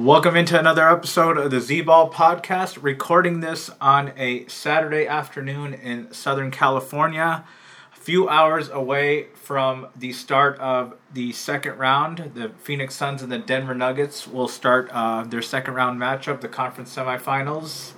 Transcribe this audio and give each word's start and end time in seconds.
Welcome 0.00 0.34
into 0.34 0.58
another 0.58 0.88
episode 0.88 1.36
of 1.36 1.50
the 1.50 1.60
Z 1.60 1.82
Ball 1.82 2.10
podcast. 2.10 2.82
Recording 2.82 3.40
this 3.40 3.68
on 3.82 4.14
a 4.16 4.46
Saturday 4.46 5.06
afternoon 5.06 5.74
in 5.74 6.10
Southern 6.10 6.50
California, 6.50 7.44
a 7.92 7.96
few 7.96 8.26
hours 8.26 8.70
away 8.70 9.26
from 9.34 9.88
the 9.94 10.14
start 10.14 10.58
of 10.58 10.94
the 11.12 11.32
second 11.32 11.76
round. 11.76 12.32
The 12.34 12.48
Phoenix 12.62 12.94
Suns 12.94 13.20
and 13.20 13.30
the 13.30 13.38
Denver 13.38 13.74
Nuggets 13.74 14.26
will 14.26 14.48
start 14.48 14.88
uh, 14.90 15.24
their 15.24 15.42
second 15.42 15.74
round 15.74 16.00
matchup, 16.00 16.40
the 16.40 16.48
conference 16.48 16.96
semifinals 16.96 17.92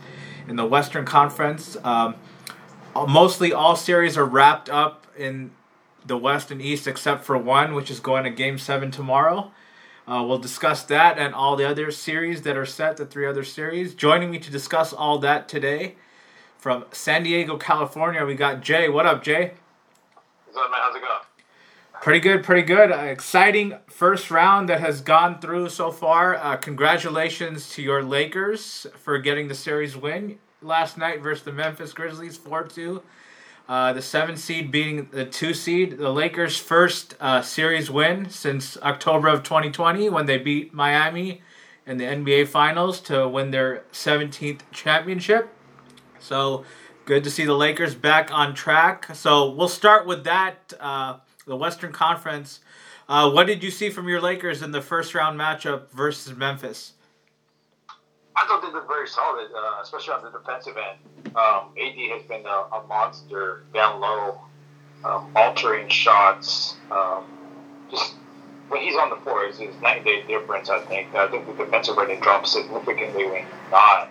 in 0.48 0.56
the 0.56 0.66
Western 0.66 1.04
Conference. 1.04 1.76
Um, 1.84 2.16
mostly 2.96 3.52
all 3.52 3.76
series 3.76 4.18
are 4.18 4.26
wrapped 4.26 4.68
up 4.68 5.06
in 5.16 5.52
the 6.04 6.16
West 6.18 6.50
and 6.50 6.60
East 6.60 6.88
except 6.88 7.22
for 7.24 7.38
one, 7.38 7.74
which 7.74 7.92
is 7.92 8.00
going 8.00 8.24
to 8.24 8.30
Game 8.30 8.58
7 8.58 8.90
tomorrow. 8.90 9.52
Uh, 10.06 10.24
we'll 10.26 10.38
discuss 10.38 10.82
that 10.84 11.16
and 11.16 11.34
all 11.34 11.54
the 11.54 11.68
other 11.68 11.90
series 11.90 12.42
that 12.42 12.56
are 12.56 12.66
set, 12.66 12.96
the 12.96 13.06
three 13.06 13.26
other 13.26 13.44
series. 13.44 13.94
Joining 13.94 14.30
me 14.30 14.38
to 14.40 14.50
discuss 14.50 14.92
all 14.92 15.18
that 15.18 15.48
today 15.48 15.94
from 16.58 16.84
San 16.90 17.22
Diego, 17.22 17.56
California, 17.56 18.24
we 18.24 18.34
got 18.34 18.60
Jay. 18.62 18.88
What 18.88 19.06
up, 19.06 19.22
Jay? 19.22 19.54
What's 20.46 20.58
up, 20.58 20.70
man? 20.70 20.80
How's 20.80 20.96
it 20.96 21.00
going? 21.00 21.20
Pretty 22.02 22.18
good, 22.18 22.42
pretty 22.42 22.62
good. 22.62 22.90
Uh, 22.90 22.96
exciting 22.96 23.74
first 23.88 24.28
round 24.28 24.68
that 24.68 24.80
has 24.80 25.00
gone 25.00 25.40
through 25.40 25.68
so 25.68 25.92
far. 25.92 26.34
Uh, 26.34 26.56
congratulations 26.56 27.70
to 27.70 27.82
your 27.82 28.02
Lakers 28.02 28.88
for 28.96 29.18
getting 29.18 29.46
the 29.46 29.54
series 29.54 29.96
win 29.96 30.38
last 30.60 30.98
night 30.98 31.22
versus 31.22 31.44
the 31.44 31.52
Memphis 31.52 31.92
Grizzlies 31.92 32.36
4 32.36 32.64
2. 32.64 33.02
Uh, 33.68 33.92
the 33.92 34.02
seven 34.02 34.36
seed 34.36 34.70
beating 34.70 35.08
the 35.12 35.24
two 35.24 35.54
seed. 35.54 35.98
The 35.98 36.10
Lakers' 36.10 36.58
first 36.58 37.14
uh, 37.20 37.42
series 37.42 37.90
win 37.90 38.28
since 38.28 38.76
October 38.78 39.28
of 39.28 39.42
2020 39.42 40.08
when 40.08 40.26
they 40.26 40.38
beat 40.38 40.74
Miami 40.74 41.42
in 41.86 41.96
the 41.98 42.04
NBA 42.04 42.48
Finals 42.48 43.00
to 43.02 43.28
win 43.28 43.50
their 43.50 43.84
17th 43.92 44.60
championship. 44.72 45.48
So 46.18 46.64
good 47.04 47.24
to 47.24 47.30
see 47.30 47.44
the 47.44 47.54
Lakers 47.54 47.94
back 47.94 48.32
on 48.32 48.54
track. 48.54 49.14
So 49.14 49.50
we'll 49.50 49.68
start 49.68 50.06
with 50.06 50.24
that. 50.24 50.72
Uh, 50.78 51.18
the 51.46 51.56
Western 51.56 51.92
Conference. 51.92 52.60
Uh, 53.08 53.30
what 53.30 53.46
did 53.46 53.62
you 53.62 53.70
see 53.70 53.90
from 53.90 54.08
your 54.08 54.20
Lakers 54.20 54.62
in 54.62 54.70
the 54.70 54.80
first 54.80 55.14
round 55.14 55.38
matchup 55.38 55.90
versus 55.90 56.36
Memphis? 56.36 56.92
I 58.34 58.46
thought 58.46 58.62
they 58.62 58.72
looked 58.72 58.88
very 58.88 59.08
solid, 59.08 59.48
uh, 59.54 59.82
especially 59.82 60.14
on 60.14 60.22
the 60.22 60.30
defensive 60.30 60.76
end. 60.76 61.36
Um, 61.36 61.68
AD 61.80 61.96
has 62.12 62.22
been 62.24 62.44
a, 62.46 62.76
a 62.76 62.86
monster 62.88 63.64
down 63.74 64.00
low, 64.00 64.40
um, 65.04 65.30
altering 65.36 65.88
shots. 65.88 66.76
Um, 66.90 67.24
just 67.90 68.14
when 68.68 68.80
he's 68.80 68.96
on 68.96 69.10
the 69.10 69.16
floor, 69.16 69.44
it's, 69.44 69.60
it's 69.60 69.78
night 69.82 69.98
and 69.98 70.06
day 70.06 70.22
difference. 70.26 70.70
I 70.70 70.80
think. 70.80 71.14
I 71.14 71.28
think 71.28 71.46
the 71.46 71.64
defensive 71.64 71.96
rating 71.96 72.20
drops 72.20 72.52
significantly 72.52 73.26
when 73.26 73.44
he's 73.44 73.70
not. 73.70 74.10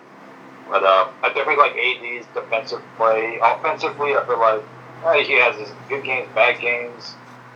But 0.68 0.84
uh, 0.84 1.10
I 1.22 1.28
definitely 1.28 1.56
like 1.56 1.76
AD's 1.76 2.26
defensive 2.34 2.82
play. 2.96 3.38
Offensively, 3.42 4.14
I 4.16 4.24
feel 4.24 4.38
like 4.38 4.62
uh, 5.04 5.14
he 5.24 5.34
has 5.40 5.58
his 5.58 5.70
good 5.88 6.04
games, 6.04 6.28
bad 6.34 6.60
games. 6.60 7.14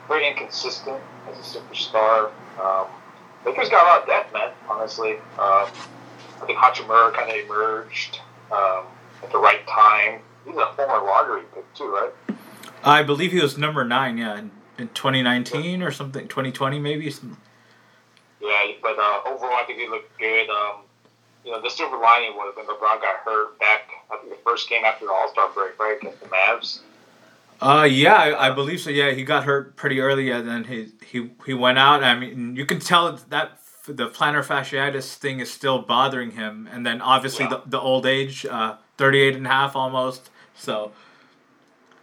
Very 0.09 0.28
inconsistent 0.28 1.00
as 1.31 1.38
a 1.38 1.59
superstar. 1.59 2.31
Um, 2.60 2.87
Lakers 3.44 3.69
got 3.69 3.84
a 3.84 3.88
lot 3.88 4.00
of 4.03 4.06
depth, 4.09 4.33
man. 4.33 4.50
Honestly. 4.69 5.16
Um, 5.38 5.69
I 6.41 6.47
think 6.47 6.58
Hachimura 6.58 7.12
kind 7.14 7.30
of 7.30 7.36
emerged 7.36 8.20
um, 8.52 8.84
at 9.22 9.30
the 9.32 9.38
right 9.38 9.66
time. 9.66 10.20
He's 10.47 10.56
a 10.56 10.72
former 10.76 11.04
lottery 11.04 11.42
pick 11.54 11.72
too, 11.74 11.91
right? 11.91 12.38
I 12.84 13.02
believe 13.02 13.32
he 13.32 13.41
was 13.41 13.58
number 13.58 13.84
nine, 13.84 14.19
yeah, 14.19 14.38
in, 14.38 14.50
in 14.78 14.88
2019 14.88 15.82
or 15.82 15.91
something, 15.91 16.28
2020 16.28 16.78
maybe. 16.78 17.12
Yeah, 18.41 18.72
but 18.82 18.97
uh, 18.98 19.20
overall, 19.26 19.54
I 19.54 19.64
think 19.66 19.80
he 19.80 19.88
looked 19.88 20.16
good. 20.19 20.48
Um, 20.48 20.82
you 21.44 21.52
know, 21.52 21.60
the 21.60 21.70
silver 21.70 21.97
lining 21.97 22.34
was 22.34 22.54
when 22.56 22.66
LeBron 22.66 23.00
got 23.00 23.16
hurt 23.24 23.58
back, 23.58 23.88
I 24.10 24.16
think 24.18 24.30
the 24.30 24.38
first 24.44 24.68
game 24.68 24.84
after 24.84 25.06
the 25.06 25.12
All 25.12 25.28
Star 25.30 25.48
break, 25.50 25.78
right, 25.78 25.97
against 26.00 26.20
the 26.20 26.26
Mavs. 26.26 26.80
Uh, 27.60 27.88
yeah, 27.91 28.14
I, 28.14 28.48
I, 28.48 28.50
believe 28.50 28.80
so. 28.80 28.91
Yeah, 28.91 29.12
he 29.12 29.24
got 29.24 29.44
hurt 29.44 29.76
pretty 29.76 30.00
early, 30.00 30.30
and 30.30 30.47
then 30.47 30.64
he 30.64 30.88
he 31.04 31.30
he 31.47 31.54
went 31.54 31.78
out. 31.78 32.04
I 32.04 32.18
mean, 32.18 32.54
you 32.54 32.66
can 32.66 32.80
tell 32.80 33.10
that 33.30 33.58
the 33.86 34.08
plantar 34.08 34.44
fasciitis 34.44 35.14
thing 35.14 35.41
is 35.41 35.52
still 35.52 35.80
bothering 35.80 36.32
him, 36.32 36.69
and 36.72 36.84
then 36.84 37.00
obviously 37.00 37.44
yeah. 37.44 37.50
the, 37.50 37.62
the 37.66 37.80
old 37.80 38.06
age, 38.06 38.44
uh, 38.47 38.76
38 38.98 39.36
and 39.36 39.47
a 39.47 39.50
half 39.50 39.76
almost. 39.76 40.30
So. 40.54 40.92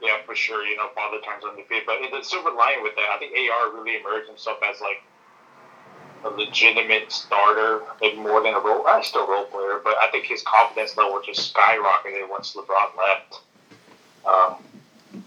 Yeah, 0.01 0.17
for 0.25 0.35
sure. 0.35 0.65
You 0.65 0.75
know, 0.75 0.89
father 0.95 1.19
times 1.21 1.43
undefeated. 1.43 1.83
But 1.85 1.99
the 2.11 2.23
silver 2.23 2.51
lining 2.51 2.83
with 2.83 2.95
that, 2.95 3.09
I 3.15 3.19
think 3.19 3.33
AR 3.33 3.71
really 3.71 3.97
emerged 3.99 4.27
himself 4.27 4.59
as 4.69 4.81
like 4.81 5.01
a 6.25 6.29
legitimate 6.29 7.11
starter, 7.11 7.81
maybe 8.01 8.17
more 8.17 8.41
than 8.41 8.53
a 8.53 8.59
role. 8.59 8.85
I'm 8.87 9.03
still 9.03 9.27
role 9.27 9.45
player, 9.45 9.81
but 9.83 9.95
I 9.97 10.09
think 10.11 10.25
his 10.25 10.41
confidence 10.43 10.95
level 10.97 11.21
just 11.25 11.53
skyrocketed 11.53 12.29
once 12.29 12.55
LeBron 12.55 12.97
left 12.97 13.41
um, 14.25 14.63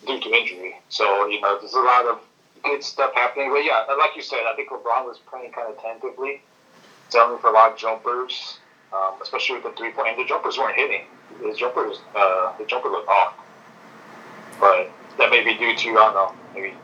due 0.06 0.20
to 0.20 0.28
injury. 0.34 0.76
So 0.88 1.26
you 1.26 1.40
know, 1.40 1.58
there's 1.58 1.74
a 1.74 1.80
lot 1.80 2.06
of 2.06 2.20
good 2.62 2.82
stuff 2.82 3.12
happening. 3.14 3.50
But 3.50 3.64
yeah, 3.64 3.84
like 3.98 4.16
you 4.16 4.22
said, 4.22 4.40
I 4.50 4.54
think 4.54 4.70
LeBron 4.70 5.04
was 5.04 5.18
playing 5.30 5.52
kind 5.52 5.68
of 5.68 5.80
tentatively, 5.80 6.42
settling 7.08 7.38
for 7.38 7.50
a 7.50 7.52
lot 7.52 7.72
of 7.72 7.78
jumpers, 7.78 8.58
um, 8.92 9.14
especially 9.22 9.56
with 9.56 9.64
the 9.64 9.72
three 9.72 9.90
point. 9.90 10.08
And 10.08 10.18
the 10.18 10.28
jumpers 10.28 10.58
weren't 10.58 10.76
hitting. 10.76 11.02
His 11.42 11.58
jumpers, 11.58 11.98
uh, 12.14 12.56
the 12.58 12.64
jumper 12.64 12.88
looked 12.88 13.08
off. 13.08 13.34
But 14.60 14.90
that 15.18 15.30
may 15.30 15.44
be 15.44 15.54
due 15.54 15.76
to 15.76 15.88
I 15.90 15.94
don't 15.94 16.14
know, 16.14 16.34
maybe 16.54 16.74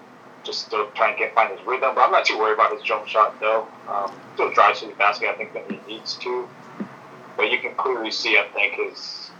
just 0.44 0.66
still 0.66 0.90
trying 0.94 1.14
to 1.14 1.18
get 1.18 1.34
find 1.34 1.56
his 1.56 1.64
rhythm. 1.66 1.94
But 1.94 2.02
I'm 2.02 2.12
not 2.12 2.24
too 2.24 2.38
worried 2.38 2.54
about 2.54 2.72
his 2.72 2.82
jump 2.82 3.06
shot 3.06 3.38
though. 3.40 3.66
Um, 3.88 4.12
still 4.34 4.52
drives 4.52 4.80
to 4.80 4.86
the 4.86 4.94
basket. 4.94 5.28
I 5.28 5.34
think 5.34 5.52
that 5.54 5.70
he 5.70 5.78
needs 5.86 6.14
to. 6.16 6.48
But 7.36 7.50
you 7.50 7.58
can 7.58 7.74
clearly 7.76 8.10
see, 8.10 8.36
I 8.36 8.46
think, 8.52 8.74
his 8.74 9.30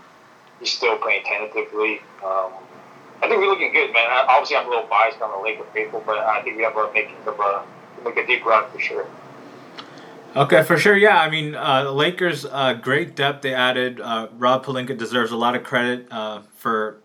he's 0.60 0.72
still 0.72 0.96
playing 0.96 1.24
tentatively. 1.24 2.00
Um, 2.24 2.52
I 3.22 3.28
think 3.28 3.40
we're 3.40 3.48
looking 3.48 3.72
good, 3.72 3.92
man. 3.92 4.06
Obviously, 4.10 4.56
I'm 4.56 4.66
a 4.66 4.70
little 4.70 4.86
biased 4.88 5.22
on 5.22 5.30
the 5.30 5.42
Laker 5.42 5.62
people, 5.72 6.02
but 6.04 6.18
I 6.18 6.42
think 6.42 6.56
we 6.56 6.64
have 6.64 6.76
a 6.76 6.92
making 6.92 7.16
of 7.24 7.38
a 7.38 7.64
make 8.04 8.16
a 8.16 8.26
deep 8.26 8.44
run 8.44 8.68
for 8.70 8.80
sure. 8.80 9.06
Okay, 10.34 10.64
for 10.64 10.76
sure. 10.76 10.96
Yeah, 10.96 11.20
I 11.20 11.30
mean, 11.30 11.54
uh, 11.54 11.84
the 11.84 11.92
Lakers, 11.92 12.44
uh, 12.44 12.72
great 12.74 13.14
depth 13.14 13.42
they 13.42 13.54
added. 13.54 14.00
Uh, 14.00 14.28
Rob 14.36 14.64
Pelinka 14.64 14.98
deserves 14.98 15.30
a 15.30 15.36
lot 15.36 15.54
of 15.54 15.62
credit 15.62 16.08
uh, 16.10 16.40
for 16.56 16.98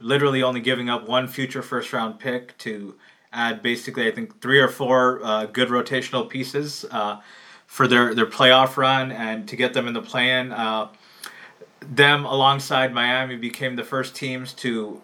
literally 0.00 0.42
only 0.42 0.60
giving 0.60 0.88
up 0.88 1.06
one 1.06 1.28
future 1.28 1.62
first 1.62 1.92
round 1.92 2.18
pick 2.18 2.56
to 2.58 2.96
add 3.32 3.62
basically, 3.62 4.08
I 4.08 4.10
think, 4.10 4.40
three 4.40 4.58
or 4.58 4.68
four 4.68 5.22
uh, 5.22 5.46
good 5.46 5.68
rotational 5.68 6.28
pieces 6.28 6.84
uh, 6.90 7.20
for 7.66 7.86
their, 7.86 8.12
their 8.12 8.26
playoff 8.26 8.76
run 8.76 9.12
and 9.12 9.46
to 9.46 9.54
get 9.54 9.72
them 9.74 9.86
in 9.86 9.94
the 9.94 10.02
play 10.02 10.30
in. 10.30 10.48
them 11.80 12.24
alongside 12.24 12.92
Miami 12.92 13.36
became 13.36 13.76
the 13.76 13.84
first 13.84 14.16
teams 14.16 14.52
to 14.54 15.00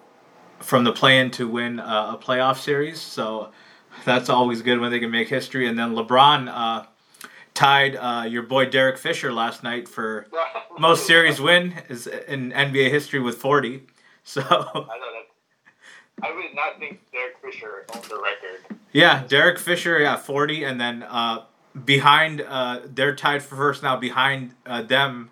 from 0.61 0.85
the 0.85 0.93
play-in 0.93 1.31
to 1.33 1.49
win 1.49 1.81
uh, 1.81 2.17
a 2.19 2.23
playoff 2.23 2.59
series. 2.59 3.01
So 3.01 3.51
that's 4.05 4.29
always 4.29 4.63
good 4.63 4.81
when 4.81 4.91
they 4.91 4.99
can 4.99 5.11
make 5.11 5.29
history. 5.29 5.67
And 5.67 5.79
then 5.79 5.95
LeBron 5.95 6.49
uh, 6.49 6.87
tied 7.55 7.97
uh, 7.97 8.25
your 8.29 8.43
boy 8.43 8.67
Derek 8.67 8.99
Fisher 8.99 9.33
last 9.33 9.63
night 9.63 9.89
for 9.89 10.27
most 10.79 11.07
series 11.07 11.41
win 11.41 11.75
is 11.89 12.07
in 12.07 12.53
NBA 12.53 12.91
history 12.91 13.21
with 13.21 13.37
40. 13.39 13.83
So 14.29 14.41
I 14.43 14.53
don't 14.53 14.85
know. 14.85 15.23
I 16.21 16.35
would 16.35 16.53
not 16.53 16.81
think 16.81 17.01
Derek 17.13 17.37
Fisher 17.41 17.87
owned 17.95 18.05
the 18.07 18.17
record. 18.17 18.77
Yeah, 18.91 19.25
Derek 19.29 19.61
Fisher, 19.61 20.01
yeah, 20.01 20.17
40, 20.17 20.65
and 20.65 20.81
then 20.81 21.05
uh, 21.05 21.45
behind, 21.85 22.41
uh, 22.41 22.81
they're 22.87 23.15
tied 23.15 23.45
for 23.45 23.55
first 23.55 23.85
now. 23.85 23.95
Behind 23.95 24.53
uh, 24.67 24.83
them, 24.83 25.31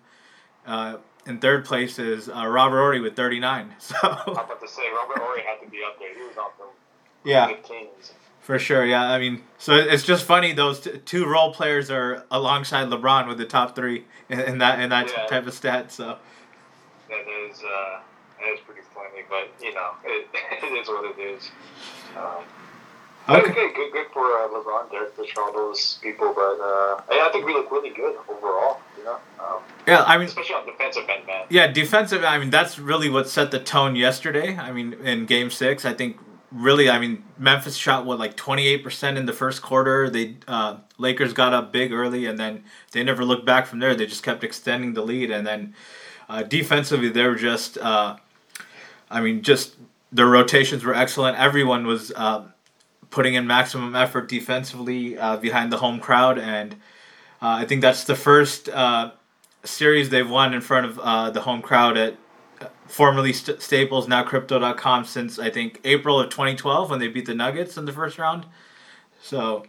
in 1.25 1.39
third 1.39 1.65
place 1.65 1.99
is 1.99 2.29
uh, 2.29 2.45
Robert 2.47 2.77
Horry 2.77 3.01
with 3.01 3.15
39. 3.15 3.73
So 3.79 3.95
I'm 4.01 4.33
about 4.33 4.61
to 4.61 4.67
say 4.67 4.83
Robert 4.93 5.19
Horry 5.19 5.41
had 5.41 5.63
to 5.63 5.69
be 5.69 5.79
up 5.85 5.99
there. 5.99 6.13
He 6.13 6.21
was 6.21 6.37
on 6.37 6.51
them. 6.57 6.67
Yeah. 7.23 7.51
Kings. 7.53 8.13
For 8.41 8.59
sure, 8.59 8.85
yeah. 8.85 9.09
I 9.09 9.17
mean, 9.17 9.41
so 9.57 9.73
it's 9.73 10.03
just 10.03 10.23
funny 10.23 10.53
those 10.53 10.79
t- 10.81 10.99
two 11.03 11.25
role 11.25 11.51
players 11.51 11.89
are 11.89 12.25
alongside 12.29 12.89
LeBron 12.89 13.27
with 13.27 13.39
the 13.39 13.45
top 13.45 13.75
three 13.75 14.05
in, 14.29 14.39
in 14.39 14.57
that 14.59 14.79
in 14.79 14.91
that 14.91 15.07
yeah. 15.09 15.25
type 15.25 15.47
of 15.47 15.53
stat. 15.55 15.91
So 15.91 16.19
that 17.09 17.25
is 17.49 17.63
uh, 17.63 18.01
that 18.39 18.53
is 18.53 18.59
pretty 18.59 18.81
funny, 18.93 19.23
but 19.27 19.49
you 19.65 19.73
know, 19.73 19.93
it, 20.03 20.27
it 20.63 20.79
is 20.79 20.87
what 20.87 21.17
it 21.17 21.19
is. 21.19 21.49
Um, 22.15 22.43
okay. 23.29 23.51
okay, 23.51 23.73
good, 23.73 23.91
good 23.91 24.07
for 24.13 24.25
uh, 24.25 24.47
LeBron, 24.49 24.91
Derek 24.91 25.15
Fisher, 25.15 25.41
all 25.41 25.53
those 25.53 25.99
people, 26.01 26.33
but 26.35 26.59
uh, 26.61 27.01
I 27.09 27.29
think 27.31 27.45
we 27.45 27.53
look 27.53 27.71
really 27.71 27.89
good 27.89 28.15
overall. 28.29 28.81
You 28.97 29.05
know. 29.05 29.17
Um, 29.39 29.61
Yeah, 29.87 30.03
I 30.03 30.17
mean, 30.17 30.27
especially 30.27 30.55
on 30.55 30.65
defensive 30.65 31.03
end, 31.09 31.27
man. 31.27 31.45
Yeah, 31.49 31.67
defensive. 31.67 32.23
I 32.23 32.37
mean, 32.37 32.49
that's 32.49 32.79
really 32.79 33.09
what 33.09 33.29
set 33.29 33.51
the 33.51 33.59
tone 33.59 33.95
yesterday. 33.95 34.57
I 34.57 34.71
mean, 34.71 34.93
in 34.93 35.25
Game 35.25 35.49
Six, 35.49 35.85
I 35.85 35.93
think 35.93 36.17
really, 36.51 36.89
I 36.89 36.99
mean, 36.99 37.23
Memphis 37.37 37.75
shot 37.75 38.05
what 38.05 38.17
like 38.19 38.35
twenty 38.35 38.67
eight 38.67 38.83
percent 38.83 39.17
in 39.17 39.25
the 39.25 39.33
first 39.33 39.61
quarter. 39.61 40.09
They 40.09 40.37
uh, 40.47 40.77
Lakers 40.97 41.33
got 41.33 41.53
up 41.53 41.71
big 41.71 41.91
early, 41.91 42.25
and 42.25 42.39
then 42.39 42.63
they 42.91 43.03
never 43.03 43.25
looked 43.25 43.45
back 43.45 43.67
from 43.67 43.79
there. 43.79 43.93
They 43.95 44.05
just 44.05 44.23
kept 44.23 44.43
extending 44.43 44.93
the 44.93 45.01
lead, 45.01 45.31
and 45.31 45.45
then 45.45 45.75
uh, 46.29 46.43
defensively, 46.43 47.09
they 47.09 47.27
were 47.27 47.35
just, 47.35 47.77
uh, 47.77 48.15
I 49.11 49.21
mean, 49.21 49.43
just 49.43 49.75
their 50.11 50.27
rotations 50.27 50.83
were 50.83 50.95
excellent. 50.95 51.37
Everyone 51.37 51.85
was 51.85 52.11
uh, 52.15 52.45
putting 53.09 53.33
in 53.33 53.47
maximum 53.47 53.95
effort 53.95 54.29
defensively 54.29 55.17
uh, 55.17 55.37
behind 55.37 55.71
the 55.71 55.77
home 55.77 55.99
crowd, 55.99 56.37
and 56.37 56.73
uh, 57.41 57.59
I 57.59 57.65
think 57.65 57.81
that's 57.81 58.03
the 58.03 58.15
first 58.15 58.69
series 59.67 60.09
they've 60.09 60.29
won 60.29 60.53
in 60.53 60.61
front 60.61 60.85
of 60.85 60.99
uh, 60.99 61.29
the 61.29 61.41
home 61.41 61.61
crowd 61.61 61.97
at 61.97 62.15
uh, 62.61 62.67
formerly 62.87 63.33
St- 63.33 63.61
Staples, 63.61 64.07
now 64.07 64.23
Crypto.com, 64.23 65.05
since 65.05 65.39
I 65.39 65.49
think 65.49 65.81
April 65.83 66.19
of 66.19 66.29
2012 66.29 66.89
when 66.89 66.99
they 66.99 67.07
beat 67.07 67.25
the 67.25 67.35
Nuggets 67.35 67.77
in 67.77 67.85
the 67.85 67.91
first 67.91 68.17
round. 68.17 68.45
So. 69.21 69.65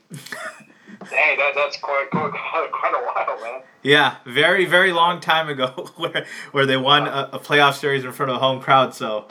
Dang, 1.10 1.36
that, 1.38 1.52
that's 1.54 1.78
quite, 1.78 2.08
quite, 2.10 2.32
quite 2.72 2.94
a 2.94 3.04
while, 3.04 3.40
man. 3.42 3.62
Yeah, 3.82 4.16
very, 4.24 4.64
very 4.66 4.92
long 4.92 5.20
time 5.20 5.48
ago 5.48 5.90
where, 5.96 6.26
where 6.52 6.66
they 6.66 6.76
won 6.76 7.06
a, 7.06 7.30
a 7.32 7.38
playoff 7.38 7.74
series 7.74 8.04
in 8.04 8.12
front 8.12 8.30
of 8.30 8.36
a 8.36 8.40
home 8.40 8.60
crowd. 8.60 8.94
So 8.94 9.26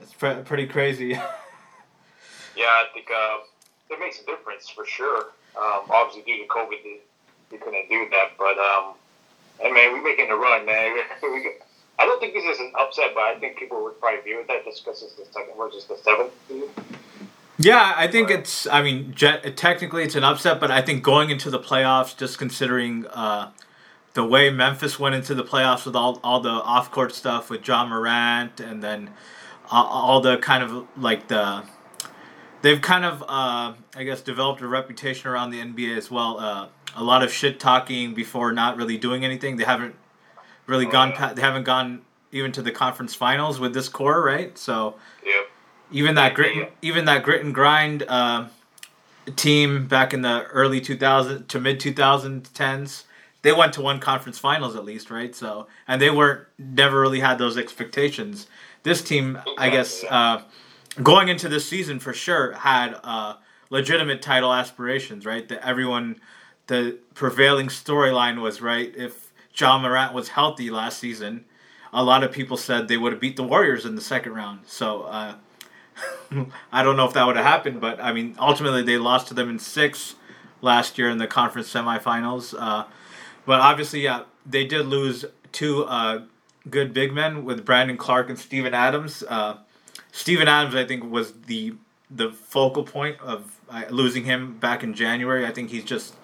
it's 0.00 0.12
pre- 0.12 0.42
pretty 0.44 0.66
crazy. 0.66 1.18
yeah, 2.56 2.64
I 2.64 2.86
think 2.92 3.08
uh, 3.10 3.38
it 3.90 4.00
makes 4.00 4.20
a 4.20 4.24
difference 4.24 4.68
for 4.68 4.84
sure. 4.84 5.32
Um, 5.56 5.88
obviously, 5.90 6.22
due 6.22 6.42
to 6.42 6.48
COVID, 6.48 6.82
you 7.52 7.58
couldn't 7.58 7.88
do 7.88 8.08
that. 8.10 8.32
But 8.38 8.58
um, 8.58 8.94
Hey 9.58 9.72
man, 9.72 9.92
we're 9.92 10.02
making 10.02 10.30
a 10.30 10.36
run, 10.36 10.66
man. 10.66 10.98
I 11.98 12.04
don't 12.04 12.20
think 12.20 12.34
this 12.34 12.44
is 12.44 12.60
an 12.60 12.72
upset, 12.78 13.12
but 13.14 13.22
I 13.22 13.38
think 13.38 13.56
people 13.56 13.82
would 13.84 13.98
probably 13.98 14.20
view 14.20 14.44
that 14.48 14.64
just 14.66 14.84
because 14.84 15.02
it's 15.02 15.14
the 15.14 15.24
second 15.32 15.56
versus 15.56 15.86
the 15.86 15.96
seventh. 15.96 16.32
Yeah, 17.58 17.94
I 17.96 18.06
think 18.06 18.30
it's. 18.30 18.66
I 18.66 18.82
mean, 18.82 19.14
technically 19.14 20.02
it's 20.02 20.14
an 20.14 20.24
upset, 20.24 20.60
but 20.60 20.70
I 20.70 20.82
think 20.82 21.02
going 21.02 21.30
into 21.30 21.48
the 21.48 21.58
playoffs, 21.58 22.14
just 22.14 22.36
considering 22.38 23.06
uh, 23.06 23.50
the 24.12 24.26
way 24.26 24.50
Memphis 24.50 25.00
went 25.00 25.14
into 25.14 25.34
the 25.34 25.44
playoffs 25.44 25.86
with 25.86 25.96
all 25.96 26.20
all 26.22 26.40
the 26.40 26.50
off 26.50 26.90
court 26.90 27.14
stuff 27.14 27.48
with 27.48 27.66
Ja 27.66 27.86
Morant, 27.86 28.60
and 28.60 28.82
then 28.82 29.08
uh, 29.72 29.82
all 29.82 30.20
the 30.20 30.36
kind 30.36 30.62
of 30.62 30.86
like 30.98 31.28
the 31.28 31.62
they've 32.66 32.82
kind 32.82 33.04
of 33.04 33.22
uh, 33.22 33.74
I 33.94 34.04
guess 34.04 34.20
developed 34.22 34.60
a 34.60 34.66
reputation 34.66 35.30
around 35.30 35.50
the 35.50 35.60
NBA 35.60 35.96
as 35.96 36.10
well. 36.10 36.40
Uh, 36.40 36.66
a 36.96 37.04
lot 37.04 37.22
of 37.22 37.32
shit 37.32 37.60
talking 37.60 38.12
before 38.12 38.52
not 38.52 38.76
really 38.76 38.98
doing 38.98 39.24
anything. 39.24 39.56
They 39.56 39.64
haven't 39.64 39.94
really 40.66 40.86
oh, 40.86 40.90
gone. 40.90 41.10
Yeah. 41.10 41.32
they 41.32 41.42
haven't 41.42 41.62
gone 41.62 42.02
even 42.32 42.50
to 42.52 42.62
the 42.62 42.72
conference 42.72 43.14
finals 43.14 43.60
with 43.60 43.72
this 43.72 43.88
core, 43.88 44.20
right? 44.20 44.58
So 44.58 44.96
yep. 45.24 45.48
even 45.92 46.16
that 46.16 46.34
grit, 46.34 46.56
yeah. 46.56 46.68
even 46.82 47.04
that 47.04 47.22
grit 47.22 47.44
and 47.44 47.54
grind 47.54 48.02
uh, 48.08 48.48
team 49.36 49.86
back 49.86 50.12
in 50.12 50.22
the 50.22 50.44
early 50.46 50.80
2000 50.80 51.48
to 51.48 51.60
mid 51.60 51.78
2010s, 51.78 53.04
they 53.42 53.52
went 53.52 53.74
to 53.74 53.80
one 53.80 54.00
conference 54.00 54.40
finals 54.40 54.74
at 54.74 54.84
least, 54.84 55.08
right? 55.08 55.36
So 55.36 55.68
and 55.86 56.02
they 56.02 56.10
weren't 56.10 56.48
never 56.58 57.00
really 57.00 57.20
had 57.20 57.38
those 57.38 57.56
expectations. 57.56 58.48
This 58.82 59.02
team, 59.02 59.38
I 59.56 59.70
guess, 59.70 60.02
uh, 60.02 60.42
going 61.02 61.28
into 61.28 61.48
this 61.48 61.68
season 61.68 61.98
for 61.98 62.12
sure 62.12 62.52
had 62.52 62.98
uh, 63.04 63.34
legitimate 63.70 64.22
title 64.22 64.52
aspirations, 64.52 65.26
right? 65.26 65.48
That 65.48 65.66
everyone 65.66 66.20
the 66.66 66.98
prevailing 67.14 67.68
storyline 67.68 68.40
was 68.40 68.60
right. 68.60 68.92
If 68.96 69.32
Ja 69.54 69.78
Morant 69.78 70.12
was 70.12 70.28
healthy 70.28 70.70
last 70.70 70.98
season, 70.98 71.44
a 71.92 72.02
lot 72.02 72.24
of 72.24 72.32
people 72.32 72.56
said 72.56 72.88
they 72.88 72.96
would 72.96 73.12
have 73.12 73.20
beat 73.20 73.36
the 73.36 73.44
Warriors 73.44 73.84
in 73.84 73.94
the 73.94 74.00
second 74.00 74.32
round. 74.32 74.60
So 74.66 75.02
uh, 75.02 75.34
I 76.72 76.82
don't 76.82 76.96
know 76.96 77.06
if 77.06 77.14
that 77.14 77.26
would 77.26 77.36
have 77.36 77.44
happened, 77.44 77.80
but 77.80 78.00
I 78.00 78.12
mean, 78.12 78.34
ultimately 78.38 78.82
they 78.82 78.98
lost 78.98 79.28
to 79.28 79.34
them 79.34 79.48
in 79.48 79.58
six 79.58 80.16
last 80.60 80.98
year 80.98 81.08
in 81.08 81.18
the 81.18 81.26
conference 81.26 81.72
semifinals. 81.72 82.54
Uh, 82.58 82.84
but 83.44 83.60
obviously, 83.60 84.00
yeah, 84.00 84.24
they 84.44 84.64
did 84.64 84.86
lose 84.86 85.24
two 85.52 85.84
uh, 85.84 86.22
good 86.68 86.92
big 86.92 87.12
men 87.12 87.44
with 87.44 87.64
Brandon 87.64 87.96
Clarke 87.96 88.28
and 88.28 88.38
Steven 88.38 88.74
Adams. 88.74 89.22
Uh, 89.28 89.58
Steven 90.16 90.48
Adams, 90.48 90.74
I 90.74 90.86
think, 90.86 91.10
was 91.10 91.34
the 91.46 91.74
the 92.10 92.30
focal 92.30 92.84
point 92.84 93.20
of 93.20 93.60
uh, 93.68 93.82
losing 93.90 94.24
him 94.24 94.56
back 94.58 94.82
in 94.82 94.94
January. 94.94 95.44
I 95.44 95.52
think 95.52 95.68
he's 95.68 95.84
just 95.84 96.14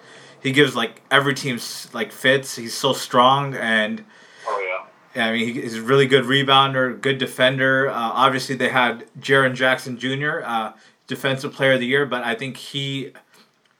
he 0.41 0.51
gives 0.51 0.75
like 0.75 1.03
every 1.11 1.35
team's 1.35 1.93
like 1.93 2.11
fits. 2.11 2.55
He's 2.55 2.73
so 2.73 2.93
strong 2.93 3.53
and. 3.53 4.03
Oh 4.47 4.81
yeah. 5.15 5.23
I 5.23 5.31
mean, 5.31 5.53
he's 5.53 5.75
a 5.75 5.81
really 5.83 6.07
good 6.07 6.23
rebounder, 6.23 6.99
good 6.99 7.19
defender. 7.19 7.87
Uh, 7.87 7.93
obviously, 7.93 8.55
they 8.55 8.69
had 8.69 9.05
Jaren 9.19 9.53
Jackson 9.53 9.99
Jr., 9.99 10.41
uh, 10.43 10.73
Defensive 11.05 11.53
Player 11.53 11.73
of 11.73 11.79
the 11.79 11.85
Year, 11.85 12.07
but 12.07 12.23
I 12.23 12.33
think 12.33 12.57
he 12.57 13.11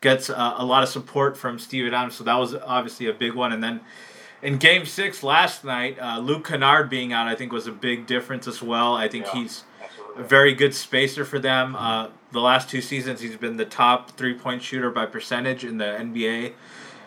gets 0.01 0.30
uh, 0.30 0.54
a 0.57 0.63
lot 0.63 0.83
of 0.83 0.89
support 0.89 1.36
from 1.36 1.57
Steve 1.57 1.92
Adams, 1.92 2.13
so 2.13 2.24
that 2.24 2.36
was 2.36 2.54
obviously 2.54 3.07
a 3.07 3.13
big 3.13 3.33
one. 3.33 3.51
And 3.51 3.63
then 3.63 3.81
in 4.44 4.57
Game 4.60 4.86
Six 4.86 5.24
last 5.24 5.63
night, 5.63 5.98
uh, 6.00 6.19
Luke 6.19 6.48
Kennard 6.48 6.88
being 6.88 7.13
out, 7.13 7.27
I 7.27 7.33
think, 7.33 7.51
was 7.51 7.65
a 7.65 7.71
big 7.71 8.06
difference 8.06 8.48
as 8.48 8.62
well. 8.62 8.94
I 8.94 9.07
think 9.07 9.25
yeah, 9.25 9.42
he's. 9.42 9.63
A 10.15 10.24
very 10.24 10.54
good 10.54 10.74
spacer 10.74 11.25
for 11.25 11.39
them. 11.39 11.75
Uh, 11.75 12.10
the 12.31 12.39
last 12.39 12.69
two 12.69 12.81
seasons, 12.81 13.21
he's 13.21 13.36
been 13.38 13.57
the 13.57 13.65
top 13.65 14.12
three 14.12 14.33
point 14.33 14.62
shooter 14.62 14.89
by 14.89 15.06
percentage 15.06 15.63
in 15.63 15.77
the 15.77 15.86
NBA. 15.86 16.54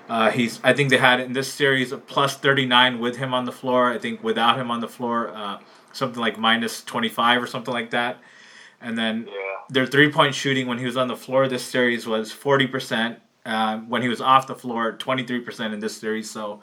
Uh, 0.09 0.31
he's 0.31 0.61
I 0.63 0.73
think 0.73 0.91
they 0.91 0.99
had 0.99 1.21
in 1.21 1.33
this 1.33 1.53
series 1.53 1.93
a 1.93 1.99
plus 1.99 2.37
39 2.37 3.01
with 3.01 3.17
him 3.17 3.35
on 3.35 3.45
the 3.45 3.53
floor. 3.53 3.93
I 3.93 3.99
think 3.99 4.23
without 4.23 4.59
him 4.59 4.71
on 4.71 4.81
the 4.81 4.89
floor, 4.89 5.29
uh, 5.35 5.59
something 5.93 6.21
like 6.21 6.39
minus 6.39 6.85
25 6.85 7.43
or 7.43 7.47
something 7.47 7.75
like 7.75 7.91
that. 7.91 8.19
And 8.81 8.97
then 8.97 9.27
yeah. 9.27 9.33
their 9.69 9.87
three 9.87 10.13
point 10.13 10.35
shooting 10.35 10.67
when 10.67 10.79
he 10.79 10.87
was 10.87 10.97
on 10.97 11.09
the 11.09 11.17
floor 11.17 11.49
this 11.49 11.65
series 11.65 12.07
was 12.07 12.33
40%. 12.33 13.17
Uh, 13.45 13.79
when 13.79 14.03
he 14.03 14.09
was 14.09 14.21
off 14.21 14.49
the 14.49 14.57
floor, 14.57 14.93
23% 14.93 15.73
in 15.73 15.79
this 15.79 15.97
series. 15.97 16.29
So 16.29 16.61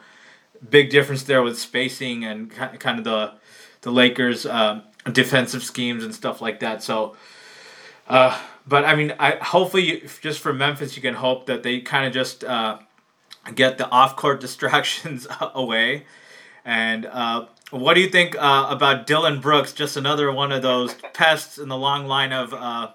big 0.70 0.90
difference 0.90 1.24
there 1.24 1.42
with 1.42 1.58
spacing 1.58 2.26
and 2.26 2.52
kind 2.52 3.00
of 3.00 3.04
the 3.04 3.34
the 3.82 3.92
Lakers' 3.92 4.46
uh, 4.46 4.82
defensive 5.12 5.64
schemes 5.64 6.04
and 6.04 6.14
stuff 6.14 6.42
like 6.42 6.60
that. 6.62 6.82
So 6.84 7.16
uh, 8.08 8.38
but 8.68 8.86
I 8.86 8.96
mean, 8.96 9.14
I 9.20 9.32
hopefully 9.32 9.84
you, 9.84 10.10
just 10.22 10.40
for 10.40 10.54
Memphis, 10.54 10.96
you 10.96 11.02
can 11.02 11.14
hope 11.14 11.46
that 11.48 11.64
they 11.64 11.82
kind 11.82 12.06
of 12.06 12.14
just 12.14 12.44
uh, 12.44 12.80
get 13.56 13.78
the 13.78 13.90
off-court 13.90 14.40
distractions 14.42 15.28
away. 15.54 16.06
And 16.66 17.06
uh, 17.06 17.48
what 17.72 17.96
do 17.96 18.02
you 18.02 18.10
think 18.10 18.36
uh, 18.36 18.68
about 18.70 19.08
Dillon 19.08 19.42
Brooks? 19.42 19.74
Just 19.74 19.98
another 19.98 20.32
one 20.32 20.52
of 20.52 20.62
those 20.62 20.94
pests 21.14 21.58
in 21.58 21.68
the 21.68 21.78
long 21.78 22.08
line 22.08 22.32
of 22.32 22.54
uh, 22.54 22.92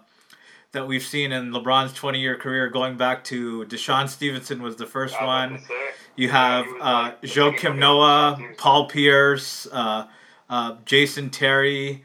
that 0.72 0.86
we've 0.86 1.02
seen 1.02 1.32
in 1.32 1.50
LeBron's 1.50 1.92
20-year 1.92 2.36
career, 2.36 2.68
going 2.68 2.96
back 2.96 3.24
to 3.24 3.64
DeShawn 3.66 4.08
Stevenson 4.08 4.62
was 4.62 4.76
the 4.76 4.86
first 4.86 5.20
one. 5.22 5.60
You 6.16 6.28
have 6.30 6.66
uh, 6.80 7.12
Joakim 7.22 7.78
Noah, 7.78 8.38
Paul 8.56 8.88
Pierce, 8.88 9.66
uh, 10.48 10.76
Jason 10.84 11.30
Terry. 11.30 12.04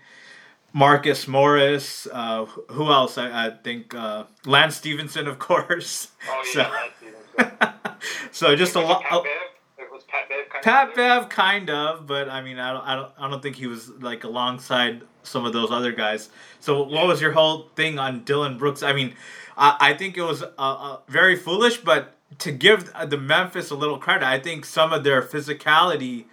Marcus 0.76 1.28
Morris. 1.28 2.08
Uh, 2.12 2.46
who 2.46 2.92
else? 2.92 3.20
I, 3.20 3.48
I 3.48 3.52
think 3.52 3.94
uh, 3.94 4.24
Lance 4.44 4.76
Stephenson, 4.78 5.28
of 5.28 5.40
course. 5.40 6.10
Oh 6.28 6.44
yeah, 6.56 6.88
so, 7.38 7.52
so 8.32 8.56
just 8.56 8.76
a 8.76 8.80
lot. 8.80 9.04
Pat 9.04 9.24
Bev 9.24 9.54
kind 10.54 10.64
Pat 10.64 10.90
of 10.90 10.96
Bev, 10.96 11.30
kind 11.30 11.70
of, 11.70 12.08
but 12.08 12.30
I 12.30 12.42
mean, 12.42 12.60
I 12.60 12.74
don't, 12.74 12.88
I 12.88 12.96
don't, 12.96 13.12
I 13.18 13.30
don't 13.30 13.42
think 13.42 13.56
he 13.56 13.68
was 13.68 13.90
like 13.90 14.24
alongside 14.24 15.02
some 15.24 15.46
of 15.46 15.54
those 15.54 15.72
other 15.72 15.92
guys. 15.92 16.30
So, 16.60 16.84
what 16.84 17.08
was 17.08 17.22
your 17.22 17.32
whole 17.32 17.70
thing 17.76 18.00
on 18.00 18.24
Dillon 18.24 18.58
Brooks? 18.58 18.84
I 18.84 18.94
mean, 18.94 19.16
I, 19.58 19.78
I 19.80 19.94
think 19.94 20.18
it 20.18 20.22
was 20.22 20.44
uh, 20.44 20.48
uh, 20.58 20.98
very 21.08 21.36
foolish, 21.36 21.78
but 21.78 22.16
to 22.40 22.52
give 22.52 22.92
the 23.08 23.18
Memphis 23.18 23.70
a 23.72 23.76
little 23.76 23.98
credit, 23.98 24.26
I 24.26 24.40
think 24.40 24.66
some 24.66 24.94
of 24.94 25.04
their 25.04 25.22
physicality 25.22 26.26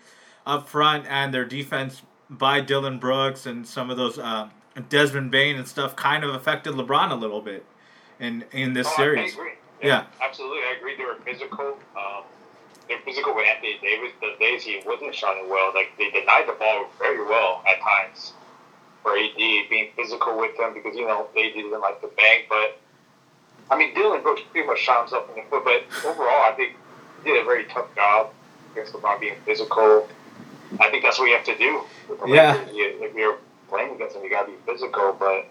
up 0.47 0.69
front 0.69 1.07
and 1.07 1.33
their 1.33 1.45
defense 1.45 2.03
by 2.29 2.61
Dillon 2.61 2.99
Brooks 2.99 3.47
and 3.47 3.67
some 3.67 3.91
of 3.91 3.97
those 3.97 4.19
uh, 4.19 4.49
Desmond 4.89 5.31
Bane 5.31 5.57
and 5.57 5.67
stuff 5.67 5.97
kind 5.97 6.25
of 6.25 6.35
affected 6.35 6.75
LeBron 6.75 7.11
a 7.11 7.15
little 7.15 7.41
bit 7.41 7.65
in 8.21 8.45
in 8.53 8.73
this 8.73 8.87
oh, 8.91 8.97
series. 8.97 9.35
Yeah, 9.83 9.87
yeah, 9.89 10.05
absolutely. 10.23 10.59
I 10.59 10.77
agree. 10.79 10.97
They 10.97 11.05
were 11.05 11.17
physical. 11.25 11.79
Um, 11.97 12.23
they're 12.89 13.01
physical 13.01 13.35
with 13.35 13.47
Anthony 13.47 13.79
Davis. 13.81 14.13
The 14.21 14.35
days 14.39 14.63
he 14.63 14.81
wasn't 14.87 15.15
shooting 15.15 15.49
well, 15.49 15.73
like 15.75 15.93
they 15.99 16.11
denied 16.11 16.45
the 16.47 16.57
ball 16.59 16.87
very 16.99 17.25
well 17.25 17.63
at 17.69 17.81
times. 17.81 18.33
For 19.03 19.17
AD 19.17 19.37
being 19.37 19.89
physical 19.97 20.39
with 20.39 20.57
them 20.59 20.75
because 20.75 20.95
you 20.95 21.07
know 21.07 21.29
they 21.35 21.51
didn't 21.51 21.81
like 21.81 22.03
the 22.03 22.11
bang, 22.17 22.43
but 22.49 22.79
I 23.71 23.79
mean 23.79 23.95
Dillon 23.95 24.23
Brooks 24.23 24.43
pretty 24.53 24.67
much 24.67 24.79
shot 24.79 25.01
himself 25.01 25.29
in 25.31 25.37
the 25.37 25.51
foot. 25.51 25.65
But 25.65 26.07
overall, 26.07 26.43
I 26.43 26.53
think 26.55 26.77
he 27.25 27.31
did 27.31 27.41
a 27.41 27.45
very 27.45 27.65
tough 27.65 27.95
job 27.95 28.33
against 28.73 28.93
LeBron 28.93 29.21
being 29.21 29.37
physical. 29.47 30.07
I 30.79 30.91
think 30.91 31.03
that's 31.03 31.19
what 31.19 31.27
you 31.27 31.37
have 31.37 31.45
to 31.47 31.57
do. 31.57 31.83
Yeah. 32.29 32.65
You, 32.71 32.95
if 33.01 33.15
you're 33.15 33.39
playing 33.69 33.95
against 33.95 34.17
him, 34.17 34.23
you 34.25 34.31
got 34.31 34.47
to 34.47 34.53
be 34.53 34.59
physical. 34.67 35.17
But 35.19 35.47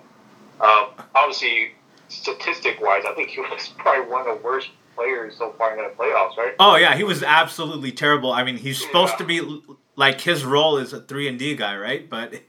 um, 0.66 0.90
obviously, 1.16 1.72
statistic 2.08 2.80
wise, 2.82 3.04
I 3.08 3.14
think 3.14 3.30
he 3.36 3.42
was 3.42 3.70
probably 3.78 4.10
one 4.12 4.28
of 4.28 4.38
the 4.38 4.44
worst 4.44 4.70
players 4.96 5.36
so 5.38 5.52
far 5.58 5.78
in 5.78 5.84
the 5.84 5.90
playoffs, 5.96 6.38
right? 6.38 6.54
Oh 6.60 6.76
yeah, 6.76 6.96
he 6.96 7.04
was 7.04 7.24
absolutely 7.24 7.92
terrible. 7.92 8.32
I 8.32 8.44
mean, 8.44 8.58
he's 8.58 8.82
supposed 8.82 9.18
to 9.18 9.24
be 9.24 9.62
like 9.96 10.22
his 10.22 10.44
role 10.46 10.78
is 10.78 10.94
a 10.94 11.02
three 11.02 11.28
and 11.28 11.38
D 11.40 11.56
guy, 11.56 11.76
right? 11.78 12.10
But 12.10 12.34
Yep. 12.34 12.42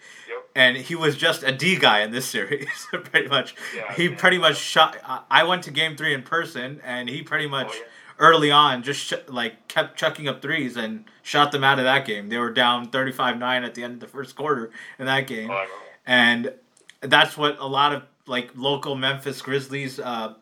and 0.55 0.77
he 0.77 0.95
was 0.97 1.17
just 1.17 1.43
a 1.45 1.53
D 1.53 1.77
guy 1.77 2.00
in 2.03 2.11
this 2.11 2.27
series, 2.31 2.69
pretty 2.91 3.29
much. 3.29 3.55
Yeah, 3.77 3.93
he 3.95 4.09
yeah. 4.09 4.17
pretty 4.17 4.39
much 4.39 4.57
shot. 4.57 4.97
I- 5.05 5.23
I 5.31 5.45
went 5.45 5.62
to 5.65 5.71
Game 5.71 5.97
Three 5.97 6.12
in 6.15 6.23
person, 6.23 6.81
and 6.85 7.09
he 7.09 7.23
pretty 7.23 7.47
much 7.47 7.69
Oh, 7.71 7.75
yeah. 7.75 7.83
Early 8.21 8.50
on 8.50 8.83
just 8.83 9.00
sh- 9.00 9.15
like 9.29 9.67
kept 9.67 9.99
chucking 9.99 10.29
up 10.29 10.43
threes 10.43 10.77
and 10.77 11.07
shot 11.23 11.50
them 11.53 11.65
out 11.65 11.79
of 11.79 11.85
that 11.87 12.07
game. 12.07 12.29
They 12.29 12.39
were 12.39 12.53
down 12.53 12.91
thirty 12.91 13.12
five 13.12 13.39
nine 13.39 13.65
at 13.65 13.75
the 13.75 13.83
end 13.83 13.95
of 13.95 14.00
the 14.00 14.07
first 14.07 14.37
quarter 14.37 14.71
in 14.99 15.07
that 15.07 15.27
game 15.27 15.50
Oh, 15.50 15.67
and 16.07 16.53
that's 17.00 17.37
what 17.37 17.59
a 17.59 17.67
lot 17.67 17.95
of 17.95 18.03
like 18.27 18.50
local 18.55 18.95
Memphis 18.95 19.41
Grizzlies 19.41 19.99
uh, 19.99 20.35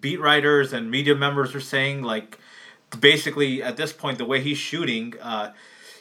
beat 0.00 0.20
writers 0.20 0.72
and 0.72 0.90
media 0.90 1.14
members 1.14 1.54
are 1.54 1.60
saying. 1.60 2.02
Like, 2.02 2.38
basically, 2.98 3.62
at 3.62 3.76
this 3.76 3.92
point, 3.92 4.18
the 4.18 4.24
way 4.24 4.40
he's 4.40 4.58
shooting, 4.58 5.14
uh, 5.20 5.52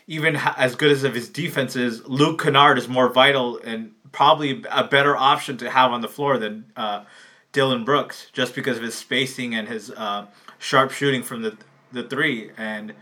even 0.08 0.38
as 0.58 0.76
good 0.76 0.92
as 0.92 1.04
of 1.04 1.14
his 1.14 1.30
defense 1.30 1.76
is, 1.76 2.08
Luke 2.08 2.42
Kennard 2.42 2.78
is 2.78 2.88
more 2.88 3.10
vital 3.10 3.60
and 3.60 3.92
probably 4.14 4.64
a 4.72 4.86
better 4.86 5.16
option 5.16 5.58
to 5.58 5.70
have 5.70 5.92
on 5.92 6.02
the 6.02 6.08
floor 6.08 6.38
than 6.38 6.72
uh, 6.78 7.04
Dillon 7.52 7.84
Brooks, 7.84 8.28
just 8.32 8.56
because 8.56 8.78
of 8.78 8.84
his 8.84 8.96
spacing 8.96 9.54
and 9.54 9.68
his 9.68 9.92
uh, 9.92 10.26
sharp 10.60 10.92
shooting 10.92 11.24
from 11.24 11.42
the 11.42 11.58
the 11.92 12.04
three. 12.04 12.52
And 12.58 12.94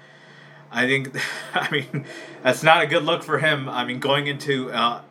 I 0.72 0.86
think, 0.86 1.16
I 1.54 1.70
mean, 1.72 2.06
that's 2.44 2.64
not 2.64 2.84
a 2.84 2.88
good 2.88 3.04
look 3.04 3.24
for 3.24 3.40
him. 3.40 3.68
I 3.70 3.86
mean, 3.86 4.00
going 4.00 4.28
into 4.28 4.72
uh, 4.72 5.02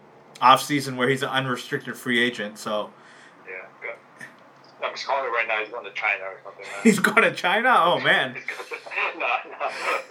off 0.41 0.63
season 0.63 0.97
where 0.97 1.09
he's 1.09 1.23
an 1.23 1.31
unrestricted 1.31 1.97
free 1.97 2.23
agent, 2.23 2.59
so 2.59 2.91
Yeah, 3.49 3.55
good. 3.81 4.27
I'm 4.85 4.93
just 4.95 5.07
calling 5.07 5.25
it 5.25 5.29
right 5.29 5.47
now. 5.49 5.59
He's 5.61 5.71
going 5.71 5.85
to 5.85 5.93
China 5.93 6.25
or 6.25 6.37
something. 6.45 6.65
man. 6.67 6.81
he's 6.83 6.99
going 6.99 7.23
to 7.23 7.33
China. 7.33 7.75
Oh 7.77 7.99
man, 8.05 8.35
no, 9.19 9.27
no. 9.51 9.71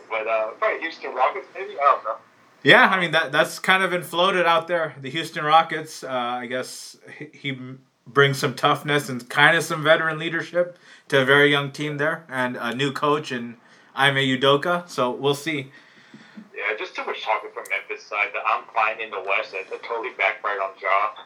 But 0.10 0.28
uh, 0.28 0.48
probably 0.60 0.80
Houston 0.82 1.14
Rockets, 1.14 1.48
maybe. 1.54 1.74
I 1.74 1.82
don't 1.84 2.04
know. 2.04 2.16
yeah. 2.64 2.88
I 2.90 3.00
mean 3.00 3.12
that 3.12 3.32
that's 3.32 3.60
kind 3.60 3.84
of 3.84 3.92
been 3.92 4.04
floated 4.04 4.46
out 4.46 4.68
there. 4.68 4.96
The 5.02 5.10
Houston 5.10 5.44
Rockets. 5.46 6.04
Uh, 6.04 6.10
I 6.10 6.46
guess 6.48 6.98
he, 7.18 7.30
he 7.34 7.60
brings 8.06 8.38
some 8.38 8.54
toughness 8.54 9.10
and 9.10 9.28
kind 9.30 9.56
of 9.56 9.64
some 9.64 9.84
veteran 9.84 10.20
leadership 10.20 10.78
to 11.10 11.22
a 11.22 11.26
very 11.26 11.50
young 11.50 11.72
team 11.72 11.98
there, 11.98 12.26
and 12.30 12.58
a 12.58 12.76
new 12.76 12.92
coach 12.92 13.32
and 13.32 13.56
Ime 13.96 14.16
Udoka. 14.16 14.88
So 14.90 15.12
we'll 15.12 15.36
see. 15.36 15.72
Yeah, 16.56 16.78
just 16.78 16.96
too 16.96 17.06
much 17.06 17.24
talking 17.24 17.50
from 17.54 17.64
Memphis 17.70 18.06
side 18.06 18.30
that 18.34 18.44
I'm 18.48 18.64
fine 18.74 19.02
in 19.02 19.10
the 19.10 19.22
West. 19.22 19.52
That, 19.52 19.70
that 19.70 19.84
totally 19.84 20.12
backfired 20.18 20.60
on 20.60 20.72
Ja. 20.82 21.24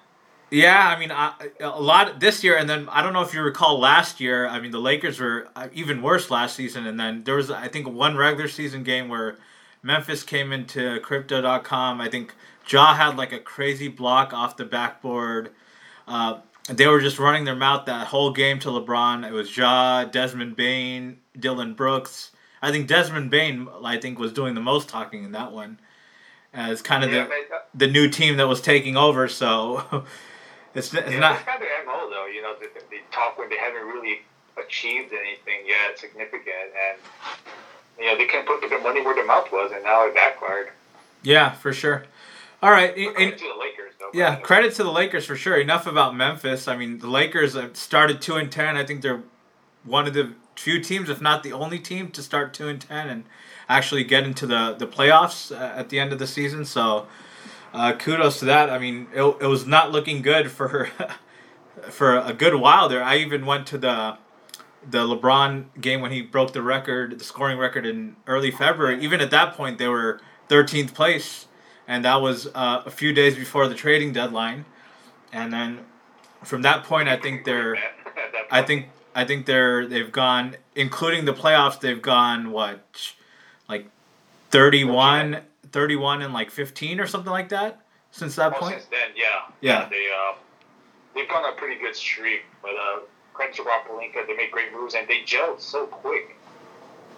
Yeah, 0.50 0.88
I 0.88 0.98
mean, 0.98 1.12
I, 1.12 1.34
a 1.60 1.82
lot 1.82 2.22
this 2.22 2.42
year, 2.42 2.58
and 2.58 2.70
then 2.70 2.88
I 2.90 3.02
don't 3.04 3.12
know 3.12 3.22
if 3.22 3.34
you 3.34 3.42
recall 3.42 3.80
last 3.80 4.22
year. 4.22 4.48
I 4.48 4.62
mean, 4.62 4.72
the 4.72 4.80
Lakers 4.80 5.20
were 5.20 5.50
uh, 5.58 5.68
even 5.74 6.02
worse 6.02 6.32
last 6.32 6.56
season, 6.56 6.88
and 6.88 6.98
then 6.98 7.26
there 7.26 7.36
was, 7.36 7.52
I 7.52 7.68
think, 7.68 7.88
one 7.88 8.16
regular 8.16 8.48
season 8.48 8.84
game 8.84 9.10
where 9.10 9.38
Memphis 9.84 10.24
came 10.24 10.54
into 10.54 11.02
Crypto.com. 11.02 12.00
I 12.00 12.08
think 12.08 12.34
Ja 12.70 12.96
had 12.96 13.18
like 13.18 13.34
a 13.34 13.40
crazy 13.40 13.90
block 13.90 14.32
off 14.34 14.56
the 14.56 14.64
backboard. 14.64 15.52
Uh, 16.08 16.40
they 16.68 16.88
were 16.88 17.00
just 17.00 17.20
running 17.20 17.46
their 17.46 17.56
mouth 17.56 17.86
that 17.86 18.08
whole 18.08 18.32
game 18.32 18.60
to 18.60 18.70
LeBron. 18.70 19.28
It 19.28 19.32
was 19.32 19.56
Ja, 19.56 20.06
Desmond 20.06 20.56
Bane, 20.56 21.20
Dillon 21.40 21.74
Brooks. 21.74 22.32
I 22.62 22.72
think 22.72 22.88
Desmond 22.88 23.30
Bane, 23.30 23.68
I 23.84 23.98
think, 23.98 24.20
was 24.20 24.34
doing 24.34 24.54
the 24.56 24.62
most 24.62 24.90
talking 24.90 25.24
in 25.24 25.32
that 25.34 25.52
one, 25.52 25.80
as 26.54 26.82
kind 26.82 27.04
of 27.04 27.12
Yeah, 27.12 27.26
the 27.26 27.56
uh, 27.56 27.60
the 27.74 27.88
new 27.88 28.10
team 28.10 28.38
that 28.38 28.48
was 28.48 28.62
taking 28.62 28.98
over. 28.98 29.28
So 29.28 29.84
it's, 30.74 30.94
it's 30.94 31.12
yeah, 31.12 31.20
not. 31.20 31.46
kind 31.46 31.62
of 31.62 31.68
their 31.68 31.86
MO, 31.86 32.10
though. 32.10 32.26
You 32.26 32.42
know, 32.42 32.56
they, 32.60 32.68
they 32.90 33.02
talk 33.12 33.38
when 33.38 33.50
they 33.50 33.58
haven't 33.58 33.86
really 33.86 34.22
achieved 34.58 35.14
anything 35.14 35.66
yet 35.68 35.98
significant, 35.98 36.74
and 36.90 37.00
you 38.00 38.06
know 38.06 38.18
they 38.18 38.26
can't 38.26 38.48
put 38.48 38.68
their 38.68 38.82
money 38.82 39.02
where 39.02 39.16
their 39.16 39.26
mouth 39.26 39.52
was, 39.52 39.72
and 39.74 39.84
now 39.84 40.06
it 40.08 40.16
backfired. 40.16 40.70
Yeah, 41.24 41.52
for 41.52 41.74
sure. 41.74 42.06
All 42.62 42.72
right, 42.72 42.96
in- 42.98 43.14
Credit 43.14 43.38
to 43.38 43.44
the 43.54 43.60
Lakers, 43.60 43.94
though. 44.00 44.10
yeah, 44.14 44.36
credit 44.38 44.74
to 44.76 44.84
the 44.84 44.92
Lakers 44.92 45.26
for 45.26 45.36
sure. 45.36 45.56
Enough 45.58 45.86
about 45.88 46.16
Memphis. 46.16 46.68
I 46.68 46.76
mean, 46.76 46.98
the 47.00 47.08
Lakers 47.08 47.54
have 47.54 47.78
started 47.78 48.22
two 48.22 48.36
and 48.36 48.52
ten. 48.52 48.76
I 48.78 48.84
think 48.86 49.02
they're 49.02 49.24
one 49.84 50.08
of 50.08 50.14
the 50.14 50.34
few 50.56 50.82
teams, 50.82 51.08
if 51.10 51.22
not 51.22 51.44
the 51.44 51.54
only 51.54 51.78
team, 51.78 52.10
to 52.12 52.22
start 52.24 52.54
two 52.54 52.68
and 52.68 52.82
ten 52.82 53.10
and 53.10 53.24
actually 53.70 54.04
get 54.04 54.24
into 54.24 54.48
the 54.48 54.76
the 54.78 54.88
playoffs 54.88 55.52
uh, 55.52 55.56
at 55.78 55.90
the 55.90 56.00
end 56.00 56.12
of 56.12 56.20
the 56.20 56.26
season. 56.28 56.66
So, 56.66 57.06
uh, 57.74 57.94
kudos 57.94 58.40
to 58.40 58.46
that. 58.46 58.70
I 58.72 58.80
mean, 58.80 59.08
it, 59.14 59.22
it 59.22 59.46
was 59.48 59.68
not 59.68 59.92
looking 59.92 60.24
good 60.24 60.50
for 60.50 60.90
for 61.90 62.18
a 62.18 62.34
good 62.34 62.56
while 62.56 62.90
there. 62.90 63.04
I 63.04 63.18
even 63.18 63.46
went 63.46 63.68
to 63.68 63.78
the 63.78 64.18
the 64.90 65.00
LeBron 65.06 65.66
game 65.82 66.02
when 66.02 66.12
he 66.12 66.22
broke 66.22 66.54
the 66.54 66.62
record, 66.62 67.20
the 67.20 67.24
scoring 67.24 67.58
record 67.60 67.86
in 67.86 68.16
early 68.26 68.50
February. 68.52 69.00
Even 69.04 69.20
at 69.22 69.30
that 69.32 69.54
point, 69.54 69.78
they 69.80 69.88
were 69.90 70.22
13th 70.50 70.94
place, 70.94 71.47
and 71.88 72.04
that 72.06 72.22
was 72.22 72.48
uh, 72.54 72.84
a 72.86 72.92
few 72.92 73.14
days 73.14 73.36
before 73.36 73.68
the 73.68 73.76
trading 73.76 74.14
deadline. 74.14 74.66
And 75.34 75.52
then 75.52 75.80
from 76.44 76.62
that 76.64 76.84
point, 76.84 77.10
I 77.10 77.18
think 77.18 77.46
they're, 77.46 77.78
I 78.52 78.62
think 78.62 78.88
I 79.16 79.26
think 79.26 79.46
they're 79.46 79.86
they've 79.88 80.12
gone, 80.12 80.56
including 80.76 81.26
the 81.26 81.34
playoffs, 81.34 81.80
they've 81.80 82.02
gone 82.02 82.52
what, 82.52 83.14
like 83.68 83.88
31, 84.52 85.42
31 85.72 86.22
and 86.22 86.34
like 86.34 86.50
15 86.52 87.00
or 87.00 87.08
something 87.08 87.32
like 87.32 87.50
that 87.50 87.82
since 88.12 88.36
that 88.36 88.54
Oh, 88.56 88.60
point. 88.60 88.76
since 88.76 88.86
then, 88.86 89.10
yeah, 89.16 89.42
Yeah. 89.62 89.90
they 89.90 90.08
uh, 90.16 90.36
they've 91.14 91.28
gone 91.28 91.52
a 91.52 91.56
pretty 91.58 91.80
good 91.82 91.96
streak. 91.96 92.44
But 92.62 92.72
uh, 92.72 93.00
Rob 93.66 93.86
Pelinka, 93.88 94.26
they 94.26 94.36
made 94.36 94.52
great 94.52 94.72
moves 94.74 94.96
and 94.96 95.08
they 95.08 95.22
gelled 95.22 95.60
so 95.60 95.86
quick, 95.88 96.37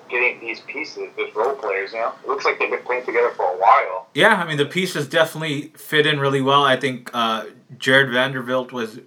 getting 0.10 0.39
these 0.39 0.60
pieces, 0.62 1.10
these 1.18 1.34
role 1.36 1.56
players. 1.56 1.94
You 1.94 2.00
know, 2.00 2.13
it 2.24 2.28
looks 2.28 2.46
like 2.46 2.60
they've 2.60 2.70
been 2.70 2.84
playing 2.84 3.06
together 3.06 3.32
for 3.32 3.44
a 3.54 3.58
while. 3.58 4.08
Yeah, 4.13 4.36
I 4.36 4.48
mean 4.48 4.58
the 4.58 4.66
pieces 4.66 5.08
definitely 5.08 5.72
fit 5.78 6.06
in 6.08 6.20
really 6.20 6.42
well. 6.42 6.63
I 6.63 6.75
think 6.78 7.10
uh, 7.13 7.46
Jared 7.78 8.12
Vanderbilt 8.12 8.72
was 8.72 9.00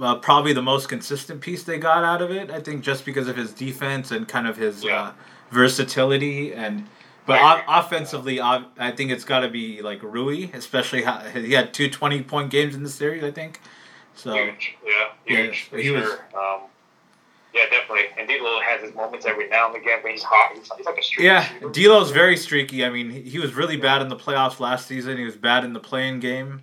uh, 0.00 0.16
probably 0.16 0.52
the 0.52 0.62
most 0.62 0.88
consistent 0.88 1.40
piece 1.40 1.62
they 1.64 1.78
got 1.78 2.04
out 2.04 2.22
of 2.22 2.30
it. 2.30 2.50
I 2.50 2.60
think 2.60 2.82
just 2.82 3.04
because 3.04 3.28
of 3.28 3.36
his 3.36 3.52
defense 3.52 4.10
and 4.10 4.26
kind 4.28 4.46
of 4.46 4.56
his 4.56 4.84
Yeah. 4.84 5.02
uh, 5.02 5.12
versatility 5.50 6.52
and. 6.54 6.86
But 7.26 7.40
o- 7.42 7.62
offensively, 7.66 8.40
I 8.40 8.64
I 8.78 8.92
think 8.92 9.10
it's 9.10 9.24
got 9.24 9.40
to 9.40 9.48
be 9.48 9.82
like 9.82 10.00
Rui, 10.00 10.48
especially 10.54 11.02
how, 11.02 11.18
he 11.20 11.54
had 11.54 11.74
two 11.74 11.90
20 11.90 12.22
point 12.22 12.50
games 12.52 12.76
in 12.76 12.84
the 12.84 12.88
series. 12.88 13.24
I 13.24 13.32
think. 13.32 13.60
So 14.14 14.32
Huge, 14.32 14.76
yeah, 14.86 14.92
Yeah, 15.26 15.42
huge 15.42 15.64
for 15.68 15.76
he 15.78 15.90
was- 15.90 16.04
sure. 16.04 16.20
Um, 16.38 16.60
yeah, 17.56 17.62
definitely. 17.70 18.04
And 18.18 18.28
D'Lo 18.28 18.60
has 18.60 18.82
his 18.82 18.94
moments 18.94 19.24
every 19.24 19.48
now 19.48 19.68
and 19.68 19.76
again 19.76 20.00
when 20.02 20.12
he's 20.12 20.22
hot. 20.22 20.54
He's, 20.54 20.70
he's 20.76 20.84
like 20.84 20.98
a 20.98 21.02
streaky. 21.02 21.26
Yeah, 21.26 21.42
shooter. 21.42 21.68
D'Lo's 21.70 22.10
very 22.10 22.36
streaky. 22.36 22.84
I 22.84 22.90
mean, 22.90 23.10
he, 23.10 23.38
was 23.38 23.54
really 23.54 23.78
bad 23.78 24.02
in 24.02 24.08
the 24.08 24.16
playoffs 24.16 24.60
last 24.60 24.86
season. 24.86 25.16
He 25.16 25.24
was 25.24 25.36
bad 25.36 25.64
in 25.64 25.72
the 25.72 25.80
play-in 25.80 26.20
game. 26.20 26.62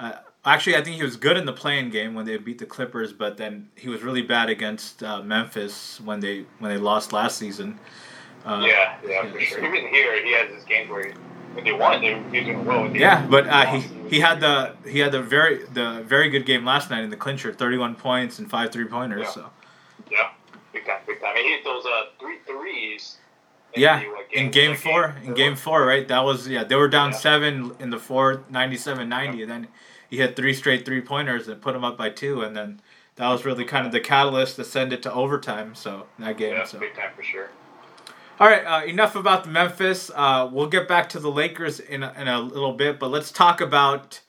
Uh, 0.00 0.14
actually, 0.44 0.76
I 0.76 0.82
think 0.82 0.96
he 0.96 1.04
was 1.04 1.16
good 1.16 1.36
in 1.36 1.46
the 1.46 1.52
play-in 1.52 1.90
game 1.90 2.14
when 2.14 2.26
they 2.26 2.36
beat 2.38 2.58
the 2.58 2.66
Clippers, 2.66 3.12
but 3.12 3.36
then 3.36 3.68
he 3.76 3.88
was 3.88 4.02
really 4.02 4.22
bad 4.22 4.50
against 4.50 5.04
uh, 5.04 5.22
Memphis 5.22 6.00
when 6.00 6.18
they 6.18 6.44
when 6.58 6.72
they 6.72 6.78
lost 6.78 7.12
last 7.12 7.38
season. 7.38 7.78
Uh, 8.44 8.64
yeah, 8.66 8.96
yeah, 9.06 9.30
for 9.30 9.40
sure. 9.40 9.64
Even 9.64 9.88
here, 9.92 10.24
he 10.24 10.32
has 10.32 10.50
his 10.52 10.64
games 10.64 10.90
where 10.90 11.06
he, 11.06 11.12
when 11.54 11.64
they 11.64 11.72
won, 11.72 12.00
they 12.00 12.52
were 12.52 12.62
well. 12.62 12.96
Yeah, 12.96 13.24
but 13.26 13.46
uh, 13.46 13.66
he 13.66 14.08
he 14.08 14.20
had 14.20 14.40
the 14.40 14.74
he 14.88 14.98
had 14.98 15.12
the 15.12 15.22
very 15.22 15.64
the 15.66 16.02
very 16.04 16.30
good 16.30 16.46
game 16.46 16.64
last 16.64 16.90
night 16.90 17.04
in 17.04 17.10
the 17.10 17.16
clincher, 17.16 17.52
thirty 17.52 17.78
one 17.78 17.94
points 17.94 18.40
and 18.40 18.50
five 18.50 18.72
three 18.72 18.86
pointers. 18.86 19.22
Yeah. 19.22 19.30
So 19.30 19.50
Yeah, 20.10 20.30
big 20.72 20.86
time, 20.86 21.00
big 21.06 21.20
time. 21.20 21.36
He 21.36 21.42
hit 21.50 21.64
those 21.64 21.84
uh, 21.84 22.04
three 22.20 22.38
threes. 22.46 23.18
in 23.74 23.82
yeah, 23.82 24.00
the, 24.00 24.06
what, 24.08 24.32
in 24.32 24.50
game 24.50 24.76
four, 24.76 25.14
in 25.24 25.34
game 25.34 25.56
four, 25.56 25.84
right? 25.84 26.06
That 26.08 26.20
was 26.24 26.46
yeah. 26.48 26.64
They 26.64 26.76
were 26.76 26.88
down 26.88 27.10
Yeah. 27.10 27.16
seven 27.18 27.72
in 27.80 27.90
the 27.90 27.98
fourth, 27.98 28.50
97-90, 28.50 29.42
and 29.42 29.50
then 29.50 29.68
he 30.08 30.18
hit 30.18 30.36
three 30.36 30.54
straight 30.54 30.84
three 30.86 31.00
pointers 31.00 31.48
and 31.48 31.60
put 31.60 31.72
them 31.72 31.84
up 31.84 31.96
by 31.98 32.10
two, 32.10 32.42
and 32.42 32.56
then 32.56 32.80
that 33.16 33.28
was 33.28 33.44
really 33.44 33.64
kind 33.64 33.86
of 33.86 33.92
the 33.92 34.00
catalyst 34.00 34.56
to 34.56 34.64
send 34.64 34.92
it 34.92 35.02
to 35.02 35.12
overtime. 35.12 35.74
So 35.74 36.06
that 36.18 36.36
game. 36.36 36.52
Yeah, 36.54 36.64
so 36.64 36.78
big 36.78 36.94
time 36.94 37.10
for 37.16 37.22
sure. 37.22 37.48
all 38.38 38.46
right, 38.48 38.62
uh, 38.64 38.84
enough 38.86 39.16
about 39.16 39.44
the 39.44 39.50
Memphis. 39.50 40.10
Uh, 40.14 40.48
we'll 40.52 40.68
get 40.68 40.86
back 40.86 41.08
to 41.10 41.18
the 41.18 41.30
Lakers 41.30 41.80
in 41.80 42.02
a, 42.02 42.12
in 42.18 42.28
a 42.28 42.40
little 42.40 42.72
bit, 42.74 42.98
but 43.00 43.10
let's 43.10 43.32
talk 43.32 43.60
about 43.60 44.20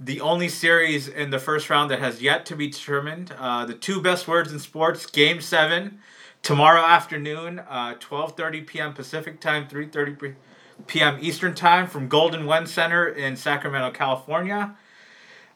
the 0.00 0.20
only 0.20 0.48
series 0.48 1.08
in 1.08 1.30
the 1.30 1.38
first 1.38 1.68
round 1.70 1.90
that 1.90 1.98
has 1.98 2.22
yet 2.22 2.46
to 2.46 2.56
be 2.56 2.68
determined. 2.68 3.34
Uh, 3.36 3.64
the 3.64 3.74
two 3.74 4.00
best 4.00 4.28
words 4.28 4.52
in 4.52 4.58
sports: 4.58 5.06
Game 5.06 5.40
Seven, 5.40 5.98
tomorrow 6.42 6.82
afternoon, 6.82 7.58
uh, 7.58 7.94
twelve 7.98 8.36
thirty 8.36 8.60
p.m. 8.60 8.94
Pacific 8.94 9.40
time, 9.40 9.66
three 9.68 9.88
thirty 9.88 10.16
p.m. 10.86 11.18
Eastern 11.20 11.54
time, 11.54 11.86
from 11.86 12.08
Golden 12.08 12.46
One 12.46 12.66
Center 12.66 13.08
in 13.08 13.36
Sacramento, 13.36 13.90
California. 13.90 14.76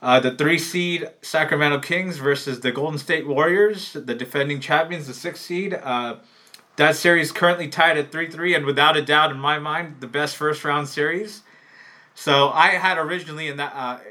Uh, 0.01 0.19
the 0.19 0.35
three 0.35 0.59
seed 0.59 1.09
Sacramento 1.23 1.79
Kings 1.79 2.19
versus 2.19 2.59
the 2.59 2.73
Golden 2.73 2.99
State 2.99 3.25
Warriors, 3.25 3.93
the 3.93 4.15
defending 4.15 4.59
champions, 4.59 5.07
the 5.07 5.15
six 5.15 5.41
seed. 5.41 5.75
Uh, 5.75 6.17
that 6.77 6.97
series 6.97 7.31
currently 7.31 7.69
tied 7.69 7.99
at 7.99 8.11
3 8.11 8.31
3, 8.31 8.55
and 8.55 8.65
without 8.67 8.97
a 8.97 9.03
doubt, 9.03 9.31
in 9.31 9.39
my 9.39 9.59
mind, 9.59 9.97
the 10.01 10.07
best 10.07 10.37
first 10.37 10.65
round 10.65 10.89
series. 10.89 11.43
So 12.15 12.49
I 12.49 12.69
had 12.71 12.99
originally 12.99 13.47
in 13.47 13.59
that. 13.59 14.03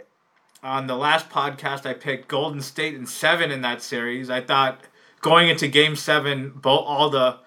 On 0.64 0.86
the 0.86 0.96
last 0.96 1.30
podcast, 1.30 1.88
I 1.88 1.94
picked 1.94 2.28
Golden 2.28 2.62
State 2.62 2.94
in 2.94 3.08
seven 3.08 3.50
in 3.50 3.62
that 3.62 3.82
series. 3.82 4.30
I 4.30 4.42
thought 4.42 4.82
going 5.20 5.50
into 5.50 5.68
Game 5.68 5.96
Seven, 5.96 6.52
both 6.56 6.86
all 6.86 7.10
the 7.10 7.40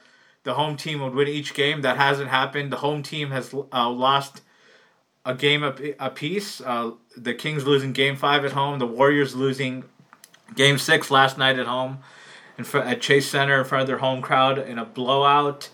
the 0.42 0.54
home 0.54 0.76
team 0.76 1.00
would 1.00 1.14
win 1.14 1.28
each 1.28 1.54
game. 1.54 1.82
That 1.82 1.96
hasn't 1.96 2.28
happened. 2.28 2.72
The 2.72 2.78
home 2.78 3.02
team 3.02 3.30
has 3.30 3.54
uh, 3.54 3.88
lost 3.88 4.42
a 5.24 5.34
game 5.34 5.62
a. 5.62 6.60
Uh, 6.64 6.90
the 7.16 7.34
Kings 7.34 7.64
losing 7.64 7.92
Game 7.92 8.16
Five 8.16 8.44
at 8.44 8.52
home. 8.52 8.80
The 8.80 8.86
Warriors 8.86 9.36
losing 9.36 9.84
Game 10.56 10.76
Six 10.76 11.10
last 11.10 11.38
night 11.38 11.56
at 11.58 11.66
home, 11.66 11.98
in 12.58 12.66
at 12.74 13.00
Chase 13.00 13.30
Center 13.30 13.60
in 13.60 13.64
front 13.64 13.82
of 13.82 13.86
their 13.86 13.98
home 13.98 14.22
crowd 14.22 14.58
in 14.58 14.78
a 14.78 14.84
blowout. 14.84 15.70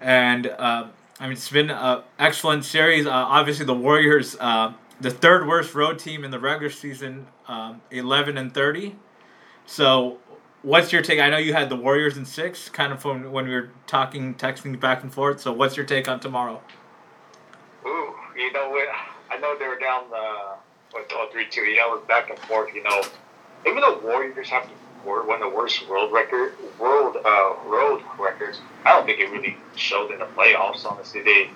And 0.00 0.48
uh, 0.48 0.88
I 1.20 1.24
mean, 1.24 1.32
it's 1.32 1.48
been 1.48 1.70
an 1.70 2.02
excellent 2.18 2.64
series. 2.64 3.06
Uh, 3.06 3.10
obviously, 3.10 3.66
the 3.66 3.74
Warriors, 3.74 4.36
uh, 4.40 4.72
the 5.02 5.10
third 5.10 5.46
worst 5.46 5.74
road 5.74 5.98
team 5.98 6.24
in 6.24 6.30
the 6.30 6.38
regular 6.38 6.70
season, 6.70 7.26
um, 7.48 7.82
eleven 7.90 8.38
and 8.38 8.54
thirty. 8.54 8.96
So, 9.66 10.18
what's 10.62 10.92
your 10.92 11.02
take? 11.02 11.20
I 11.20 11.28
know 11.28 11.38
you 11.38 11.52
had 11.52 11.68
the 11.68 11.76
Warriors 11.76 12.16
in 12.16 12.24
six, 12.24 12.68
kind 12.68 12.92
of 12.92 13.02
from 13.02 13.30
when 13.32 13.46
we 13.46 13.54
were 13.54 13.70
talking, 13.86 14.34
texting 14.34 14.78
back 14.78 15.02
and 15.02 15.12
forth. 15.12 15.40
So, 15.40 15.52
what's 15.52 15.76
your 15.76 15.86
take 15.86 16.08
on 16.08 16.20
tomorrow? 16.20 16.60
Ooh, 17.84 18.14
you 18.36 18.52
know? 18.52 18.78
I 19.30 19.38
know 19.38 19.58
they 19.58 19.66
were 19.66 19.78
down 19.78 20.04
uh, 20.14 20.54
what 20.92 21.10
oh, 21.12 21.28
three 21.32 21.46
two. 21.50 21.62
It 21.62 21.76
was 21.90 22.02
back 22.06 22.30
and 22.30 22.38
forth. 22.38 22.72
You 22.74 22.84
know, 22.84 23.02
even 23.66 23.80
though 23.80 23.98
Warriors 23.98 24.48
have 24.50 24.68
one 25.04 25.42
of 25.42 25.50
the 25.50 25.56
worst 25.56 25.88
world 25.88 26.12
record 26.12 26.54
world 26.78 27.16
uh, 27.24 27.54
road 27.66 28.02
records, 28.20 28.60
I 28.84 28.90
don't 28.90 29.04
think 29.04 29.18
it 29.18 29.30
really 29.30 29.56
showed 29.74 30.12
in 30.12 30.20
the 30.20 30.26
playoffs. 30.26 30.84
Honestly, 30.84 31.22
they 31.22 31.50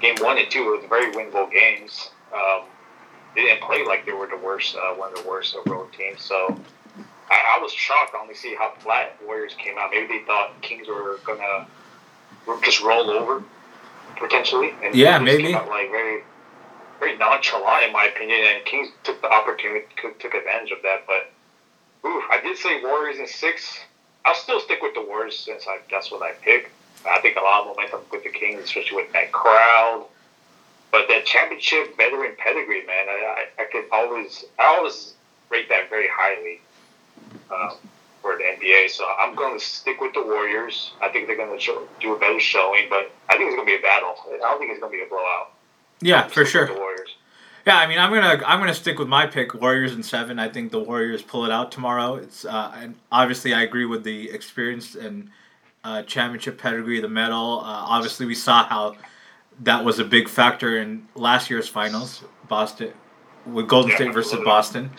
game 0.00 0.16
one 0.18 0.38
and 0.38 0.50
two 0.50 0.64
was 0.64 0.84
very 0.88 1.12
winnable 1.12 1.50
games. 1.52 2.10
Um, 2.32 2.64
didn't 3.34 3.62
play 3.62 3.84
like 3.84 4.06
they 4.06 4.12
were 4.12 4.26
the 4.26 4.36
worst, 4.36 4.76
uh, 4.76 4.94
one 4.94 5.12
of 5.12 5.22
the 5.22 5.28
worst 5.28 5.56
road 5.66 5.92
teams. 5.92 6.22
So 6.22 6.60
I, 7.30 7.56
I 7.56 7.62
was 7.62 7.72
shocked 7.72 8.12
to 8.12 8.18
only 8.18 8.34
see 8.34 8.54
how 8.54 8.72
flat 8.78 9.16
Warriors 9.24 9.54
came 9.54 9.76
out. 9.78 9.90
Maybe 9.90 10.18
they 10.18 10.24
thought 10.24 10.60
Kings 10.62 10.88
were 10.88 11.18
gonna 11.24 11.66
just 12.62 12.82
roll 12.82 13.10
over 13.10 13.42
potentially. 14.16 14.72
And 14.82 14.94
yeah, 14.94 15.18
maybe 15.18 15.54
out, 15.54 15.68
like 15.68 15.90
very 15.90 16.22
very 16.98 17.16
nonchalant 17.16 17.84
in 17.84 17.92
my 17.92 18.06
opinion. 18.06 18.40
And 18.54 18.64
Kings 18.64 18.88
took 19.04 19.20
the 19.20 19.30
opportunity, 19.30 19.86
took 20.00 20.34
advantage 20.34 20.72
of 20.72 20.82
that. 20.82 21.04
But 21.06 21.30
ooh, 22.08 22.22
I 22.30 22.40
did 22.42 22.56
say 22.56 22.82
Warriors 22.82 23.18
in 23.18 23.26
six. 23.26 23.78
I'll 24.24 24.34
still 24.34 24.60
stick 24.60 24.82
with 24.82 24.94
the 24.94 25.02
Warriors 25.02 25.38
since 25.38 25.66
I, 25.66 25.78
that's 25.90 26.10
what 26.10 26.22
I 26.22 26.32
picked. 26.32 26.70
I 27.08 27.20
think 27.20 27.36
a 27.36 27.40
lot 27.40 27.62
of 27.62 27.68
momentum 27.68 28.00
with 28.10 28.24
the 28.24 28.30
Kings, 28.30 28.64
especially 28.64 28.96
with 28.96 29.12
that 29.12 29.32
crowd. 29.32 30.06
But 30.98 31.06
that 31.06 31.24
championship 31.26 31.96
veteran 31.96 32.34
pedigree, 32.36 32.84
man, 32.84 33.06
I, 33.08 33.44
I, 33.58 33.62
I 33.62 33.66
could 33.70 33.84
always, 33.92 34.44
I 34.58 34.64
always 34.64 35.14
rate 35.48 35.68
that 35.68 35.88
very 35.88 36.08
highly 36.12 36.60
um, 37.54 37.76
for 38.20 38.36
the 38.36 38.42
NBA. 38.42 38.90
So 38.90 39.08
I'm 39.16 39.36
going 39.36 39.56
to 39.56 39.64
stick 39.64 40.00
with 40.00 40.12
the 40.14 40.24
Warriors. 40.24 40.94
I 41.00 41.08
think 41.10 41.28
they're 41.28 41.36
going 41.36 41.56
to 41.56 41.86
do 42.00 42.16
a 42.16 42.18
better 42.18 42.40
showing, 42.40 42.86
but 42.90 43.12
I 43.28 43.36
think 43.36 43.46
it's 43.46 43.54
going 43.54 43.60
to 43.60 43.64
be 43.64 43.76
a 43.76 43.80
battle. 43.80 44.16
I 44.26 44.38
don't 44.38 44.58
think 44.58 44.72
it's 44.72 44.80
going 44.80 44.90
to 44.90 44.98
be 44.98 45.04
a 45.04 45.08
blowout. 45.08 45.52
Yeah, 46.00 46.26
for 46.26 46.44
sure. 46.44 46.68
Yeah, 47.64 47.76
I 47.76 47.86
mean, 47.86 47.98
I'm 47.98 48.10
gonna 48.10 48.42
I'm 48.46 48.60
gonna 48.60 48.72
stick 48.72 48.98
with 48.98 49.08
my 49.08 49.26
pick, 49.26 49.52
Warriors 49.52 49.92
in 49.92 50.02
seven. 50.02 50.38
I 50.38 50.48
think 50.48 50.72
the 50.72 50.78
Warriors 50.78 51.22
pull 51.22 51.44
it 51.44 51.50
out 51.50 51.70
tomorrow. 51.70 52.14
It's 52.14 52.46
uh, 52.46 52.72
and 52.74 52.94
obviously 53.12 53.52
I 53.52 53.62
agree 53.62 53.84
with 53.84 54.04
the 54.04 54.30
experience 54.30 54.94
and 54.94 55.28
uh, 55.84 56.02
championship 56.04 56.56
pedigree, 56.56 57.00
the 57.00 57.08
medal. 57.08 57.60
Uh, 57.60 57.64
obviously, 57.64 58.24
we 58.24 58.34
saw 58.34 58.64
how 58.64 58.94
that 59.60 59.84
was 59.84 59.98
a 59.98 60.04
big 60.04 60.28
factor 60.28 60.78
in 60.78 61.08
last 61.14 61.50
year's 61.50 61.68
finals, 61.68 62.24
Boston 62.48 62.92
with 63.46 63.68
Golden 63.68 63.94
State 63.94 64.12
versus 64.12 64.40
Boston. 64.44 64.90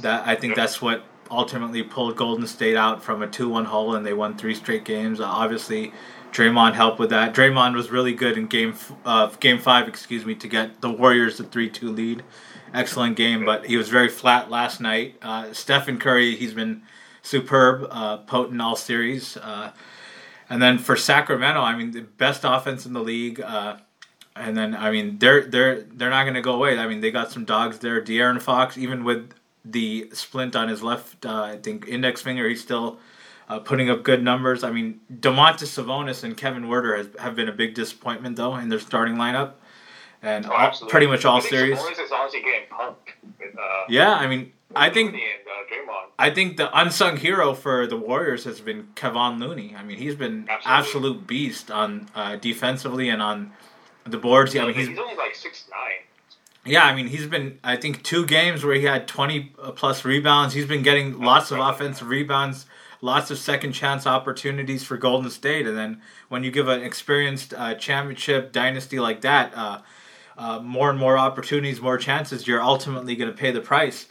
That 0.00 0.26
I 0.26 0.34
think 0.34 0.54
that's 0.54 0.82
what 0.82 1.04
ultimately 1.30 1.82
pulled 1.82 2.16
Golden 2.16 2.46
State 2.46 2.76
out 2.76 3.02
from 3.02 3.22
a 3.22 3.26
two-one 3.26 3.64
hole, 3.64 3.94
and 3.94 4.04
they 4.04 4.12
won 4.12 4.36
three 4.36 4.54
straight 4.54 4.84
games. 4.84 5.20
Uh, 5.20 5.24
obviously, 5.24 5.92
Draymond 6.32 6.74
helped 6.74 6.98
with 6.98 7.10
that. 7.10 7.34
Draymond 7.34 7.74
was 7.74 7.90
really 7.90 8.12
good 8.12 8.36
in 8.36 8.46
game 8.46 8.74
uh, 9.04 9.28
game 9.40 9.58
five, 9.58 9.88
excuse 9.88 10.24
me, 10.24 10.34
to 10.36 10.48
get 10.48 10.80
the 10.80 10.90
Warriors 10.90 11.38
the 11.38 11.44
three-two 11.44 11.90
lead. 11.90 12.22
Excellent 12.74 13.16
game, 13.16 13.44
but 13.44 13.66
he 13.66 13.76
was 13.76 13.90
very 13.90 14.08
flat 14.08 14.50
last 14.50 14.80
night. 14.80 15.16
Uh, 15.20 15.52
Stephen 15.52 15.98
Curry, 15.98 16.34
he's 16.34 16.54
been 16.54 16.82
superb, 17.20 17.86
uh, 17.90 18.16
potent 18.18 18.62
all 18.62 18.76
series. 18.76 19.36
Uh, 19.36 19.72
and 20.48 20.60
then 20.60 20.78
for 20.78 20.96
Sacramento, 20.96 21.60
I 21.60 21.76
mean, 21.76 21.90
the 21.90 22.00
best 22.00 22.42
offense 22.44 22.86
in 22.86 22.94
the 22.94 23.02
league. 23.02 23.40
And 24.34 24.56
then 24.56 24.74
I 24.74 24.90
mean, 24.90 25.18
they're 25.18 25.42
they're 25.42 25.82
they're 25.82 26.10
not 26.10 26.24
going 26.24 26.34
to 26.34 26.40
go 26.40 26.54
away. 26.54 26.78
I 26.78 26.86
mean, 26.86 27.00
they 27.00 27.10
got 27.10 27.30
some 27.30 27.44
dogs 27.44 27.78
there. 27.80 28.00
De'Aaron 28.00 28.40
Fox, 28.40 28.78
even 28.78 29.04
with 29.04 29.32
the 29.64 30.08
splint 30.12 30.56
on 30.56 30.68
his 30.68 30.82
left, 30.82 31.26
uh, 31.26 31.42
I 31.42 31.56
think 31.56 31.86
index 31.86 32.22
finger, 32.22 32.48
he's 32.48 32.62
still 32.62 32.98
uh, 33.48 33.58
putting 33.58 33.90
up 33.90 34.02
good 34.02 34.22
numbers. 34.22 34.64
I 34.64 34.70
mean, 34.70 35.00
Domantas 35.12 35.68
Sabonis 35.68 36.24
and 36.24 36.36
Kevin 36.36 36.64
Huerter 36.64 36.96
has, 36.96 37.08
have 37.20 37.36
been 37.36 37.48
a 37.48 37.52
big 37.52 37.74
disappointment 37.74 38.36
though 38.36 38.56
in 38.56 38.70
their 38.70 38.80
starting 38.80 39.16
lineup, 39.16 39.52
and 40.22 40.46
oh, 40.46 40.52
all, 40.52 40.70
pretty 40.88 41.06
much 41.06 41.24
all 41.24 41.40
series. 41.40 41.78
Sabonis 41.78 42.02
is 42.02 42.10
honestly 42.10 42.40
getting. 42.40 42.68
With, 43.38 43.58
uh, 43.58 43.84
yeah, 43.88 44.14
I 44.14 44.26
mean, 44.26 44.52
I 44.74 44.88
think. 44.88 45.12
And, 45.12 45.20
uh, 45.20 45.52
I 46.18 46.30
think 46.30 46.56
the 46.56 46.70
unsung 46.78 47.16
hero 47.16 47.52
for 47.52 47.86
the 47.86 47.96
Warriors 47.96 48.44
has 48.44 48.60
been 48.60 48.88
Kevon 48.94 49.40
Looney. 49.40 49.74
I 49.76 49.82
mean, 49.82 49.98
he's 49.98 50.14
been 50.14 50.46
Absolutely. 50.48 50.70
absolute 50.70 51.26
beast 51.26 51.70
on 51.70 52.08
uh, 52.14 52.36
defensively 52.36 53.08
and 53.08 53.20
on 53.20 53.52
the 54.04 54.18
boards. 54.18 54.54
Yeah, 54.54 54.62
I 54.62 54.66
mean, 54.66 54.74
he's, 54.74 54.88
he's 54.88 54.98
only 54.98 55.16
like 55.16 55.34
six 55.34 55.64
nine. 55.70 56.06
Yeah, 56.64 56.84
I 56.84 56.94
mean, 56.94 57.08
he's 57.08 57.26
been, 57.26 57.58
I 57.64 57.76
think, 57.76 58.04
two 58.04 58.24
games 58.24 58.64
where 58.64 58.76
he 58.76 58.84
had 58.84 59.08
20 59.08 59.52
plus 59.74 60.04
rebounds. 60.04 60.54
He's 60.54 60.66
been 60.66 60.82
getting 60.82 61.18
lots 61.18 61.50
of 61.50 61.58
offensive 61.58 62.08
rebounds, 62.08 62.66
lots 63.00 63.32
of 63.32 63.38
second 63.38 63.72
chance 63.72 64.06
opportunities 64.06 64.84
for 64.84 64.96
Golden 64.96 65.28
State. 65.28 65.66
And 65.66 65.76
then 65.76 66.00
when 66.28 66.44
you 66.44 66.52
give 66.52 66.68
an 66.68 66.80
experienced 66.82 67.52
uh, 67.52 67.74
championship 67.74 68.52
dynasty 68.52 69.00
like 69.00 69.22
that, 69.22 69.52
uh, 69.56 69.80
uh, 70.38 70.60
more 70.60 70.88
and 70.88 70.98
more 70.98 71.18
opportunities, 71.18 71.80
more 71.80 71.98
chances, 71.98 72.46
you're 72.46 72.62
ultimately 72.62 73.16
going 73.16 73.30
to 73.30 73.36
pay 73.36 73.50
the 73.50 73.60
price. 73.60 74.06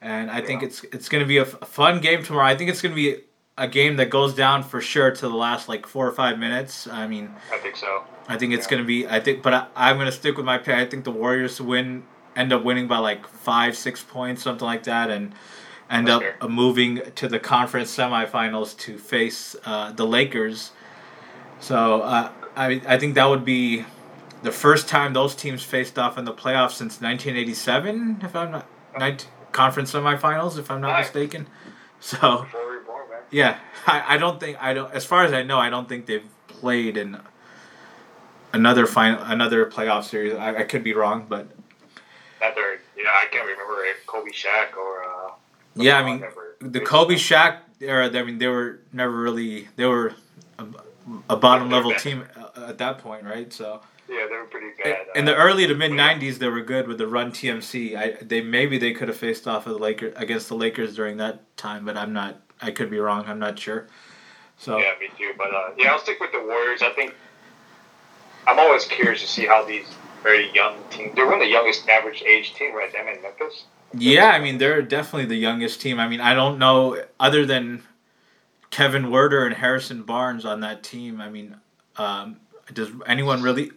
And 0.00 0.30
I 0.30 0.38
yeah. 0.38 0.46
think 0.46 0.62
it's 0.62 0.84
it's 0.84 1.08
going 1.08 1.24
to 1.24 1.26
be 1.26 1.38
a, 1.38 1.42
f- 1.42 1.60
a 1.60 1.66
fun 1.66 2.00
game 2.00 2.22
tomorrow. 2.22 2.46
I 2.46 2.56
think 2.56 2.70
it's 2.70 2.80
going 2.80 2.92
to 2.92 2.96
be 2.96 3.22
a 3.58 3.68
game 3.68 3.96
that 3.96 4.08
goes 4.08 4.34
down 4.34 4.62
for 4.62 4.80
sure 4.80 5.10
to 5.10 5.20
the 5.20 5.34
last 5.34 5.68
like 5.68 5.86
four 5.86 6.06
or 6.06 6.12
five 6.12 6.38
minutes. 6.38 6.86
I 6.86 7.06
mean, 7.06 7.34
I 7.52 7.58
think 7.58 7.76
so. 7.76 8.04
I 8.28 8.38
think 8.38 8.54
it's 8.54 8.66
yeah. 8.66 8.70
going 8.70 8.82
to 8.82 8.86
be. 8.86 9.06
I 9.06 9.20
think, 9.20 9.42
but 9.42 9.70
I, 9.74 9.90
am 9.90 9.96
going 9.96 10.06
to 10.06 10.12
stick 10.12 10.36
with 10.36 10.46
my 10.46 10.58
pick. 10.58 10.74
I 10.74 10.86
think 10.86 11.04
the 11.04 11.10
Warriors 11.10 11.60
win, 11.60 12.04
end 12.36 12.52
up 12.52 12.64
winning 12.64 12.86
by 12.86 12.98
like 12.98 13.26
five, 13.26 13.76
six 13.76 14.02
points, 14.02 14.42
something 14.42 14.64
like 14.64 14.84
that, 14.84 15.10
and 15.10 15.34
end 15.90 16.06
That's 16.06 16.24
up 16.40 16.50
moving 16.50 17.00
to 17.16 17.28
the 17.28 17.38
conference 17.38 17.94
semifinals 17.94 18.78
to 18.78 18.96
face 18.96 19.56
uh, 19.64 19.92
the 19.92 20.06
Lakers. 20.06 20.70
So 21.60 22.02
uh, 22.02 22.30
I 22.56 22.80
I 22.86 22.98
think 22.98 23.16
that 23.16 23.26
would 23.26 23.44
be 23.44 23.84
the 24.42 24.52
first 24.52 24.88
time 24.88 25.12
those 25.12 25.34
teams 25.34 25.62
faced 25.62 25.98
off 25.98 26.16
in 26.16 26.24
the 26.24 26.32
playoffs 26.32 26.72
since 26.72 27.00
1987, 27.00 28.20
if 28.22 28.36
I'm 28.36 28.52
not. 28.52 28.66
Night, 28.98 29.28
conference 29.52 29.92
semifinals, 29.92 30.58
if 30.58 30.70
I'm 30.70 30.80
not 30.80 30.98
mistaken. 31.00 31.46
So, 32.00 32.46
yeah, 33.30 33.58
I, 33.86 34.14
I 34.14 34.16
don't 34.16 34.40
think 34.40 34.56
I 34.60 34.74
don't. 34.74 34.92
As 34.92 35.04
far 35.04 35.24
as 35.24 35.32
I 35.32 35.42
know, 35.42 35.58
I 35.58 35.70
don't 35.70 35.88
think 35.88 36.06
they've 36.06 36.28
played 36.46 36.96
in 36.96 37.18
another 38.52 38.86
final, 38.86 39.22
another 39.22 39.66
playoff 39.66 40.04
series. 40.04 40.34
I, 40.34 40.56
I 40.56 40.62
could 40.64 40.82
be 40.82 40.94
wrong, 40.94 41.26
but 41.28 41.48
another. 42.40 42.80
Yeah, 42.96 43.04
I 43.10 43.26
can't 43.30 43.46
remember 43.46 43.84
if 43.84 44.06
Kobe 44.06 44.30
Shaq 44.30 44.76
or. 44.76 45.04
Uh, 45.04 45.32
yeah, 45.76 45.98
I 45.98 46.04
mean 46.04 46.24
the 46.60 46.80
Kobe 46.80 47.14
Shaq 47.14 47.58
era. 47.80 48.10
I 48.12 48.22
mean 48.22 48.38
they 48.38 48.48
were 48.48 48.80
never 48.92 49.16
really 49.16 49.68
they 49.76 49.86
were 49.86 50.14
a, 50.58 50.66
a 51.30 51.36
bottom 51.36 51.70
level 51.70 51.92
team 51.94 52.24
at 52.56 52.78
that 52.78 52.98
point, 52.98 53.24
right? 53.24 53.52
So. 53.52 53.80
Yeah, 54.10 54.26
they 54.26 54.36
were 54.36 54.44
pretty 54.44 54.68
bad. 54.82 55.06
In 55.14 55.26
the 55.26 55.36
early 55.36 55.66
to 55.66 55.74
mid 55.74 55.90
'90s, 55.90 56.38
they 56.38 56.48
were 56.48 56.62
good 56.62 56.88
with 56.88 56.96
the 56.96 57.06
Run 57.06 57.30
TMC. 57.30 57.94
I 57.94 58.16
they 58.24 58.40
maybe 58.40 58.78
they 58.78 58.92
could 58.92 59.08
have 59.08 59.18
faced 59.18 59.46
off 59.46 59.66
of 59.66 59.74
the 59.74 59.78
Lakers 59.78 60.14
against 60.16 60.48
the 60.48 60.54
Lakers 60.54 60.96
during 60.96 61.18
that 61.18 61.56
time, 61.58 61.84
but 61.84 61.98
I'm 61.98 62.14
not. 62.14 62.40
I 62.60 62.70
could 62.70 62.90
be 62.90 62.98
wrong. 62.98 63.24
I'm 63.26 63.38
not 63.38 63.58
sure. 63.58 63.86
So 64.58 64.78
yeah, 64.78 64.92
me 65.00 65.08
too. 65.16 65.32
But 65.36 65.54
uh, 65.54 65.70
yeah, 65.76 65.92
I'll 65.92 65.98
stick 65.98 66.20
with 66.20 66.32
the 66.32 66.40
Warriors. 66.40 66.82
I 66.82 66.90
think 66.90 67.14
I'm 68.46 68.58
always 68.58 68.84
curious 68.84 69.20
to 69.20 69.28
see 69.28 69.46
how 69.46 69.64
these 69.64 69.86
very 70.22 70.52
young 70.52 70.76
teams. 70.90 71.14
They're 71.14 71.26
one 71.26 71.34
of 71.34 71.40
the 71.40 71.46
youngest 71.46 71.88
average 71.88 72.22
age 72.22 72.54
team, 72.54 72.74
right? 72.74 72.92
Them 72.92 73.06
in 73.08 73.22
Memphis. 73.22 73.64
Yeah, 73.94 74.30
I 74.30 74.40
mean 74.40 74.58
they're 74.58 74.82
definitely 74.82 75.26
the 75.26 75.36
youngest 75.36 75.80
team. 75.80 75.98
I 75.98 76.08
mean 76.08 76.20
I 76.20 76.34
don't 76.34 76.58
know 76.58 77.02
other 77.20 77.46
than 77.46 77.82
Kevin 78.70 79.04
Huerter 79.04 79.46
and 79.46 79.54
Harrison 79.54 80.02
Barnes 80.02 80.44
on 80.44 80.60
that 80.60 80.82
team. 80.82 81.20
I 81.20 81.30
mean, 81.30 81.56
um, 81.96 82.36
does 82.74 82.90
anyone 83.06 83.42
really 83.42 83.70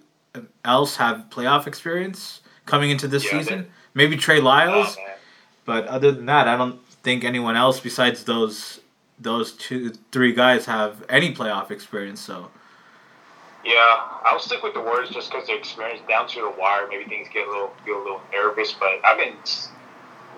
else 0.65 0.97
have 0.97 1.25
playoff 1.29 1.67
experience 1.67 2.41
coming 2.65 2.89
into 2.89 3.07
this 3.07 3.25
yeah, 3.25 3.31
season. 3.31 3.71
Maybe 3.93 4.17
Trey 4.17 4.39
Lyles, 4.39 4.97
oh, 4.99 5.13
but 5.65 5.87
other 5.87 6.11
than 6.11 6.25
that, 6.27 6.47
I 6.47 6.57
don't 6.57 6.79
think 7.03 7.23
anyone 7.23 7.55
else 7.55 7.79
besides 7.79 8.23
those 8.23 8.79
those 9.19 9.51
two 9.53 9.91
three 10.11 10.33
guys 10.33 10.65
have 10.65 11.03
any 11.09 11.33
playoff 11.33 11.71
experience. 11.71 12.19
So. 12.21 12.49
Yeah, 13.63 13.99
I'll 14.25 14.39
stick 14.39 14.63
with 14.63 14.73
the 14.73 14.81
Warriors 14.81 15.09
just 15.11 15.29
because 15.29 15.45
their 15.45 15.55
experience 15.57 16.01
down 16.09 16.27
to 16.29 16.41
the 16.41 16.49
wire. 16.59 16.87
Maybe 16.87 17.07
things 17.07 17.27
get 17.31 17.47
a 17.47 17.51
little 17.51 17.71
feel 17.85 17.97
a 17.97 18.03
little 18.03 18.21
nervous, 18.33 18.73
but 18.73 18.89
I've 19.05 19.19
been 19.19 19.35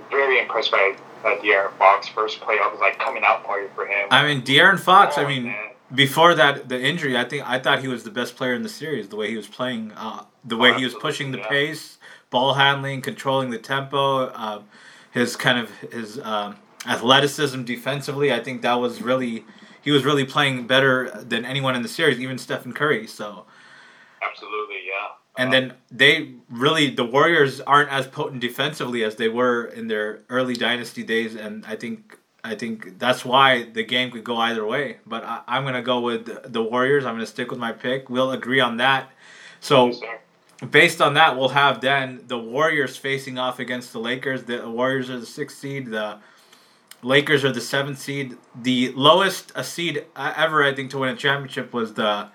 very 0.10 0.40
impressed 0.40 0.72
by 0.72 0.96
uh, 1.24 1.38
De'Aaron 1.42 1.72
Fox 1.78 2.08
first 2.10 2.42
playoff 2.42 2.72
was 2.72 2.82
like 2.82 3.00
coming 3.00 3.24
out 3.26 3.46
party 3.46 3.68
for 3.76 3.86
him. 3.86 4.10
I 4.12 4.26
mean, 4.28 4.42
De'Aaron 4.42 4.78
Fox. 4.80 5.16
Oh, 5.18 5.24
I 5.24 5.28
mean, 5.28 5.44
man. 5.46 5.70
before 5.96 6.36
that, 6.36 6.68
the 6.68 6.78
injury. 6.82 7.16
I 7.18 7.24
think 7.24 7.50
I 7.50 7.60
thought 7.60 7.80
he 7.80 7.88
was 7.88 8.04
the 8.04 8.12
best 8.12 8.36
player 8.36 8.54
in 8.54 8.64
the 8.64 8.70
series. 8.70 9.08
The 9.08 9.16
way 9.16 9.30
he 9.30 9.38
was 9.38 9.48
playing, 9.48 9.94
uh, 9.96 10.26
the 10.44 10.58
way 10.58 10.72
Oh, 10.72 10.74
he 10.74 10.84
was 10.84 10.94
pushing 10.94 11.32
the 11.32 11.38
yeah. 11.38 11.48
pace, 11.48 11.98
ball 12.30 12.56
handling, 12.56 13.02
controlling 13.02 13.52
the 13.52 13.58
tempo, 13.58 14.26
uh, 14.28 14.62
his 15.14 15.36
kind 15.36 15.60
of 15.60 15.70
his 15.92 16.20
um, 16.20 16.58
athleticism 16.86 17.64
defensively. 17.64 18.34
I 18.34 18.40
think 18.40 18.62
that 18.64 18.76
was 18.76 19.02
really 19.02 19.46
he 19.82 19.92
was 19.92 20.04
really 20.06 20.26
playing 20.26 20.68
better 20.68 21.10
than 21.22 21.46
anyone 21.46 21.76
in 21.76 21.82
the 21.82 21.90
series, 21.90 22.20
even 22.20 22.38
Stephen 22.38 22.74
Curry. 22.74 23.06
So. 23.08 23.46
Absolutely, 24.22 24.78
yeah. 24.88 25.10
And 25.38 25.50
Uh, 25.50 25.52
then 25.52 25.74
they 25.92 26.34
really 26.50 26.90
the 26.90 27.04
Warriors 27.06 27.60
aren't 27.62 27.90
as 27.90 28.08
potent 28.08 28.42
defensively 28.42 29.04
as 29.04 29.16
they 29.16 29.28
were 29.30 29.66
in 29.66 29.88
their 29.88 30.22
early 30.30 30.54
dynasty 30.54 31.04
days, 31.04 31.36
and 31.36 31.66
I 31.66 31.76
think 31.76 32.18
I 32.44 32.56
think 32.56 33.00
that's 33.00 33.24
why 33.24 33.64
the 33.64 33.84
game 33.84 34.12
could 34.12 34.24
go 34.24 34.38
either 34.38 34.66
way. 34.66 34.98
But 35.06 35.24
I, 35.24 35.42
I'm 35.48 35.64
gonna 35.64 35.82
go 35.82 36.00
with 36.00 36.52
the 36.52 36.64
Warriors. 36.64 37.06
I'm 37.06 37.16
gonna 37.16 37.26
stick 37.26 37.52
with 37.52 37.60
my 37.60 37.72
pick. 37.72 38.10
We'll 38.10 38.32
agree 38.32 38.60
on 38.60 38.78
that. 38.78 39.12
So 39.60 39.88
yes. 39.88 40.00
Based 40.72 41.02
on 41.02 41.14
that, 41.16 41.38
we'll 41.38 41.50
have 41.50 41.82
then 41.82 42.24
the 42.28 42.38
Warriors 42.38 42.98
facing 42.98 43.38
off 43.38 43.60
against 43.60 43.94
the 43.94 44.00
Lakers. 44.00 44.44
The 44.44 44.70
Warriors 44.70 45.10
are 45.10 45.20
the 45.20 45.26
sixth 45.26 45.58
seed. 45.58 45.88
The 45.88 46.20
Lakers 47.02 47.44
are 47.44 47.52
the 47.52 47.62
seventh 47.62 48.00
seed. 48.00 48.38
The 48.56 48.92
lowest 48.94 49.52
a 49.56 49.64
seed 49.64 50.06
ever, 50.16 50.64
I 50.64 50.74
think, 50.74 50.92
to 50.92 51.00
win 51.00 51.10
a 51.10 51.16
championship 51.16 51.74
was 51.74 51.94
the 51.94 52.30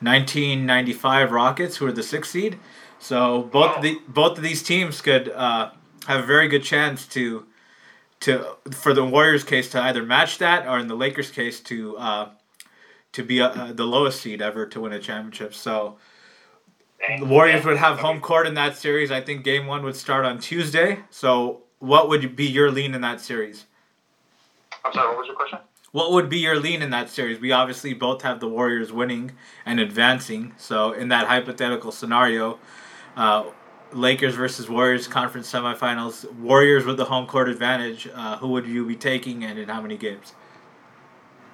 1995 0.00 1.32
Rockets, 1.32 1.76
who 1.76 1.86
were 1.86 1.92
the 1.92 2.02
sixth 2.02 2.30
seed. 2.32 2.58
So 2.98 3.42
both 3.42 3.76
of 3.76 3.82
the 3.82 3.98
both 4.06 4.36
of 4.36 4.44
these 4.44 4.62
teams 4.62 5.00
could 5.00 5.28
uh, 5.28 5.70
have 6.06 6.22
a 6.22 6.26
very 6.26 6.48
good 6.48 6.62
chance 6.62 7.06
to 7.08 7.46
to 8.20 8.56
for 8.70 8.94
the 8.94 9.04
Warriors' 9.04 9.42
case 9.44 9.70
to 9.70 9.80
either 9.80 10.04
match 10.04 10.38
that, 10.38 10.68
or 10.68 10.78
in 10.78 10.86
the 10.86 10.94
Lakers' 10.94 11.30
case 11.30 11.60
to 11.60 11.96
uh, 11.98 12.28
to 13.12 13.24
be 13.24 13.40
uh, 13.40 13.72
the 13.72 13.84
lowest 13.84 14.20
seed 14.20 14.40
ever 14.40 14.66
to 14.66 14.80
win 14.80 14.92
a 14.92 15.00
championship. 15.00 15.54
So. 15.54 15.98
The 17.18 17.24
Warriors 17.24 17.64
would 17.64 17.78
have 17.78 17.98
home 17.98 18.20
court 18.20 18.46
in 18.46 18.54
that 18.54 18.76
series. 18.76 19.10
I 19.10 19.20
think 19.20 19.42
game 19.42 19.66
one 19.66 19.82
would 19.82 19.96
start 19.96 20.24
on 20.24 20.38
Tuesday. 20.38 21.00
So, 21.10 21.62
what 21.80 22.08
would 22.08 22.36
be 22.36 22.46
your 22.46 22.70
lean 22.70 22.94
in 22.94 23.00
that 23.00 23.20
series? 23.20 23.66
I'm 24.84 24.92
sorry, 24.92 25.08
what 25.08 25.18
was 25.18 25.26
your 25.26 25.34
question? 25.34 25.58
What 25.90 26.12
would 26.12 26.28
be 26.28 26.38
your 26.38 26.58
lean 26.58 26.80
in 26.80 26.90
that 26.90 27.10
series? 27.10 27.40
We 27.40 27.50
obviously 27.50 27.92
both 27.92 28.22
have 28.22 28.38
the 28.38 28.48
Warriors 28.48 28.92
winning 28.92 29.32
and 29.66 29.80
advancing. 29.80 30.54
So, 30.56 30.92
in 30.92 31.08
that 31.08 31.26
hypothetical 31.26 31.90
scenario, 31.90 32.60
uh, 33.16 33.46
Lakers 33.92 34.36
versus 34.36 34.68
Warriors 34.68 35.08
conference 35.08 35.50
semifinals, 35.52 36.30
Warriors 36.34 36.84
with 36.84 36.98
the 36.98 37.06
home 37.06 37.26
court 37.26 37.48
advantage, 37.48 38.08
uh, 38.14 38.36
who 38.38 38.48
would 38.48 38.66
you 38.66 38.86
be 38.86 38.96
taking 38.96 39.44
and 39.44 39.58
in 39.58 39.68
how 39.68 39.82
many 39.82 39.96
games? 39.96 40.34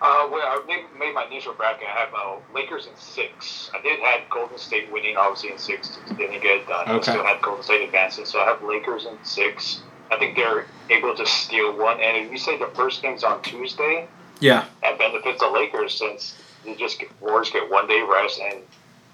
Uh, 0.00 0.28
well, 0.30 0.42
I 0.42 0.62
made, 0.68 0.84
made 0.98 1.12
my 1.12 1.24
initial 1.24 1.54
bracket. 1.54 1.88
I 1.88 1.98
have 1.98 2.14
uh, 2.14 2.36
Lakers 2.54 2.86
in 2.86 2.92
six. 2.96 3.68
I 3.74 3.82
did 3.82 3.98
have 4.00 4.28
Golden 4.30 4.56
State 4.56 4.92
winning, 4.92 5.16
obviously 5.16 5.50
in 5.50 5.58
six. 5.58 5.98
Didn't 6.16 6.40
get 6.40 6.60
it 6.60 6.68
done. 6.68 6.86
I 6.88 7.00
still 7.00 7.24
had 7.24 7.42
Golden 7.42 7.64
State 7.64 7.82
advancing, 7.82 8.24
so 8.24 8.38
I 8.40 8.44
have 8.44 8.62
Lakers 8.62 9.06
in 9.06 9.18
six. 9.24 9.82
I 10.12 10.18
think 10.18 10.36
they're 10.36 10.66
able 10.90 11.16
to 11.16 11.26
steal 11.26 11.76
one. 11.76 12.00
And 12.00 12.16
if 12.24 12.30
you 12.30 12.38
say 12.38 12.56
the 12.56 12.70
first 12.74 13.02
game's 13.02 13.24
on 13.24 13.42
Tuesday, 13.42 14.06
Yeah, 14.40 14.66
that 14.82 14.98
benefits 14.98 15.40
the 15.40 15.48
Lakers 15.48 15.98
since 15.98 16.36
they 16.64 16.76
just 16.76 17.00
get, 17.00 17.08
Warriors 17.20 17.50
get 17.50 17.68
one 17.68 17.88
day 17.88 18.00
rest, 18.02 18.40
and 18.40 18.60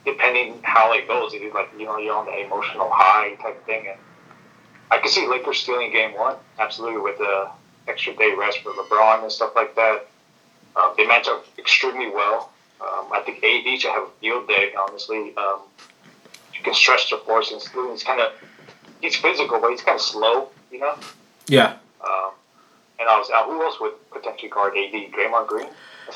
depending 0.05 0.61
how 0.63 0.93
it 0.93 1.09
goes, 1.09 1.33
it 1.33 1.39
is 1.39 1.55
like 1.55 1.71
you 1.79 1.87
know 1.87 1.97
you're 1.97 2.15
on 2.15 2.27
the 2.27 2.45
emotional 2.45 2.91
high 2.93 3.35
type 3.37 3.65
thing, 3.65 3.87
and 3.89 3.99
I 4.91 4.99
can 4.99 5.09
see 5.09 5.27
Lakers 5.27 5.61
stealing 5.61 5.93
game 5.93 6.13
one 6.15 6.37
absolutely 6.59 7.01
with 7.01 7.17
the 7.19 7.49
extra 7.89 8.15
day 8.15 8.35
rest 8.37 8.59
for 8.61 8.73
LeBron 8.73 9.23
and 9.23 9.33
stuff 9.33 9.53
like 9.57 9.75
that. 9.77 10.09
Um, 10.77 10.95
they 10.97 11.07
match 11.07 11.29
up 11.29 11.47
extremely 11.59 12.11
well. 12.11 12.51
Um, 12.81 13.09
I 13.13 13.21
think 13.25 13.43
AD 13.43 13.81
should 13.81 13.91
have 13.91 14.05
a 14.05 14.11
field 14.21 14.49
day. 14.49 14.73
Honestly, 14.79 15.35
um, 15.37 15.61
you 16.53 16.63
can 16.63 16.75
stretch 16.75 17.11
the 17.11 17.19
force 17.19 17.53
and 17.53 17.61
he's 17.91 18.03
kind 18.03 18.21
of 18.21 18.33
he's 19.01 19.17
physical, 19.17 19.61
but 19.61 19.71
he's 19.71 19.83
kind 19.83 19.97
of 19.97 20.03
slow, 20.03 20.49
you 20.71 20.81
know. 20.81 20.95
yeah. 21.47 21.77
Um, 22.05 22.33
and 22.99 23.09
I 23.09 23.19
was 23.19 23.31
uh, 23.31 23.45
who 23.45 23.63
else 23.63 23.81
would 23.81 23.93
potentially 24.11 24.51
guard 24.51 24.75
AD? 24.77 25.13
Draymond 25.13 25.47
Green. 25.47 25.69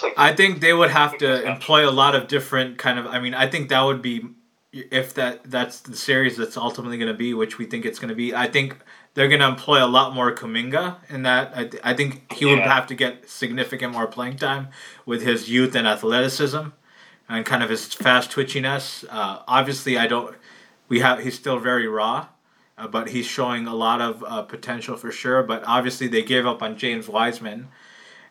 Like 0.03 0.15
I 0.17 0.35
think 0.35 0.61
they 0.61 0.73
would 0.73 0.91
have 0.91 1.17
to 1.19 1.43
employ 1.45 1.89
a 1.89 1.91
lot 1.91 2.15
of 2.15 2.29
different 2.29 2.79
kind 2.79 2.99
of. 2.99 3.07
I 3.07 3.21
mean, 3.21 3.35
I 3.35 3.49
think 3.49 3.71
that 3.71 3.83
would 3.83 4.03
be 4.03 4.25
if 4.73 5.15
that 5.15 5.45
that's 5.45 5.81
the 5.81 5.97
series 5.97 6.37
that's 6.37 6.57
ultimately 6.57 6.99
going 6.99 7.09
to 7.09 7.19
be, 7.19 7.35
which 7.35 7.59
we 7.59 7.65
think 7.65 7.85
it's 7.85 7.99
going 7.99 8.11
to 8.11 8.15
be. 8.15 8.35
I 8.35 8.47
think 8.49 8.77
they're 9.15 9.29
going 9.29 9.41
to 9.41 9.49
employ 9.49 9.85
a 9.85 9.87
lot 9.87 10.15
more 10.15 10.35
Kuminga 10.35 10.97
in 11.09 11.23
that. 11.23 11.53
I, 11.55 11.65
th- 11.65 11.83
I 11.85 11.95
think 11.95 12.33
he 12.33 12.45
would 12.45 12.61
have 12.61 12.87
to 12.89 12.95
get 12.95 13.29
significant 13.29 13.93
more 13.93 14.07
playing 14.07 14.37
time 14.37 14.69
with 15.07 15.23
his 15.23 15.49
youth 15.49 15.75
and 15.75 15.87
athleticism, 15.87 16.69
and 17.29 17.47
kind 17.47 17.63
of 17.63 17.71
his 17.71 17.95
fast 17.95 18.31
twitchiness. 18.31 19.05
Uh, 19.09 19.43
obviously, 19.49 19.97
I 19.97 20.07
don't. 20.07 20.37
We 20.89 21.01
have 21.01 21.21
he's 21.21 21.35
still 21.35 21.59
very 21.59 21.89
raw. 21.89 22.29
Uh, 22.77 22.87
but 22.87 23.09
he's 23.09 23.27
showing 23.27 23.67
a 23.67 23.75
lot 23.75 24.01
of 24.01 24.23
uh, 24.23 24.41
potential 24.43 24.97
for 24.97 25.11
sure. 25.11 25.43
But 25.43 25.65
obviously, 25.67 26.07
they 26.07 26.23
gave 26.23 26.47
up 26.47 26.63
on 26.63 26.79
James 26.79 27.09
Wiseman, 27.09 27.67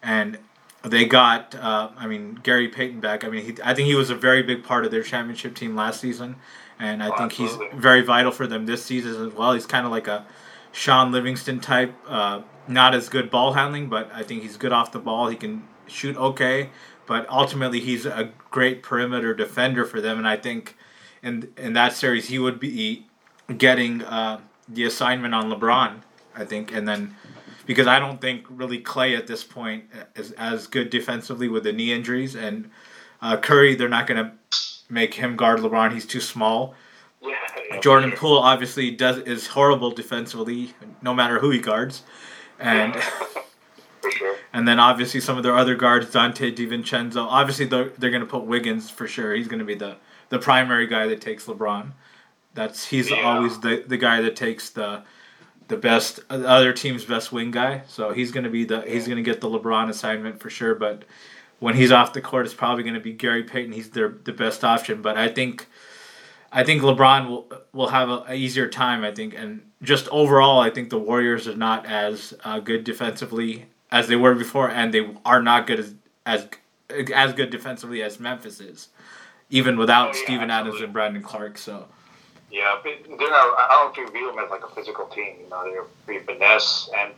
and 0.02 0.38
they 0.84 1.06
got, 1.06 1.56
uh, 1.56 1.90
I 1.98 2.08
mean, 2.08 2.40
Gary 2.44 2.68
Payton 2.70 3.00
back. 3.00 3.24
I 3.24 3.30
mean, 3.30 3.44
he, 3.46 3.56
I 3.64 3.74
think 3.74 3.88
he 3.88 3.96
was 3.96 4.10
a 4.10 4.16
very 4.16 4.44
big 4.44 4.64
part 4.64 4.86
of 4.86 4.92
their 4.92 5.04
championship 5.04 5.56
team 5.56 5.76
last 5.76 6.00
season, 6.00 6.36
and 6.80 7.04
I 7.04 7.10
Oh, 7.10 7.18
think 7.18 7.34
he's 7.34 7.58
very 7.76 8.02
vital 8.02 8.32
for 8.32 8.48
them 8.48 8.66
this 8.66 8.84
season 8.86 9.28
as 9.28 9.34
well. 9.34 9.54
He's 9.54 9.66
kind 9.66 9.86
of 9.86 9.92
like 9.92 10.08
a 10.08 10.26
Shaun 10.72 11.12
Livingston 11.12 11.60
type, 11.60 11.94
uh, 12.08 12.42
not 12.68 12.94
as 12.94 13.10
good 13.10 13.30
ball 13.30 13.54
handling, 13.54 13.90
but 13.90 14.10
I 14.14 14.24
think 14.24 14.44
he's 14.44 14.58
good 14.58 14.72
off 14.72 14.92
the 14.92 15.00
ball. 15.00 15.28
He 15.28 15.36
can 15.36 15.64
shoot 15.88 16.16
okay, 16.18 16.70
but 17.06 17.28
ultimately 17.30 17.80
he's 17.80 18.06
a 18.06 18.32
great 18.52 18.84
perimeter 18.84 19.34
defender 19.34 19.84
for 19.86 20.00
them, 20.02 20.18
and 20.18 20.28
I 20.28 20.38
think 20.38 20.76
in 21.24 21.52
in 21.58 21.74
that 21.74 21.94
series 21.94 22.28
he 22.28 22.38
would 22.40 22.60
be 22.60 23.06
getting 23.58 24.04
uh, 24.04 24.40
the 24.70 24.84
assignment 24.84 25.34
on 25.34 25.50
LeBron. 25.50 26.02
I 26.36 26.46
think, 26.46 26.72
and 26.72 26.88
then 26.88 27.16
because 27.68 27.86
I 27.86 28.00
don't 28.00 28.20
think 28.20 28.46
really 28.50 28.82
Klay 28.82 29.16
at 29.18 29.28
this 29.28 29.44
point 29.44 29.84
is 30.16 30.32
as 30.34 30.66
good 30.68 30.90
defensively 30.90 31.48
with 31.48 31.64
the 31.64 31.74
knee 31.74 31.92
injuries, 31.94 32.36
and 32.36 32.70
uh, 33.22 33.38
Curry 33.38 33.76
they're 33.76 33.90
not 33.90 34.08
going 34.08 34.24
to 34.26 34.32
make 34.90 35.14
him 35.14 35.36
guard 35.36 35.60
LeBron. 35.60 35.94
He's 35.94 36.06
too 36.06 36.22
small. 36.22 36.74
yeah, 37.22 37.36
Jordan 37.82 38.10
sure. 38.12 38.18
Poole 38.20 38.38
obviously 38.40 38.90
does 38.92 39.18
is 39.20 39.48
horrible 39.48 39.92
defensively, 39.92 40.74
no 41.02 41.14
matter 41.14 41.38
who 41.40 41.50
he 41.52 41.60
guards, 41.60 42.04
and 42.60 42.96
sure. 44.12 44.36
and 44.54 44.68
then 44.68 44.80
obviously 44.80 45.20
some 45.20 45.38
of 45.38 45.44
their 45.44 45.56
other 45.56 45.76
guards, 45.76 46.08
Donte 46.08 46.56
DiVincenzo. 46.56 47.26
Obviously 47.30 47.66
they're 47.66 47.90
they're 47.98 48.12
going 48.12 48.22
to 48.22 48.28
put 48.30 48.44
Wiggins 48.46 48.90
for 48.90 49.08
sure. 49.08 49.34
He's 49.36 49.48
going 49.48 49.60
to 49.60 49.66
be 49.66 49.76
the 49.76 49.98
the 50.30 50.40
primary 50.40 50.88
guy 50.88 51.08
that 51.08 51.22
takes 51.22 51.46
LeBron. 51.46 51.92
That's 52.54 52.88
he's 52.88 53.10
Yeah. 53.10 53.22
always 53.22 53.60
the 53.60 53.84
the 53.86 53.98
guy 53.98 54.22
that 54.22 54.36
takes 54.36 54.70
the 54.70 55.04
the 55.68 55.78
best 55.78 56.28
the 56.30 56.48
other 56.48 56.74
team's 56.74 57.06
best 57.06 57.32
wing 57.32 57.52
guy. 57.52 57.84
So 57.88 58.12
he's 58.12 58.32
going 58.32 58.44
to 58.46 58.50
be 58.50 58.66
the 58.66 58.82
he's 58.82 59.06
going 59.06 59.18
to 59.18 59.24
get 59.24 59.42
the 59.42 59.50
LeBron 59.50 59.90
assignment 59.90 60.40
for 60.40 60.50
sure. 60.50 60.76
But 60.76 61.04
when 61.60 61.76
he's 61.76 61.92
off 61.92 62.14
the 62.14 62.22
court, 62.22 62.46
it's 62.46 62.56
probably 62.56 62.84
going 62.84 62.96
to 62.96 63.00
be 63.00 63.14
Gary 63.14 63.44
Payton. 63.44 63.74
He's 63.74 63.90
their 63.90 64.10
the 64.10 64.34
best 64.34 64.64
option. 64.64 65.02
But 65.02 65.18
I 65.18 65.28
think 65.28 65.68
I 66.52 66.64
think 66.64 66.82
LeBron 66.82 67.28
will 67.28 67.52
will 67.74 67.90
have 67.90 68.10
a, 68.10 68.26
a 68.30 68.34
easier 68.34 68.68
time. 68.68 69.04
I 69.04 69.12
think, 69.12 69.36
and 69.36 69.62
just 69.82 70.08
overall, 70.10 70.60
I 70.60 70.70
think 70.70 70.90
the 70.90 71.00
Warriors 71.00 71.48
are 71.48 71.56
not 71.56 71.86
as 71.86 72.34
uh, 72.44 72.60
good 72.60 72.84
defensively 72.84 73.66
as 73.92 74.08
they 74.08 74.16
were 74.16 74.36
before, 74.36 74.70
and 74.70 74.94
they 74.94 75.10
are 75.26 75.42
not 75.42 75.68
good 75.68 75.80
as 75.80 75.96
as 76.26 76.48
as 77.14 77.34
good 77.34 77.50
defensively 77.50 78.02
as 78.02 78.20
Memphis 78.20 78.60
is, 78.60 78.90
even 79.50 79.78
without 79.78 80.10
Oh, 80.10 80.18
yeah, 80.18 80.24
Steven 80.24 80.50
Adams 80.50 80.82
and 80.82 80.94
Brandon 80.94 81.22
Clarke. 81.22 81.58
So 81.58 81.88
Yeah, 82.52 82.76
but 82.82 82.94
they're 83.06 83.30
not. 83.30 83.58
I 83.58 83.84
don't 83.84 83.96
think 83.96 84.12
view 84.12 84.28
them 84.28 84.44
as 84.44 84.50
like 84.50 84.64
a 84.64 84.74
physical 84.74 85.06
team. 85.08 85.36
You 85.44 85.50
know, 85.50 85.64
they're 85.66 85.84
pretty 86.06 86.26
finesse, 86.26 86.90
and 86.98 87.14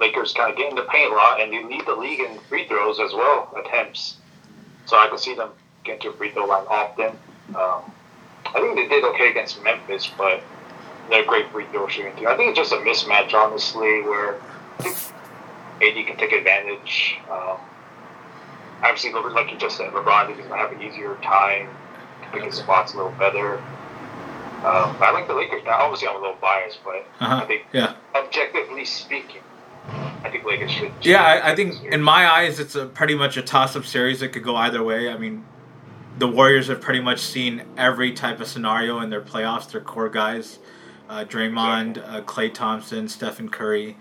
Lakers 0.00 0.32
kind 0.32 0.50
of 0.50 0.56
get 0.56 0.70
in 0.70 0.76
the 0.76 0.82
paint 0.82 1.12
a 1.12 1.14
lot, 1.14 1.40
and 1.40 1.52
they 1.52 1.62
lead 1.62 1.86
the 1.86 1.94
league 1.94 2.20
in 2.20 2.38
free 2.48 2.66
throws 2.66 2.98
as 2.98 3.12
well, 3.12 3.54
attempts. 3.56 4.16
So 4.86 4.96
I 4.98 5.08
can 5.08 5.18
see 5.18 5.34
them 5.34 5.50
get 5.84 6.00
to 6.00 6.08
a 6.08 6.12
free 6.12 6.30
throw 6.32 6.46
line 6.46 6.66
often. 6.68 7.16
Um, 7.54 7.92
I 8.46 8.60
think 8.60 8.76
they 8.76 8.88
did 8.88 9.04
okay 9.04 9.30
against 9.30 9.62
Memphis, 9.62 10.10
but 10.18 10.42
they're 11.08 11.22
a 11.22 11.26
great 11.26 11.50
free 11.52 11.66
throw 11.70 11.86
shooting 11.88 12.14
team. 12.16 12.26
I 12.26 12.36
think 12.36 12.50
it's 12.50 12.58
just 12.58 12.72
a 12.72 12.76
mismatch, 12.76 13.32
honestly, 13.32 14.02
where 14.02 14.40
I 14.80 14.88
AD 15.82 16.06
can 16.06 16.16
take 16.16 16.32
advantage. 16.32 17.16
Um, 17.30 17.58
obviously, 18.82 19.12
like 19.12 19.50
you 19.50 19.58
just 19.58 19.76
said, 19.76 19.92
LeBron 19.92 20.30
is 20.30 20.38
going 20.38 20.50
to 20.50 20.56
have 20.56 20.72
an 20.72 20.82
easier 20.82 21.16
time 21.22 21.68
picking 22.32 22.52
spots 22.52 22.94
a 22.94 22.96
little 22.96 23.12
better. 23.12 23.62
Um, 24.64 24.96
I 25.00 25.10
like 25.12 25.26
the 25.26 25.34
Lakers. 25.34 25.62
Now, 25.64 25.82
obviously, 25.82 26.08
I'm 26.08 26.16
a 26.16 26.20
little 26.20 26.38
biased, 26.40 26.78
but 26.84 27.06
uh-huh. 27.20 27.40
I 27.42 27.46
think 27.46 27.66
yeah, 27.72 27.94
objectively 28.14 28.84
speaking, 28.86 29.42
I 29.86 30.30
think 30.30 30.44
Lakers 30.44 30.70
should. 30.70 30.90
yeah. 31.02 31.22
I, 31.22 31.52
I 31.52 31.54
think 31.54 31.84
in 31.84 32.02
my 32.02 32.26
eyes, 32.30 32.58
it's 32.58 32.74
a 32.74 32.86
pretty 32.86 33.14
much 33.14 33.36
a 33.36 33.42
toss-up 33.42 33.84
series. 33.84 34.22
It 34.22 34.28
could 34.28 34.42
go 34.42 34.56
either 34.56 34.82
way. 34.82 35.10
I 35.10 35.18
mean, 35.18 35.44
the 36.18 36.28
Warriors 36.28 36.68
have 36.68 36.80
pretty 36.80 37.00
much 37.00 37.20
seen 37.20 37.64
every 37.76 38.12
type 38.12 38.40
of 38.40 38.46
scenario 38.46 39.00
in 39.00 39.10
their 39.10 39.20
playoffs. 39.20 39.70
Their 39.70 39.82
core 39.82 40.08
guys, 40.08 40.58
uh, 41.10 41.24
Draymond, 41.24 41.98
uh, 41.98 42.22
Klay 42.22 42.52
Thompson, 42.52 43.08
Stephen 43.08 43.50
Curry, 43.50 43.96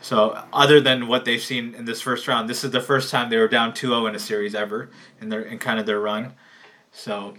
So 0.00 0.42
other 0.52 0.80
than 0.80 1.06
what 1.08 1.24
they've 1.26 1.42
seen 1.42 1.74
in 1.74 1.84
this 1.84 2.00
first 2.00 2.26
round, 2.28 2.48
this 2.48 2.64
is 2.64 2.70
the 2.70 2.80
first 2.80 3.10
time 3.10 3.28
they 3.28 3.36
were 3.36 3.48
down 3.48 3.72
2-0 3.72 4.08
in 4.08 4.14
a 4.14 4.18
series 4.18 4.54
ever 4.54 4.88
in 5.20 5.28
their 5.28 5.42
in 5.42 5.58
kind 5.58 5.78
of 5.78 5.84
their 5.86 6.00
run. 6.00 6.32
So 6.92 7.34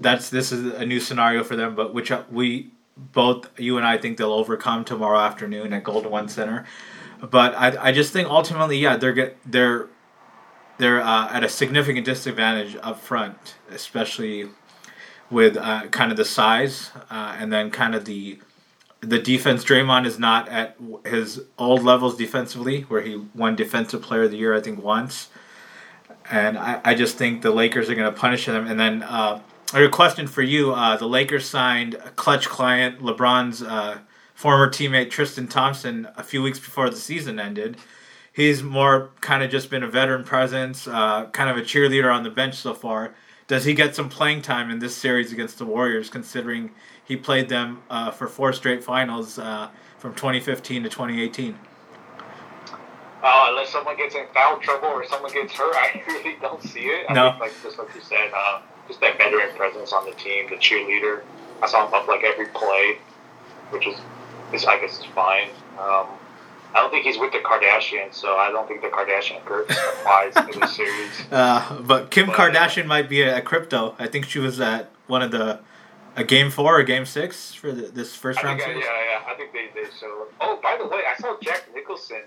that's 0.00 0.30
this 0.30 0.50
is 0.50 0.74
a 0.74 0.84
new 0.84 1.00
scenario 1.00 1.44
for 1.44 1.56
them, 1.56 1.74
but 1.74 1.94
which 1.94 2.10
uh, 2.10 2.22
we 2.30 2.70
both 2.96 3.48
you 3.58 3.76
and 3.76 3.86
I 3.86 3.98
think 3.98 4.18
they'll 4.18 4.32
overcome 4.32 4.84
tomorrow 4.84 5.18
afternoon 5.18 5.72
at 5.72 5.84
Golden 5.84 6.10
One 6.10 6.28
Center. 6.28 6.64
But 7.20 7.54
I, 7.54 7.88
I 7.88 7.92
just 7.92 8.12
think 8.12 8.28
ultimately, 8.28 8.78
yeah, 8.78 8.96
they're 8.96 9.12
get 9.12 9.36
they're 9.44 9.88
they're 10.78 11.00
uh, 11.00 11.28
at 11.30 11.44
a 11.44 11.48
significant 11.48 12.06
disadvantage 12.06 12.76
up 12.82 13.00
front, 13.00 13.56
especially 13.70 14.48
with 15.30 15.56
uh, 15.56 15.86
kind 15.88 16.10
of 16.10 16.16
the 16.16 16.24
size 16.24 16.90
uh, 17.10 17.36
and 17.38 17.52
then 17.52 17.70
kind 17.70 17.94
of 17.94 18.06
the 18.06 18.38
the 19.00 19.18
defense. 19.18 19.64
Draymond 19.64 20.06
is 20.06 20.18
not 20.18 20.48
at 20.48 20.76
his 21.04 21.42
old 21.58 21.82
levels 21.82 22.16
defensively, 22.16 22.82
where 22.82 23.02
he 23.02 23.22
won 23.34 23.56
Defensive 23.56 24.02
Player 24.02 24.24
of 24.24 24.30
the 24.30 24.36
Year, 24.36 24.54
I 24.54 24.60
think, 24.60 24.82
once. 24.82 25.28
And 26.30 26.58
I, 26.58 26.80
I 26.84 26.94
just 26.94 27.16
think 27.16 27.42
the 27.42 27.50
Lakers 27.50 27.90
are 27.90 27.94
going 27.94 28.12
to 28.12 28.18
punish 28.18 28.46
them. 28.46 28.66
And 28.66 28.78
then 28.78 29.02
uh, 29.02 29.40
a 29.74 29.88
question 29.88 30.26
for 30.26 30.42
you: 30.42 30.72
uh, 30.72 30.96
The 30.96 31.06
Lakers 31.06 31.48
signed 31.48 31.94
a 31.94 32.10
clutch 32.10 32.48
client, 32.48 33.00
LeBron's 33.00 33.62
uh, 33.62 33.98
former 34.34 34.68
teammate 34.68 35.10
Tristan 35.10 35.48
Thompson, 35.48 36.08
a 36.16 36.22
few 36.22 36.42
weeks 36.42 36.58
before 36.58 36.90
the 36.90 36.96
season 36.96 37.38
ended 37.38 37.76
he's 38.32 38.62
more 38.62 39.10
kind 39.20 39.42
of 39.42 39.50
just 39.50 39.70
been 39.70 39.82
a 39.82 39.88
veteran 39.88 40.24
presence, 40.24 40.86
uh, 40.86 41.26
kind 41.26 41.50
of 41.50 41.56
a 41.56 41.62
cheerleader 41.62 42.12
on 42.12 42.22
the 42.22 42.30
bench 42.30 42.54
so 42.54 42.74
far. 42.74 43.14
Does 43.46 43.64
he 43.64 43.74
get 43.74 43.96
some 43.96 44.08
playing 44.08 44.42
time 44.42 44.70
in 44.70 44.78
this 44.78 44.96
series 44.96 45.32
against 45.32 45.58
the 45.58 45.66
Warriors, 45.66 46.08
considering 46.08 46.70
he 47.04 47.16
played 47.16 47.48
them 47.48 47.82
uh, 47.90 48.10
for 48.10 48.28
four 48.28 48.52
straight 48.52 48.84
finals 48.84 49.38
uh, 49.38 49.70
from 49.98 50.14
2015 50.14 50.84
to 50.84 50.88
2018? 50.88 51.58
Uh, 53.22 53.46
unless 53.50 53.70
someone 53.70 53.96
gets 53.96 54.14
in 54.14 54.26
foul 54.32 54.58
trouble 54.60 54.88
or 54.88 55.04
someone 55.04 55.32
gets 55.32 55.52
hurt, 55.52 55.74
I 55.76 56.02
really 56.06 56.36
don't 56.40 56.62
see 56.62 56.84
it. 56.84 57.06
I 57.08 57.12
no. 57.12 57.30
Think, 57.30 57.40
like 57.40 57.52
just 57.62 57.78
like 57.78 57.94
you 57.94 58.00
said, 58.00 58.30
uh, 58.34 58.62
just 58.90 59.00
that 59.00 59.16
veteran 59.18 59.54
presence 59.56 59.92
on 59.92 60.04
the 60.04 60.12
team, 60.12 60.50
the 60.50 60.56
cheerleader. 60.56 61.22
I 61.62 61.68
saw 61.68 61.86
him 61.86 61.94
up 61.94 62.08
like 62.08 62.24
every 62.24 62.46
play, 62.46 62.98
which 63.70 63.86
is, 63.86 63.96
is 64.52 64.64
I 64.64 64.80
guess 64.80 64.98
is 64.98 65.04
fine. 65.06 65.48
Um, 65.78 66.06
I 66.72 66.80
don't 66.80 66.90
think 66.90 67.04
he's 67.04 67.18
with 67.18 67.32
the 67.32 67.38
Kardashians, 67.38 68.14
so 68.14 68.36
I 68.36 68.50
don't 68.50 68.66
think 68.66 68.82
the 68.82 68.88
Kardashian 68.88 69.44
curse 69.44 69.70
applies 69.70 70.34
to 70.34 70.58
the 70.58 70.66
series. 70.66 71.10
Uh, 71.30 71.80
but 71.82 72.10
Kim 72.10 72.26
but, 72.26 72.36
Kardashian 72.36 72.86
might 72.86 73.08
be 73.08 73.22
a, 73.22 73.38
a, 73.38 73.40
crypto. 73.40 73.94
I 73.98 74.08
think 74.08 74.26
she 74.26 74.40
was 74.40 74.60
at 74.60 74.90
one 75.06 75.22
of 75.22 75.30
the 75.30 75.60
a 76.16 76.24
game 76.24 76.50
four 76.50 76.80
or 76.80 76.82
game 76.82 77.06
six 77.06 77.54
for 77.54 77.70
the, 77.70 77.82
this 77.82 78.16
first 78.16 78.42
round 78.42 78.60
series. 78.60 78.84
Yeah, 78.84 78.90
yeah, 79.12 79.32
I 79.32 79.34
think 79.36 79.52
they 79.52 79.68
did. 79.72 79.92
So, 79.92 80.26
oh, 80.40 80.58
by 80.60 80.76
the 80.76 80.88
way, 80.88 81.02
I 81.08 81.20
saw 81.20 81.36
Jack 81.40 81.68
Nicholson. 81.72 82.22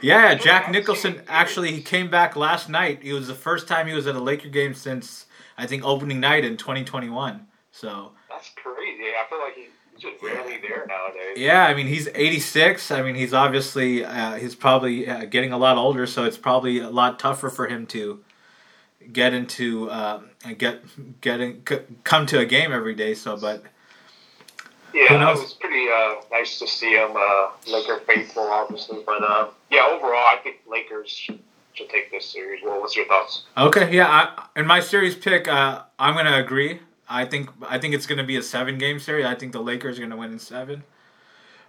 Yeah, 0.00 0.34
Jack 0.34 0.70
Nicholson 0.70 1.22
actually 1.26 1.72
he 1.72 1.82
came 1.82 2.10
back 2.10 2.36
last 2.36 2.68
night. 2.68 3.00
It 3.02 3.12
was 3.12 3.26
the 3.26 3.34
first 3.34 3.66
time 3.66 3.88
he 3.88 3.94
was 3.94 4.06
at 4.06 4.14
a 4.14 4.20
Laker 4.20 4.48
game 4.48 4.74
since 4.74 5.26
I 5.56 5.66
think 5.66 5.84
opening 5.84 6.20
night 6.20 6.44
in 6.44 6.56
2021. 6.56 7.46
So 7.72 8.12
that's 8.28 8.50
crazy. 8.56 9.02
I 9.02 9.24
feel 9.28 9.38
like 9.40 9.54
he 9.54 9.66
just 9.98 10.22
rarely 10.22 10.58
there 10.60 10.86
nowadays. 10.86 11.36
Yeah, 11.36 11.64
I 11.64 11.74
mean 11.74 11.86
he's 11.86 12.08
86. 12.14 12.90
I 12.90 13.02
mean 13.02 13.14
he's 13.14 13.34
obviously 13.34 14.04
uh, 14.04 14.34
he's 14.34 14.54
probably 14.54 15.08
uh, 15.08 15.24
getting 15.24 15.52
a 15.52 15.58
lot 15.58 15.76
older, 15.76 16.06
so 16.06 16.24
it's 16.24 16.38
probably 16.38 16.78
a 16.78 16.90
lot 16.90 17.18
tougher 17.18 17.50
for 17.50 17.66
him 17.66 17.86
to 17.88 18.24
get 19.12 19.34
into 19.34 19.90
uh, 19.90 20.20
get 20.56 20.82
getting 21.20 21.62
come 22.04 22.26
to 22.26 22.38
a 22.38 22.46
game 22.46 22.72
every 22.72 22.94
day. 22.94 23.14
So, 23.14 23.36
but 23.36 23.64
yeah, 24.92 25.30
it 25.30 25.40
was 25.40 25.54
pretty 25.54 25.86
uh, 25.92 26.14
nice 26.30 26.58
to 26.60 26.68
see 26.68 26.94
him 26.94 27.10
uh, 27.16 27.50
Laker 27.66 27.98
faithful, 28.06 28.44
obviously. 28.44 29.02
But 29.04 29.22
uh, 29.22 29.48
yeah, 29.70 29.86
overall, 29.90 30.14
I 30.14 30.38
think 30.42 30.58
Lakers 30.70 31.30
should 31.74 31.90
take 31.90 32.10
this 32.10 32.24
series. 32.24 32.62
Well, 32.64 32.80
what's 32.80 32.96
your 32.96 33.06
thoughts? 33.06 33.42
Okay, 33.56 33.94
yeah, 33.94 34.08
I, 34.08 34.60
in 34.60 34.66
my 34.66 34.80
series 34.80 35.14
pick, 35.14 35.48
uh, 35.48 35.82
I'm 35.98 36.14
gonna 36.14 36.38
agree. 36.38 36.80
I 37.08 37.24
think 37.26 37.50
I 37.68 37.78
think 37.78 37.94
it's 37.94 38.06
to 38.18 38.24
be 38.24 38.36
a 38.36 38.42
seven 38.42 38.78
game 38.78 38.98
series. 38.98 39.26
I 39.26 39.34
think 39.34 39.52
the 39.52 39.60
Lakers 39.60 39.98
are 39.98 40.00
to 40.10 40.16
win 40.16 40.32
in 40.32 40.38
seven. 40.38 40.84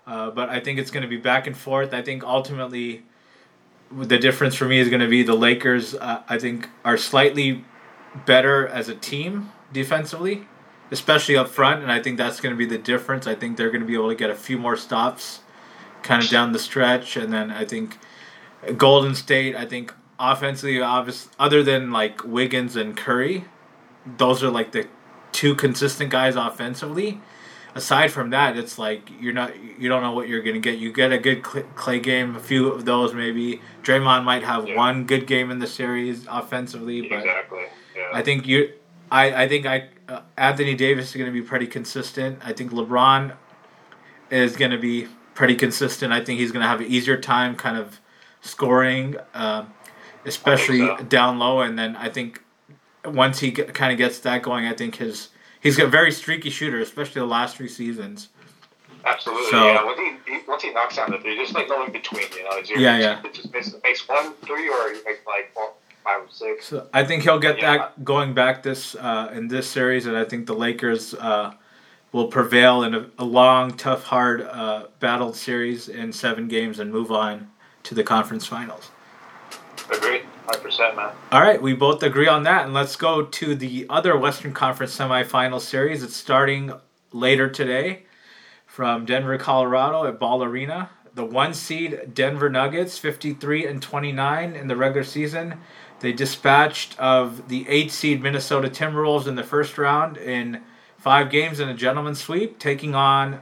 Uh, 0.07 0.29
but 0.29 0.49
I 0.49 0.59
think 0.59 0.79
it's 0.79 0.91
to 1.01 1.07
be 1.07 1.17
back 1.17 1.47
and 1.47 1.57
forth. 1.57 1.93
I 1.93 2.01
think 2.01 2.23
ultimately, 2.23 3.03
the 3.91 4.19
difference 4.19 4.53
for 4.55 4.65
me 4.65 4.79
is 4.79 4.87
to 5.01 5.07
be 5.07 5.23
the 5.23 5.35
Lakers. 5.35 5.95
Uh, 5.95 6.21
I 6.29 6.37
think 6.37 6.69
are 6.83 6.97
slightly 6.97 7.65
better 8.25 8.67
as 8.67 8.87
a 8.87 8.95
team 8.95 9.51
defensively, 9.73 10.47
especially 10.91 11.35
up 11.35 11.49
front, 11.49 11.81
and 11.81 11.91
I 11.91 12.01
think 12.01 12.17
that's 12.17 12.39
to 12.53 12.57
be 12.57 12.65
the 12.65 12.77
difference. 12.77 13.25
I 13.25 13.35
think 13.35 13.57
they're 13.57 13.71
to 13.81 13.87
be 13.87 13.95
able 13.95 14.09
to 14.09 14.15
get 14.15 14.29
a 14.29 14.35
few 14.35 14.59
more 14.59 14.77
stops, 14.77 15.41
kind 16.03 16.23
of 16.23 16.29
down 16.29 16.51
the 16.51 16.59
stretch, 16.59 17.17
and 17.17 17.33
then 17.33 17.49
I 17.49 17.65
think 17.65 17.97
Golden 18.73 19.15
State. 19.15 19.55
I 19.55 19.65
think 19.65 19.93
offensively, 20.19 20.81
obviously, 20.81 21.31
other 21.39 21.63
than 21.63 21.91
like 21.91 22.23
Wiggins 22.23 22.75
and 22.75 22.95
Curry, 22.95 23.45
those 24.17 24.43
are 24.43 24.49
like 24.49 24.71
the 24.71 24.87
two 25.31 25.55
consistent 25.55 26.09
guys 26.09 26.35
offensively. 26.35 27.21
Aside 27.73 28.09
from 28.09 28.29
that, 28.29 28.55
it's 28.55 28.79
like 28.79 29.09
you're 29.19 29.33
not 29.33 29.51
you 29.77 29.89
don't 29.89 30.01
know 30.01 30.13
what 30.13 30.29
you're 30.29 30.41
gonna 30.41 30.59
get. 30.59 30.79
You 30.79 30.93
get 30.93 31.11
a 31.11 31.17
good 31.17 31.43
Klay 31.43 32.01
game, 32.01 32.35
a 32.35 32.39
few 32.39 32.69
of 32.69 32.85
those 32.85 33.13
maybe. 33.13 33.61
Draymond 33.83 34.23
might 34.23 34.43
have 34.43 34.67
yeah. 34.67 34.77
one 34.77 35.05
good 35.05 35.27
game 35.27 35.51
in 35.51 35.59
the 35.59 35.67
series 35.67 36.25
offensively, 36.29 37.01
but 37.01 37.19
exactly. 37.19 37.65
Yeah. 37.95 38.09
I 38.13 38.21
think 38.21 38.47
you, 38.47 38.71
I 39.11 39.43
I 39.43 39.47
think 39.49 39.65
I 39.65 39.89
uh, 40.07 40.21
Anthony 40.37 40.73
Davis 40.73 41.09
is 41.09 41.17
gonna 41.17 41.31
be 41.31 41.41
pretty 41.41 41.67
consistent. 41.67 42.39
I 42.45 42.53
think 42.53 42.71
LeBron 42.71 43.35
is 44.29 44.55
gonna 44.55 44.79
be 44.79 45.09
pretty 45.33 45.55
consistent. 45.55 46.13
I 46.13 46.23
think 46.23 46.39
he's 46.39 46.53
gonna 46.53 46.67
have 46.67 46.79
an 46.79 46.87
easier 46.87 47.17
time 47.17 47.57
kind 47.57 47.77
of 47.77 47.99
scoring, 48.45 49.17
uh, 49.33 49.65
especially 50.25 50.79
so. 50.79 50.97
down 50.97 51.39
low, 51.39 51.61
and 51.61 51.77
then 51.77 51.95
I 51.95 52.09
think 52.09 52.41
once 53.03 53.39
he 53.39 53.51
get, 53.51 53.73
kind 53.73 53.91
of 53.91 53.97
gets 53.97 54.19
that 54.19 54.41
going, 54.43 54.65
I 54.65 54.73
think 54.73 54.95
his 54.95 55.29
he's 55.59 55.79
a 55.79 55.87
very 55.87 56.11
streaky 56.11 56.49
shooter, 56.49 56.79
especially 56.79 57.21
the 57.21 57.27
last 57.27 57.57
three 57.57 57.67
seasons. 57.67 58.29
Absolutely, 59.03 59.51
so, 59.51 59.65
yeah. 59.65 59.85
Once 59.85 59.99
he, 59.99 60.33
he, 60.33 60.39
once 60.47 60.63
he 60.63 60.71
knocks 60.71 60.95
down 60.95 61.11
the 61.11 61.19
three, 61.19 61.37
just 61.37 61.53
like 61.53 61.67
no 61.69 61.85
in 61.85 61.91
between, 61.91 62.25
you 62.35 62.43
know. 62.43 62.59
yeah, 62.75 62.97
yeah. 62.97 63.21
just 63.31 63.53
makes, 63.53 63.71
makes 63.83 64.07
one 64.07 64.33
three 64.45 64.67
or 64.67 64.93
makes 65.05 65.19
like 65.27 65.51
four, 65.53 65.73
five 66.03 66.21
or 66.23 66.31
six. 66.31 66.67
So 66.67 66.87
I 66.91 67.03
think 67.03 67.23
he'll 67.23 67.39
get 67.39 67.59
yeah. 67.59 67.77
that 67.77 68.03
going 68.03 68.33
back 68.33 68.63
this 68.63 68.95
uh, 68.95 69.31
in 69.33 69.47
this 69.47 69.69
series, 69.69 70.07
and 70.07 70.17
I 70.17 70.25
think 70.25 70.47
the 70.47 70.55
Lakers 70.55 71.13
uh, 71.13 71.53
will 72.13 72.29
prevail 72.29 72.83
in 72.83 72.95
a, 72.95 73.05
a 73.19 73.25
long, 73.25 73.77
tough, 73.77 74.05
hard, 74.05 74.41
uh, 74.41 74.87
battled 74.99 75.35
series 75.35 75.87
in 75.87 76.11
seven 76.11 76.47
games 76.47 76.79
and 76.79 76.91
move 76.91 77.11
on 77.11 77.51
to 77.85 77.95
the 77.95 78.03
conference 78.03 78.45
finals. 78.45 78.91
Agreed. 79.89 80.23
100%, 80.47 80.95
man. 80.95 81.11
All 81.31 81.41
right, 81.41 81.61
we 81.61 81.73
both 81.73 82.03
agree 82.03 82.27
on 82.27 82.43
that. 82.43 82.65
And 82.65 82.73
let's 82.73 82.95
go 82.95 83.23
to 83.23 83.55
the 83.55 83.85
other 83.89 84.17
Western 84.17 84.53
Conference 84.53 84.95
semifinal 84.95 85.59
series. 85.59 86.03
It's 86.03 86.15
starting 86.15 86.71
later 87.11 87.49
today 87.49 88.03
from 88.65 89.05
Denver, 89.05 89.37
Colorado 89.37 90.05
at 90.05 90.19
Ball 90.19 90.43
Arena. 90.43 90.89
The 91.13 91.25
one 91.25 91.53
seed 91.53 92.13
Denver 92.13 92.49
Nuggets, 92.49 92.97
53 92.97 93.65
and 93.65 93.81
29 93.81 94.55
in 94.55 94.67
the 94.67 94.75
regular 94.75 95.03
season. 95.03 95.59
They 96.01 96.11
dispatched 96.11 96.99
of 96.99 97.47
the 97.47 97.67
eight 97.69 97.91
seed 97.91 98.21
Minnesota 98.21 98.69
Timberwolves 98.69 99.27
in 99.27 99.35
the 99.35 99.43
first 99.43 99.77
round 99.77 100.17
in 100.17 100.61
five 100.97 101.31
games 101.31 101.59
in 101.59 101.69
a 101.69 101.73
gentleman's 101.73 102.21
sweep, 102.21 102.59
taking 102.59 102.93
on 102.93 103.39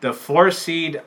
the 0.00 0.12
four 0.12 0.50
seed 0.50 1.02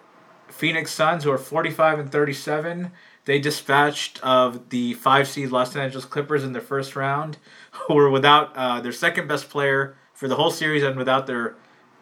Phoenix 0.56 0.92
Suns, 0.92 1.24
who 1.24 1.32
are 1.32 1.38
45 1.38 2.00
and 2.00 2.12
37 2.12 2.92
they 3.26 3.40
dispatched 3.40 4.20
of 4.24 4.70
the 4.70 4.94
five 4.94 5.28
seed 5.28 5.50
Los 5.50 5.76
Angeles 5.76 6.06
Clippers 6.06 6.44
in 6.44 6.54
their 6.54 6.62
first 6.62 6.96
round, 6.96 7.38
who 7.72 7.96
were 7.96 8.10
without 8.10 8.56
uh, 8.56 8.80
their 8.82 8.92
second 8.92 9.28
best 9.28 9.50
player 9.50 9.96
for 10.14 10.28
the 10.28 10.36
whole 10.36 10.52
series 10.52 10.84
and 10.84 10.96
without 10.96 11.28
their 11.28 11.56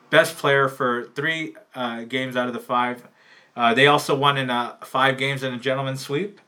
best 0.10 0.38
player 0.38 0.68
for 0.68 1.06
three 1.16 1.56
uh, 1.74 2.04
games 2.04 2.36
out 2.36 2.48
of 2.48 2.54
the 2.54 2.60
five. 2.60 3.08
Uh, 3.56 3.74
they 3.74 3.88
also 3.88 4.14
won 4.14 4.38
in 4.38 4.50
uh, 4.50 4.76
five 4.84 5.18
games 5.18 5.44
in 5.44 5.54
a 5.54 5.58
gentleman's 5.58 6.02
sweep. 6.02 6.40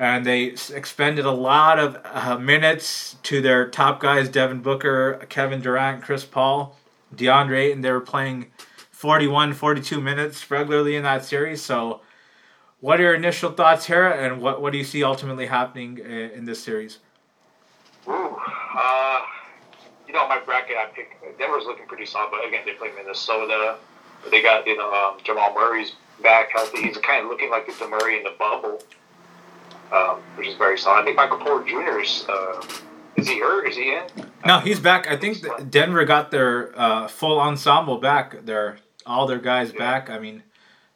And 0.00 0.24
they 0.24 0.54
expended 0.72 1.24
a 1.24 1.32
lot 1.32 1.80
of 1.80 2.00
uh, 2.04 2.38
minutes 2.38 3.16
to 3.24 3.40
their 3.40 3.68
top 3.68 3.98
guys 3.98 4.28
Devin 4.28 4.60
Booker, 4.60 5.26
Kevin 5.28 5.60
Durant, 5.60 6.02
Chris 6.02 6.24
Paul, 6.24 6.76
DeAndre, 7.14 7.72
and 7.72 7.84
they 7.84 7.90
were 7.90 8.00
playing 8.00 8.46
41, 8.98 9.54
42 9.54 10.00
minutes 10.00 10.50
regularly 10.50 10.96
in 10.96 11.04
that 11.04 11.24
series. 11.24 11.62
So 11.62 12.00
what 12.80 12.98
are 12.98 13.04
your 13.04 13.14
initial 13.14 13.52
thoughts 13.52 13.86
here, 13.86 14.08
and 14.08 14.42
what, 14.42 14.60
what 14.60 14.72
do 14.72 14.78
you 14.78 14.82
see 14.82 15.04
ultimately 15.04 15.46
happening 15.46 15.98
in, 15.98 16.30
in 16.30 16.44
this 16.46 16.60
series? 16.60 16.98
Ooh, 18.08 18.36
uh, 18.76 19.20
you 20.08 20.12
know, 20.12 20.26
my 20.26 20.40
bracket 20.40 20.76
I 20.76 20.86
picked 20.86 21.38
Denver's 21.38 21.64
looking 21.64 21.86
pretty 21.86 22.06
solid, 22.06 22.30
but 22.32 22.44
again, 22.44 22.62
they 22.66 22.72
play 22.72 22.90
Minnesota. 22.96 23.76
They 24.32 24.42
got 24.42 24.66
you 24.66 24.76
know 24.76 24.92
um, 24.92 25.18
Jamal 25.22 25.54
Murray's 25.54 25.92
back 26.20 26.50
healthy. 26.50 26.82
He's 26.82 26.98
kind 26.98 27.22
of 27.22 27.30
looking 27.30 27.50
like 27.50 27.66
the 27.66 27.86
Murray 27.86 28.18
in 28.18 28.24
the 28.24 28.34
bubble, 28.36 28.82
um, 29.92 30.20
which 30.34 30.48
is 30.48 30.56
very 30.56 30.76
solid. 30.76 31.02
I 31.02 31.04
think 31.04 31.16
Michael 31.16 31.38
Porter 31.38 31.64
Jr. 31.64 32.00
is 32.00 32.26
uh, 32.28 32.66
is 33.14 33.28
he 33.28 33.38
hurt? 33.38 33.68
Is 33.68 33.76
he 33.76 33.94
in? 33.94 34.02
No, 34.44 34.58
he's 34.58 34.80
back. 34.80 35.06
I 35.06 35.16
think 35.16 35.38
Denver 35.70 36.04
got 36.04 36.32
their 36.32 36.76
uh, 36.76 37.06
full 37.06 37.38
ensemble 37.38 37.98
back. 37.98 38.44
Their 38.44 38.78
all 39.08 39.26
their 39.26 39.38
guys 39.38 39.72
yeah. 39.72 39.78
back. 39.78 40.10
I 40.10 40.18
mean, 40.18 40.42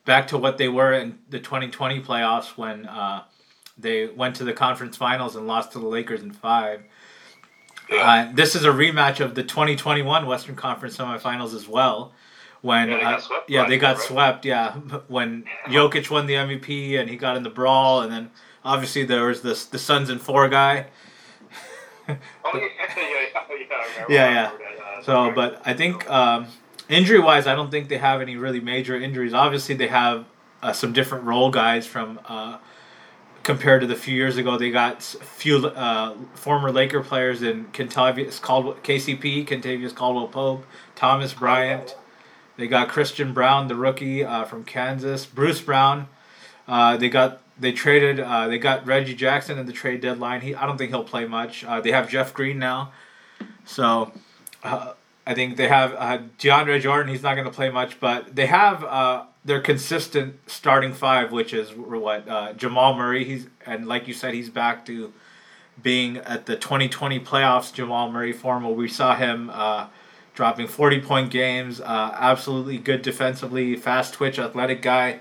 back 0.05 0.29
to 0.29 0.39
what 0.39 0.59
they 0.59 0.69
were 0.69 0.93
in 0.93 1.19
the 1.29 1.39
2020 1.41 2.01
playoffs 2.03 2.57
when 2.57 2.87
uh, 2.87 3.25
they 3.79 4.07
went 4.07 4.37
to 4.37 4.45
the 4.45 4.53
conference 4.53 4.97
finals 4.97 5.35
and 5.35 5.47
lost 5.47 5.73
to 5.73 5.79
the 5.79 5.87
Lakers 5.87 6.23
in 6.23 6.33
five. 6.33 6.83
Uh, 7.91 8.31
this 8.33 8.55
is 8.55 8.65
a 8.65 8.71
rematch 8.71 9.21
of 9.21 9.35
the 9.35 9.43
2021 9.43 10.27
Western 10.27 10.55
Conference 10.55 10.97
semifinals 10.97 11.55
as 11.55 11.69
well. 11.69 12.13
When 12.63 12.89
Yeah, 12.89 12.97
they 12.97 13.03
got 13.03 13.15
uh, 13.15 13.21
swept 13.21 13.51
yeah, 13.51 13.67
they 13.67 13.79
got 13.79 14.01
swept. 14.01 14.45
Yeah, 14.45 14.73
when 15.09 15.45
Jokic 15.67 16.09
won 16.11 16.27
the 16.27 16.35
MVP 16.35 16.99
and 16.99 17.11
he 17.11 17.17
got 17.17 17.37
in 17.37 17.43
the 17.43 17.51
brawl, 17.51 18.03
and 18.03 18.13
then 18.13 18.31
obviously 18.65 19.05
there 19.05 19.27
was 19.27 19.43
this 19.43 19.65
the 19.65 19.79
Suns 19.79 20.11
and 20.11 20.21
four 20.21 20.49
guy. 20.49 20.87
Oh 22.09 22.17
yeah, 22.55 22.63
yeah, 22.79 22.95
yeah, 22.97 23.47
yeah. 23.47 24.07
Yeah, 24.09 24.31
yeah. 24.31 24.51
that, 24.51 24.99
uh, 24.99 25.03
So, 25.03 25.33
but 25.33 25.63
I 25.65 25.73
think 25.73 26.11
um, 26.11 26.49
injury 26.93 27.19
wise, 27.19 27.47
I 27.47 27.55
don't 27.55 27.71
think 27.71 27.89
they 27.89 27.99
have 27.99 28.21
any 28.21 28.37
really 28.37 28.61
major 28.61 28.97
injuries. 28.97 29.35
Obviously, 29.35 29.75
they 29.75 29.89
have 29.89 30.27
uh, 30.63 30.73
some 30.73 30.93
different 30.93 31.25
role 31.25 31.51
guys 31.51 31.87
from 31.87 32.21
uh, 32.27 32.59
compared 33.43 33.81
to 33.81 33.87
the 33.87 33.97
few 33.97 34.15
years 34.15 34.37
ago. 34.37 34.57
They 34.57 34.71
got 34.71 35.03
few 35.03 35.67
uh, 35.67 36.15
former 36.35 36.71
Laker 36.71 37.03
players 37.03 37.43
in 37.43 37.67
Kentavious 37.67 38.41
Caldwell, 38.41 38.75
KCP, 38.77 39.47
Kentavious 39.47 39.95
Caldwell 39.95 40.29
Pope, 40.29 40.65
Thomas 40.95 41.35
Bryant. 41.35 41.97
They 42.57 42.67
got 42.67 42.89
Christian 42.89 43.33
Braun, 43.33 43.69
the 43.69 43.75
rookie 43.75 44.25
uh, 44.25 44.45
from 44.45 44.65
Kansas, 44.65 45.27
Bruce 45.27 45.61
Brown. 45.61 46.09
Uh, 46.69 46.97
they 46.97 47.09
got 47.09 47.41
they 47.59 47.73
traded 47.73 48.21
uh, 48.21 48.49
they 48.49 48.59
got 48.59 48.87
Reggie 48.87 49.15
Jackson 49.15 49.59
in 49.59 49.67
the 49.67 49.73
trade 49.73 50.01
deadline. 50.01 50.43
He 50.43 50.55
I 50.55 50.67
don't 50.67 50.79
think 50.79 50.91
he'll 50.91 51.05
play 51.05 51.27
much. 51.27 51.65
They 51.83 51.93
have 51.93 52.09
Jeff 52.09 52.33
Green 52.33 52.59
now, 52.59 52.93
so 53.65 54.13
I 55.27 55.35
think 55.35 55.57
they 55.57 55.69
have 55.69 55.95
uh, 55.95 56.19
DeAndre 56.39 56.81
Jordan. 56.81 57.13
He's 57.13 57.23
not 57.23 57.35
going 57.35 57.47
to 57.47 57.53
play 57.53 57.71
much, 57.71 58.01
but 58.01 58.35
they 58.35 58.47
have 58.47 58.83
uh, 58.83 59.25
their 59.45 59.61
consistent 59.61 60.39
starting 60.47 60.93
five, 60.93 61.31
which 61.31 61.53
is 61.53 61.73
what 61.75 62.29
uh, 62.29 62.53
Jamal 62.55 62.95
Murray. 62.95 63.25
He's 63.25 63.47
and 63.65 63.87
like 63.87 64.09
you 64.09 64.15
said, 64.15 64.35
he's 64.35 64.51
back 64.51 64.85
to 64.87 65.13
being 65.81 66.19
at 66.19 66.47
the 66.47 66.57
2020 66.57 67.21
playoffs. 67.21 67.73
Jamal 67.73 68.11
Murray 68.11 68.33
form 68.33 68.65
where 68.65 68.73
we 68.73 68.89
saw 68.89 69.15
him 69.15 69.51
uh, 69.53 69.87
dropping 70.35 70.67
40 70.67 71.01
point 71.01 71.31
games. 71.31 71.81
Uh, 71.81 72.17
absolutely 72.19 72.79
good 72.79 73.03
defensively, 73.03 73.77
fast 73.77 74.15
twitch, 74.15 74.39
athletic 74.39 74.83
guy. 74.83 75.21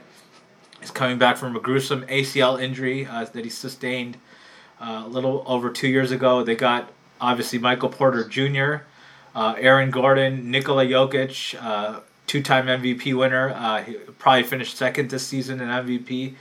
He's 0.80 0.92
coming 0.92 1.20
back 1.20 1.38
from 1.38 1.56
a 1.56 1.60
gruesome 1.60 2.04
ACL 2.08 2.60
injury 2.60 3.06
uh, 3.06 3.26
that 3.26 3.44
he 3.44 3.52
sustained 3.52 4.18
uh, 4.80 5.04
a 5.06 5.08
little 5.08 5.44
over 5.46 5.70
two 5.70 5.88
years 5.88 6.12
ago. 6.12 6.44
They 6.44 6.56
got 6.56 6.92
obviously 7.20 7.60
Michael 7.60 7.90
Porter 7.90 8.28
Jr., 8.28 8.84
uh, 9.36 9.56
Aaron 9.58 9.91
Gordon, 9.91 10.52
Nikola 10.52 10.86
Jokic, 10.86 11.56
uh, 11.62 12.00
two-time 12.28 12.67
MVP 12.67 13.15
winner. 13.17 13.50
Uh, 13.56 13.84
he 13.84 13.94
probably 13.94 14.44
finished 14.44 14.78
second 14.78 15.10
this 15.10 15.26
season 15.26 15.62
in 15.62 15.67
MVP. 15.67 16.36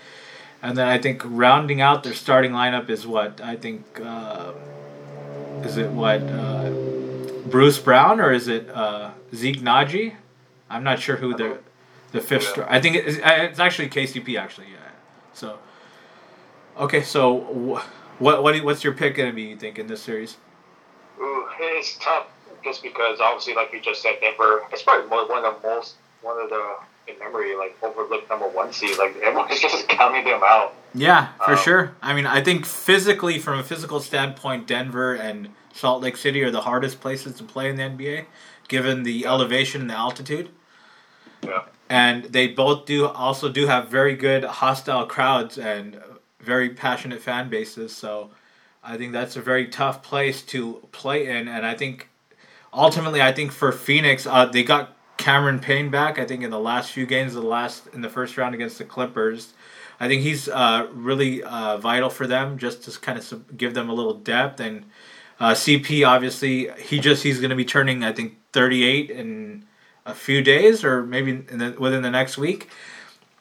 And 0.63 0.77
then 0.77 0.87
I 0.89 0.99
think 0.99 1.23
rounding 1.25 1.81
out 1.81 2.03
their 2.03 2.15
starting 2.15 2.53
lineup 2.53 2.91
is 2.91 3.07
what 3.07 3.41
I 3.41 3.57
think 3.57 4.01
uh, 4.05 4.53
is 5.65 5.77
it 5.79 5.91
what 5.91 6.21
uh, 6.23 6.71
Bruce 7.47 7.79
Brown 7.79 8.21
or 8.21 8.33
is 8.33 8.47
it 8.49 8.69
uh, 8.69 9.11
Zeke 9.35 9.61
Nnaji? 9.61 10.15
I'm 10.69 10.85
not 10.85 11.01
sure 11.01 11.17
who 11.17 11.35
the 11.35 11.59
the 12.13 12.21
fifth. 12.21 12.45
Star- 12.49 12.67
I 12.71 12.81
think 12.81 12.97
it's, 12.97 13.19
it's 13.23 13.59
actually 13.59 13.89
KCP 13.89 14.39
actually. 14.39 14.67
Yeah. 14.67 14.91
So 15.33 15.59
okay, 16.79 17.03
so 17.03 17.41
wh- 17.41 18.21
what 18.23 18.43
what 18.43 18.63
what's 18.63 18.85
your 18.85 18.93
pick 18.93 19.17
gonna 19.17 19.33
be? 19.33 19.45
You 19.45 19.57
think 19.57 19.79
in 19.79 19.87
this 19.87 20.03
series? 20.03 20.37
Ooh, 21.19 21.47
it's 21.59 21.97
tough 21.99 22.27
just 22.65 22.83
because 22.83 23.21
obviously, 23.21 23.55
like 23.55 23.73
you 23.73 23.81
just 23.81 24.03
said, 24.03 24.17
Denver. 24.21 24.63
It's 24.73 24.83
probably 24.83 25.09
more, 25.09 25.27
one 25.29 25.45
of 25.45 25.61
the 25.63 25.69
most, 25.69 25.95
one 26.23 26.41
of 26.41 26.49
the 26.51 26.77
in 27.09 27.19
memory 27.19 27.57
like 27.57 27.77
overlooked 27.83 28.29
number 28.29 28.49
one 28.49 28.73
seed. 28.73 28.97
Like 28.99 29.17
everyone's 29.17 29.59
just 29.61 29.89
counting 29.89 30.25
them 30.25 30.41
out. 30.45 30.75
Yeah, 30.95 31.29
for 31.45 31.53
Um, 31.53 31.59
sure. 31.59 31.95
I 32.03 32.13
mean, 32.15 32.27
I 32.27 32.43
think 32.43 32.67
physically, 32.67 33.39
from 33.39 33.59
a 33.59 33.63
physical 33.65 34.01
standpoint, 34.01 34.67
Denver 34.67 35.15
and 35.15 35.51
Salt 35.73 36.03
Lake 36.03 36.17
City 36.17 36.43
are 36.43 36.51
the 36.51 36.63
hardest 36.63 37.01
places 37.01 37.37
to 37.37 37.45
play 37.45 37.71
in 37.71 37.77
the 37.77 37.83
NBA, 37.85 38.27
given 38.69 39.05
the 39.05 39.25
elevation 39.27 39.83
and 39.83 39.91
the 39.91 39.95
altitude. 39.95 40.51
Yeah. 41.43 41.63
And 41.89 42.25
they 42.25 42.49
both 42.49 42.87
do 42.87 43.07
also 43.07 43.49
do 43.49 43.67
have 43.67 43.89
very 43.89 44.15
good 44.15 44.45
hostile 44.45 45.07
crowds 45.07 45.59
and 45.59 46.01
very 46.41 46.71
passionate 46.71 47.21
fan 47.21 47.49
bases. 47.49 47.95
So 47.95 48.31
I 48.83 48.97
think 48.97 49.13
that's 49.13 49.37
a 49.37 49.41
very 49.41 49.67
tough 49.67 50.03
place 50.03 50.43
to 50.43 50.87
play 50.93 51.27
in. 51.27 51.49
And 51.49 51.65
I 51.67 51.75
think 51.75 52.09
ultimately, 52.73 53.23
I 53.23 53.33
think 53.33 53.53
for 53.53 53.73
Phoenix, 53.73 54.27
uh, 54.27 54.47
they 54.47 54.63
got 54.63 54.97
Cameron 55.17 55.59
Payne 55.59 55.91
back. 55.91 56.19
I 56.19 56.25
think 56.25 56.43
in 56.43 56.51
the 56.51 56.59
last 56.59 56.93
few 56.93 57.07
games 57.07 57.35
the 57.35 57.43
last 57.43 57.87
in 57.93 58.01
the 58.01 58.09
first 58.09 58.37
round 58.37 58.55
against 58.55 58.79
the 58.79 58.85
Clippers. 58.85 59.53
I 60.03 60.09
think 60.09 60.23
he's 60.23 60.49
uh, 60.49 60.89
really 60.95 61.43
uh, 61.43 61.77
vital 61.77 62.09
for 62.09 62.27
them, 62.27 62.57
just 62.57 62.85
to 62.85 63.01
kind 63.01 63.19
of 63.19 63.57
give 63.57 63.75
them 63.75 63.91
a 63.91 63.93
little 63.93 64.15
depth. 64.15 64.59
And 64.59 64.87
uh, 65.39 65.51
CP, 65.51 66.07
obviously, 66.09 66.71
he 66.79 67.01
just 67.01 67.23
he's 67.23 67.39
going 67.39 67.51
to 67.51 67.57
be 67.57 67.67
turning, 67.67 68.03
I 68.03 68.13
think, 68.13 68.39
38 68.55 69.11
in 69.11 69.67
a 70.07 70.15
few 70.15 70.43
days, 70.43 70.85
or 70.85 71.05
maybe 71.05 71.33
the, 71.33 71.77
within 71.79 72.01
the 72.01 72.11
next 72.11 72.39
week. 72.39 72.71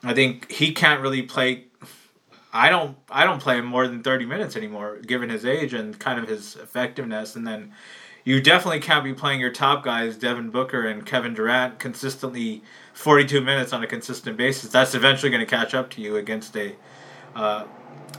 I 0.02 0.12
think 0.12 0.50
he 0.52 0.72
can't 0.72 1.00
really 1.00 1.22
play. 1.22 1.64
I 2.52 2.68
don't. 2.68 2.96
I 3.08 3.24
don't 3.24 3.40
play 3.40 3.56
him 3.56 3.64
more 3.64 3.88
than 3.88 4.02
30 4.02 4.26
minutes 4.26 4.54
anymore, 4.54 4.98
given 4.98 5.30
his 5.30 5.46
age 5.46 5.72
and 5.72 5.98
kind 5.98 6.18
of 6.18 6.28
his 6.28 6.56
effectiveness. 6.56 7.36
And 7.36 7.46
then 7.46 7.72
you 8.24 8.40
definitely 8.40 8.80
can't 8.80 9.04
be 9.04 9.14
playing 9.14 9.40
your 9.40 9.50
top 9.50 9.82
guys, 9.84 10.16
Devin 10.16 10.50
Booker 10.50 10.86
and 10.86 11.06
Kevin 11.06 11.34
Durant, 11.34 11.78
consistently 11.78 12.62
42 12.92 13.40
minutes 13.40 13.72
on 13.72 13.82
a 13.82 13.86
consistent 13.86 14.36
basis. 14.36 14.70
That's 14.70 14.94
eventually 14.94 15.30
going 15.30 15.44
to 15.44 15.50
catch 15.50 15.74
up 15.74 15.90
to 15.90 16.02
you 16.02 16.16
against 16.16 16.56
a 16.56 16.74
uh, 17.34 17.66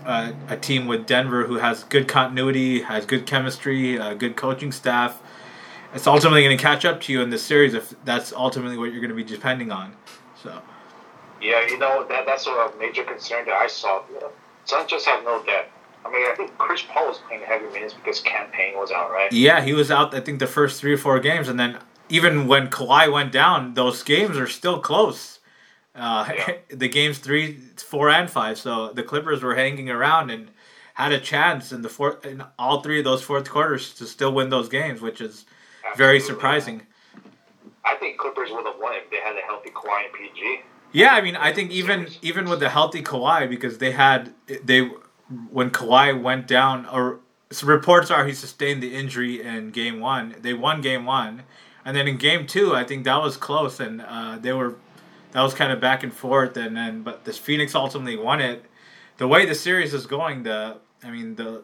a, 0.05 0.33
a 0.49 0.57
team 0.57 0.87
with 0.87 1.05
Denver 1.05 1.45
who 1.45 1.55
has 1.55 1.83
good 1.83 2.07
continuity, 2.07 2.81
has 2.81 3.05
good 3.05 3.25
chemistry, 3.25 3.99
uh, 3.99 4.13
good 4.13 4.35
coaching 4.35 4.71
staff. 4.71 5.21
It's 5.93 6.07
ultimately 6.07 6.43
going 6.43 6.57
to 6.57 6.63
catch 6.63 6.85
up 6.85 7.01
to 7.01 7.13
you 7.13 7.21
in 7.21 7.29
this 7.29 7.43
series 7.43 7.73
if 7.73 7.93
that's 8.05 8.31
ultimately 8.31 8.77
what 8.77 8.91
you're 8.91 9.01
going 9.01 9.09
to 9.09 9.15
be 9.15 9.23
depending 9.23 9.71
on. 9.71 9.93
So 10.41 10.61
Yeah, 11.41 11.67
you 11.67 11.77
know 11.77 12.05
that 12.07 12.25
that's 12.25 12.47
a 12.47 12.71
major 12.79 13.03
concern 13.03 13.45
that 13.45 13.55
I 13.55 13.67
saw. 13.67 14.03
Know, 14.11 14.31
Suns 14.65 14.89
just 14.89 15.05
have 15.05 15.23
no 15.23 15.43
depth. 15.43 15.71
I 16.05 16.11
mean, 16.11 16.25
I 16.29 16.33
think 16.35 16.57
Chris 16.57 16.81
Paul 16.89 17.07
was 17.07 17.19
playing 17.27 17.43
heavy 17.43 17.67
minutes 17.67 17.93
because 17.93 18.19
Cam 18.21 18.49
Payne 18.51 18.75
was 18.75 18.91
out, 18.91 19.11
right? 19.11 19.31
yeah, 19.31 19.61
he 19.61 19.73
was 19.73 19.91
out. 19.91 20.13
I 20.13 20.19
think 20.19 20.39
the 20.39 20.47
first 20.47 20.81
three 20.81 20.93
or 20.93 20.97
four 20.97 21.19
games, 21.19 21.47
and 21.47 21.59
then 21.59 21.77
even 22.09 22.47
when 22.47 22.69
Kawhi 22.69 23.11
went 23.11 23.31
down, 23.31 23.73
those 23.75 24.03
games 24.03 24.37
are 24.37 24.47
still 24.47 24.79
close. 24.79 25.39
Uh, 25.95 26.25
Yeah. 26.29 26.53
the 26.69 26.87
games 26.89 27.19
three, 27.19 27.57
four, 27.77 28.09
and 28.09 28.29
five. 28.29 28.57
So 28.57 28.91
the 28.93 29.03
Clippers 29.03 29.43
were 29.43 29.55
hanging 29.55 29.89
around 29.89 30.29
and 30.29 30.49
had 30.95 31.11
a 31.11 31.19
chance 31.19 31.71
in 31.71 31.81
the 31.81 31.89
fourth, 31.89 32.25
in 32.25 32.43
all 32.59 32.81
three 32.81 32.99
of 32.99 33.05
those 33.05 33.21
fourth 33.23 33.49
quarters 33.49 33.93
to 33.95 34.05
still 34.05 34.33
win 34.33 34.49
those 34.49 34.69
games, 34.69 35.01
which 35.01 35.21
is 35.21 35.45
very 35.95 36.19
surprising. 36.19 36.83
I 37.83 37.95
think 37.95 38.17
Clippers 38.17 38.49
would 38.51 38.65
have 38.65 38.75
won 38.79 38.95
if 38.95 39.09
they 39.09 39.17
had 39.17 39.35
a 39.35 39.41
healthy 39.41 39.69
Kawhi 39.69 40.05
and 40.05 40.13
PG. 40.13 40.61
Yeah, 40.93 41.13
I 41.13 41.21
mean, 41.21 41.35
I 41.35 41.53
think 41.53 41.71
even 41.71 42.07
even 42.21 42.49
with 42.49 42.59
the 42.59 42.69
healthy 42.69 43.01
Kawhi, 43.01 43.49
because 43.49 43.77
they 43.77 43.91
had 43.91 44.33
they 44.63 44.89
when 45.49 45.71
Kawhi 45.71 46.21
went 46.21 46.47
down, 46.47 46.85
or 46.85 47.19
so 47.51 47.67
reports 47.67 48.09
are 48.11 48.25
he 48.25 48.33
sustained 48.33 48.81
the 48.81 48.95
injury 48.95 49.41
in 49.41 49.71
Game 49.71 49.99
One. 49.99 50.35
They 50.41 50.53
won 50.53 50.81
Game 50.81 51.05
One, 51.05 51.43
and 51.85 51.95
then 51.95 52.07
in 52.07 52.17
Game 52.17 52.47
Two, 52.47 52.75
I 52.75 52.83
think 52.83 53.03
that 53.05 53.21
was 53.21 53.37
close, 53.37 53.79
and 53.79 54.01
uh, 54.01 54.37
they 54.39 54.53
were 54.53 54.75
that 55.31 55.41
was 55.41 55.53
kind 55.53 55.71
of 55.71 55.79
back 55.79 56.03
and 56.03 56.13
forth, 56.13 56.57
and 56.57 56.75
then 56.75 57.03
but 57.03 57.25
this 57.25 57.37
Phoenix 57.37 57.75
ultimately 57.75 58.17
won 58.17 58.41
it. 58.41 58.65
The 59.17 59.27
way 59.27 59.45
the 59.45 59.55
series 59.55 59.93
is 59.93 60.05
going, 60.05 60.43
the 60.43 60.77
I 61.03 61.11
mean 61.11 61.35
the 61.35 61.63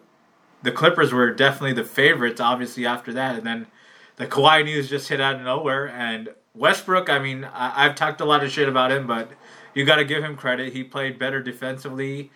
the 0.64 0.72
Clippers 0.72 1.14
were 1.14 1.32
definitely 1.32 1.74
the 1.74 1.84
favorites, 1.84 2.42
obviously 2.42 2.86
after 2.86 3.14
that, 3.14 3.36
and 3.36 3.46
then 3.46 3.68
the 4.16 4.28
Kawhi 4.28 4.66
news 4.66 4.90
just 4.90 5.10
hit 5.10 5.22
out 5.22 5.36
of 5.36 5.42
nowhere. 5.42 5.88
And 5.90 6.30
Westbrook, 6.54 7.10
I 7.10 7.20
mean, 7.20 7.46
I, 7.46 7.86
I've 7.86 7.96
talked 7.96 8.20
a 8.20 8.26
lot 8.26 8.44
of 8.44 8.52
shit 8.52 8.68
about 8.68 8.92
him, 8.92 9.08
but 9.08 9.32
you 9.74 9.86
got 9.86 9.98
to 9.98 10.06
give 10.06 10.24
him 10.24 10.36
credit. 10.36 10.74
He 10.74 10.84
played 10.84 11.20
better 11.20 11.42
defensively. 11.42 12.32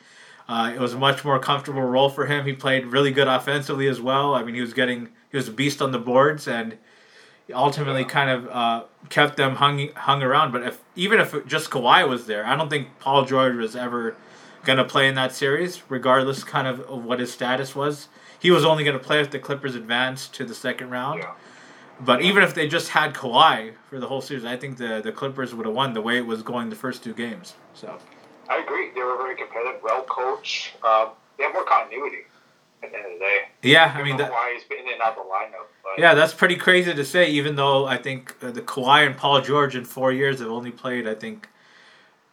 Uh, 0.51 0.69
it 0.75 0.79
was 0.81 0.93
a 0.93 0.99
much 0.99 1.23
more 1.23 1.39
comfortable 1.39 1.81
role 1.81 2.09
for 2.09 2.25
him. 2.25 2.45
He 2.45 2.51
played 2.51 2.87
really 2.87 3.11
good 3.11 3.29
offensively 3.29 3.87
as 3.87 4.01
well. 4.01 4.35
I 4.35 4.43
mean, 4.43 4.53
he 4.53 4.59
was 4.59 4.73
getting 4.73 5.07
he 5.29 5.37
was 5.37 5.47
a 5.47 5.51
beast 5.51 5.81
on 5.81 5.93
the 5.93 5.97
boards 5.97 6.45
and 6.45 6.77
ultimately 7.53 8.03
kind 8.03 8.29
of 8.29 8.49
uh, 8.49 8.83
kept 9.07 9.37
them 9.37 9.55
hung 9.55 9.87
hung 9.95 10.21
around. 10.21 10.51
But 10.51 10.63
if 10.63 10.81
even 10.93 11.21
if 11.21 11.47
just 11.47 11.69
Kawhi 11.69 12.05
was 12.05 12.25
there, 12.25 12.45
I 12.45 12.57
don't 12.57 12.67
think 12.67 12.89
Paul 12.99 13.23
George 13.23 13.55
was 13.55 13.77
ever 13.77 14.17
going 14.65 14.77
to 14.77 14.83
play 14.83 15.07
in 15.07 15.15
that 15.15 15.33
series, 15.33 15.83
regardless 15.87 16.43
kind 16.43 16.67
of 16.67 16.81
of 16.81 17.05
what 17.05 17.21
his 17.21 17.31
status 17.31 17.73
was. 17.73 18.09
He 18.37 18.51
was 18.51 18.65
only 18.65 18.83
going 18.83 18.97
to 18.97 19.03
play 19.03 19.21
if 19.21 19.31
the 19.31 19.39
Clippers 19.39 19.75
advanced 19.75 20.33
to 20.35 20.43
the 20.43 20.53
second 20.53 20.89
round. 20.89 21.21
Yeah. 21.21 21.31
But 22.01 22.23
even 22.23 22.43
if 22.43 22.55
they 22.55 22.67
just 22.67 22.89
had 22.89 23.13
Kawhi 23.13 23.75
for 23.89 24.01
the 24.01 24.07
whole 24.07 24.19
series, 24.19 24.43
I 24.43 24.57
think 24.57 24.75
the 24.75 24.99
the 25.01 25.13
Clippers 25.13 25.55
would 25.55 25.65
have 25.65 25.75
won 25.75 25.93
the 25.93 26.01
way 26.01 26.17
it 26.17 26.25
was 26.25 26.43
going 26.43 26.69
the 26.69 26.75
first 26.75 27.05
two 27.05 27.13
games. 27.13 27.53
So 27.73 27.99
I 28.51 28.61
agree. 28.61 28.91
They 28.93 29.01
were 29.01 29.15
very 29.15 29.35
competitive, 29.35 29.81
well 29.81 30.03
coached. 30.03 30.73
Um, 30.83 31.11
they 31.37 31.45
have 31.45 31.53
more 31.53 31.63
continuity 31.63 32.23
at 32.83 32.91
the 32.91 32.97
end 32.97 33.05
of 33.05 33.13
the 33.13 33.19
day. 33.19 33.37
yeah, 33.61 33.93
I 33.95 34.03
mean 34.03 34.17
that. 34.17 34.29
Kawhi's 34.29 34.65
been 34.65 34.79
in 34.79 34.93
and 34.93 35.01
out 35.01 35.15
the 35.15 35.21
lineup. 35.21 35.67
But 35.83 35.97
Yeah, 35.97 36.13
that's 36.15 36.33
pretty 36.33 36.57
crazy 36.57 36.93
to 36.93 37.05
say. 37.05 37.31
Even 37.31 37.55
though 37.55 37.85
I 37.85 37.97
think 37.97 38.35
uh, 38.41 38.51
the 38.51 38.61
Kawhi 38.61 39.07
and 39.07 39.15
Paul 39.15 39.39
George 39.41 39.75
in 39.75 39.85
four 39.85 40.11
years 40.11 40.39
have 40.39 40.49
only 40.49 40.71
played, 40.71 41.07
I 41.07 41.15
think, 41.15 41.47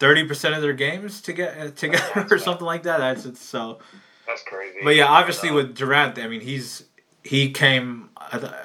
thirty 0.01 0.25
percent 0.25 0.55
of 0.55 0.62
their 0.62 0.73
games 0.73 1.21
to 1.23 1.33
get 1.33 1.57
uh, 1.57 1.71
together 1.71 2.27
or 2.35 2.39
something 2.39 2.66
like 2.66 2.83
that. 2.83 2.99
That's 2.99 3.25
it's 3.25 3.43
so. 3.43 3.79
That's 4.27 4.43
crazy. 4.43 4.79
But 4.83 4.97
yeah, 4.97 5.07
obviously 5.07 5.53
with 5.53 5.77
Durant, 5.77 6.19
I 6.19 6.27
mean 6.27 6.41
he's 6.41 6.85
he 7.23 7.53
came 7.53 8.11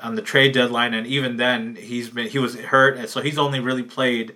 on 0.02 0.16
the 0.16 0.22
trade 0.22 0.54
deadline, 0.54 0.96
and 0.96 1.06
even 1.06 1.38
then 1.38 1.76
he's 1.76 2.10
been 2.10 2.28
he 2.28 2.40
was 2.40 2.56
hurt, 2.56 2.98
and 2.98 3.08
so 3.08 3.22
he's 3.22 3.38
only 3.38 3.60
really 3.60 3.84
played 3.84 4.34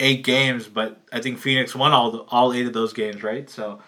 eight 0.00 0.24
games. 0.24 0.66
But 0.66 1.00
I 1.12 1.20
think 1.20 1.38
Phoenix 1.38 1.74
won 1.74 1.92
all 1.92 2.10
the, 2.10 2.18
all 2.28 2.52
eight 2.52 2.66
of 2.66 2.72
those 2.72 2.92
games, 2.92 3.22
right? 3.22 3.48
So. 3.48 3.80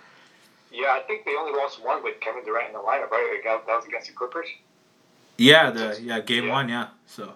Yeah, 0.73 0.89
I 0.89 1.01
think 1.07 1.25
they 1.25 1.35
only 1.35 1.59
lost 1.59 1.83
one 1.83 2.03
with 2.03 2.21
Kevin 2.21 2.45
Durant 2.45 2.69
in 2.69 2.73
the 2.75 2.81
lineup, 2.81 3.11
right? 3.11 3.41
That 3.45 3.67
was 3.67 3.87
against 3.87 4.09
the 4.09 4.13
Clippers. 4.13 4.49
Yeah, 5.39 5.71
the 5.71 5.99
yeah 6.03 6.21
game 6.21 6.47
yeah. 6.47 6.53
one, 6.53 6.69
yeah. 6.69 6.89
So. 7.07 7.33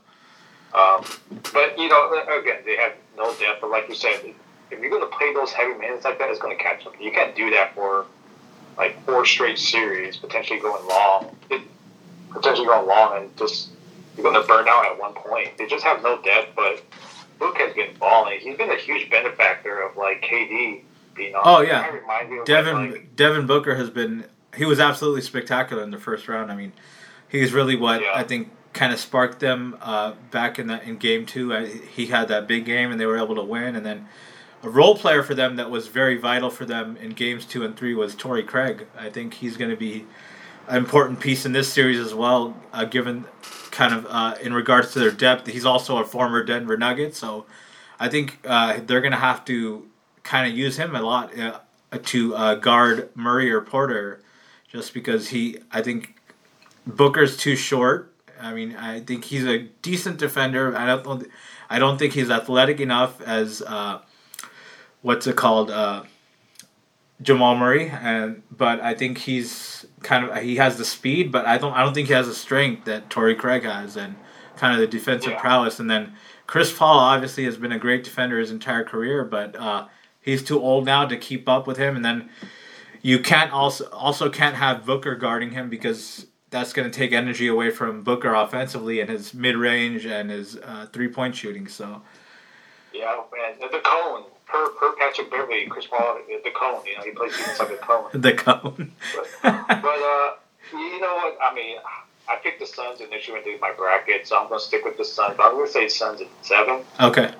Um, 0.72 1.04
but 1.52 1.78
you 1.78 1.88
know, 1.88 2.12
again, 2.38 2.60
they 2.64 2.76
have 2.76 2.92
no 3.16 3.34
depth. 3.34 3.60
But 3.60 3.70
like 3.70 3.88
you 3.88 3.94
said, 3.94 4.34
if 4.70 4.78
you're 4.78 4.90
going 4.90 5.02
to 5.02 5.16
play 5.16 5.32
those 5.34 5.52
heavy 5.52 5.74
minutes 5.78 6.04
like 6.04 6.18
that, 6.18 6.30
it's 6.30 6.38
going 6.38 6.56
to 6.56 6.62
catch 6.62 6.86
up. 6.86 6.94
You 7.00 7.10
can't 7.10 7.34
do 7.34 7.50
that 7.50 7.74
for 7.74 8.06
like 8.76 9.04
four 9.04 9.24
straight 9.26 9.58
series, 9.58 10.16
potentially 10.16 10.60
going 10.60 10.86
long. 10.86 11.36
It, 11.50 11.62
potentially 12.30 12.66
going 12.66 12.86
long, 12.86 13.16
and 13.16 13.36
just 13.36 13.70
you're 14.16 14.30
going 14.30 14.40
to 14.40 14.46
burn 14.46 14.68
out 14.68 14.86
at 14.86 14.98
one 14.98 15.14
point. 15.14 15.56
They 15.58 15.66
just 15.66 15.84
have 15.84 16.02
no 16.02 16.20
depth. 16.22 16.54
But 16.54 16.82
Book 17.40 17.58
has 17.58 17.74
been 17.74 17.96
balling. 17.98 18.38
He's 18.38 18.56
been 18.56 18.70
a 18.70 18.76
huge 18.76 19.10
benefactor 19.10 19.82
of 19.82 19.96
like 19.96 20.22
KD 20.22 20.82
being 21.16 21.34
on. 21.34 21.42
Oh 21.44 21.60
yeah, 21.62 21.96
Devin 22.44 22.92
like, 22.92 23.16
Devin 23.16 23.46
Booker 23.46 23.74
has 23.74 23.90
been. 23.90 24.26
He 24.56 24.64
was 24.64 24.78
absolutely 24.78 25.22
spectacular 25.22 25.82
in 25.82 25.90
the 25.90 25.98
first 25.98 26.28
round. 26.28 26.52
I 26.52 26.56
mean, 26.56 26.72
he's 27.28 27.52
really 27.52 27.74
what 27.74 28.02
yeah. 28.02 28.12
I 28.14 28.22
think 28.22 28.50
kind 28.72 28.92
of 28.92 29.00
sparked 29.00 29.40
them 29.40 29.76
uh, 29.80 30.14
back 30.30 30.58
in 30.58 30.68
the 30.68 30.82
in 30.82 30.96
game 30.96 31.26
two. 31.26 31.54
I, 31.54 31.66
he 31.66 32.06
had 32.06 32.28
that 32.28 32.46
big 32.46 32.64
game 32.64 32.90
and 32.90 33.00
they 33.00 33.06
were 33.06 33.18
able 33.18 33.34
to 33.36 33.42
win. 33.42 33.76
And 33.76 33.84
then 33.84 34.06
a 34.62 34.68
role 34.68 34.96
player 34.96 35.22
for 35.22 35.34
them 35.34 35.56
that 35.56 35.70
was 35.70 35.88
very 35.88 36.16
vital 36.16 36.50
for 36.50 36.64
them 36.64 36.96
in 36.96 37.10
games 37.10 37.44
two 37.44 37.64
and 37.64 37.76
three 37.76 37.94
was 37.94 38.14
Torrey 38.14 38.42
Craig. 38.42 38.86
I 38.96 39.10
think 39.10 39.34
he's 39.34 39.56
going 39.56 39.70
to 39.70 39.76
be 39.76 40.06
important 40.68 41.20
piece 41.20 41.46
in 41.46 41.52
this 41.52 41.72
series 41.72 41.98
as 41.98 42.14
well, 42.14 42.56
uh, 42.72 42.84
given 42.84 43.24
kind 43.70 43.94
of 43.94 44.06
uh, 44.08 44.34
in 44.42 44.52
regards 44.52 44.92
to 44.92 44.98
their 44.98 45.10
depth. 45.10 45.46
He's 45.46 45.64
also 45.64 45.98
a 45.98 46.04
former 46.04 46.44
Denver 46.44 46.76
Nugget, 46.76 47.14
so 47.14 47.46
I 47.98 48.08
think 48.08 48.38
uh, 48.44 48.80
they're 48.84 49.00
going 49.00 49.12
to 49.12 49.18
have 49.18 49.44
to 49.46 49.88
kind 50.22 50.50
of 50.50 50.56
use 50.56 50.76
him 50.76 50.94
a 50.94 51.02
lot 51.02 51.36
uh, 51.38 51.58
to 52.04 52.34
uh, 52.34 52.54
guard 52.56 53.10
Murray 53.14 53.50
or 53.50 53.60
Porter, 53.60 54.22
just 54.68 54.94
because 54.94 55.28
he. 55.28 55.58
I 55.72 55.82
think 55.82 56.16
Booker's 56.86 57.36
too 57.36 57.56
short 57.56 58.10
I 58.40 58.54
mean, 58.54 58.74
I 58.76 59.00
think 59.00 59.24
he's 59.24 59.44
a 59.44 59.58
decent 59.82 60.18
defender. 60.18 60.76
I 60.76 60.86
don't. 60.86 61.28
I 61.68 61.78
don't 61.78 61.98
think 61.98 62.14
he's 62.14 62.30
athletic 62.30 62.80
enough 62.80 63.20
as 63.20 63.62
uh, 63.62 64.00
what's 65.02 65.26
it 65.26 65.36
called, 65.36 65.70
Jamal 67.22 67.54
Murray. 67.56 67.90
And 67.90 68.42
but 68.50 68.80
I 68.80 68.94
think 68.94 69.18
he's 69.18 69.79
kind 70.02 70.28
of 70.28 70.36
he 70.42 70.56
has 70.56 70.76
the 70.76 70.84
speed, 70.84 71.30
but 71.30 71.46
I 71.46 71.58
don't. 71.58 71.72
I 71.72 71.82
don't 71.82 71.94
think 71.94 72.08
he 72.08 72.14
has 72.14 72.26
the 72.26 72.34
strength 72.34 72.84
that 72.84 73.10
Torrey 73.10 73.34
Craig 73.34 73.64
has, 73.64 73.96
and 73.96 74.16
kind 74.56 74.74
of 74.74 74.80
the 74.80 74.86
defensive 74.86 75.32
yeah. 75.32 75.40
prowess. 75.40 75.80
And 75.80 75.90
then 75.90 76.14
Chris 76.46 76.76
Paul 76.76 76.98
obviously 76.98 77.44
has 77.44 77.56
been 77.56 77.72
a 77.72 77.78
great 77.78 78.04
defender 78.04 78.38
his 78.38 78.50
entire 78.50 78.84
career, 78.84 79.24
but 79.24 79.56
uh, 79.56 79.86
he's 80.20 80.42
too 80.42 80.60
old 80.60 80.84
now 80.84 81.06
to 81.06 81.16
keep 81.16 81.48
up 81.48 81.66
with 81.66 81.76
him. 81.76 81.96
And 81.96 82.04
then 82.04 82.28
you 83.02 83.20
can't 83.20 83.52
also 83.52 83.88
also 83.90 84.28
can't 84.28 84.56
have 84.56 84.84
Booker 84.84 85.14
guarding 85.14 85.50
him 85.52 85.70
because 85.70 86.26
that's 86.50 86.72
going 86.72 86.90
to 86.90 86.96
take 86.96 87.12
energy 87.12 87.46
away 87.46 87.70
from 87.70 88.02
Booker 88.02 88.34
offensively 88.34 89.00
and 89.00 89.08
his 89.08 89.32
mid 89.32 89.56
range 89.56 90.06
and 90.06 90.30
his 90.30 90.56
uh, 90.56 90.86
three 90.92 91.08
point 91.08 91.34
shooting. 91.34 91.68
So. 91.68 92.02
Yeah, 92.92 93.22
and 93.48 93.72
the 93.72 93.80
cone 93.84 94.24
per 94.50 94.68
per 94.70 94.92
Patrick 94.96 95.30
Beverley, 95.30 95.66
Chris 95.66 95.86
Paul, 95.86 96.18
the 96.28 96.50
cone. 96.50 96.82
You 96.86 96.96
know, 96.96 97.04
he 97.04 97.10
plays 97.12 97.38
inside 97.38 97.68
the 97.70 97.76
cone. 97.76 98.08
the 98.12 98.32
cone. 98.32 98.92
but, 99.14 99.26
but 99.42 99.84
uh, 99.84 100.34
you 100.72 101.00
know 101.00 101.14
what? 101.14 101.38
I 101.42 101.54
mean, 101.54 101.76
I 102.28 102.36
picked 102.36 102.60
the 102.60 102.66
Suns 102.66 103.00
initially 103.00 103.38
when 103.38 103.42
I 103.42 103.44
did 103.44 103.60
my 103.60 103.72
bracket, 103.72 104.26
so 104.26 104.38
I'm 104.38 104.48
going 104.48 104.60
to 104.60 104.64
stick 104.64 104.84
with 104.84 104.96
the 104.96 105.04
Suns. 105.04 105.34
But 105.36 105.46
I'm 105.46 105.52
going 105.52 105.66
to 105.66 105.72
say 105.72 105.88
Suns 105.88 106.20
at 106.20 106.28
seven. 106.42 106.82
Okay. 107.00 107.32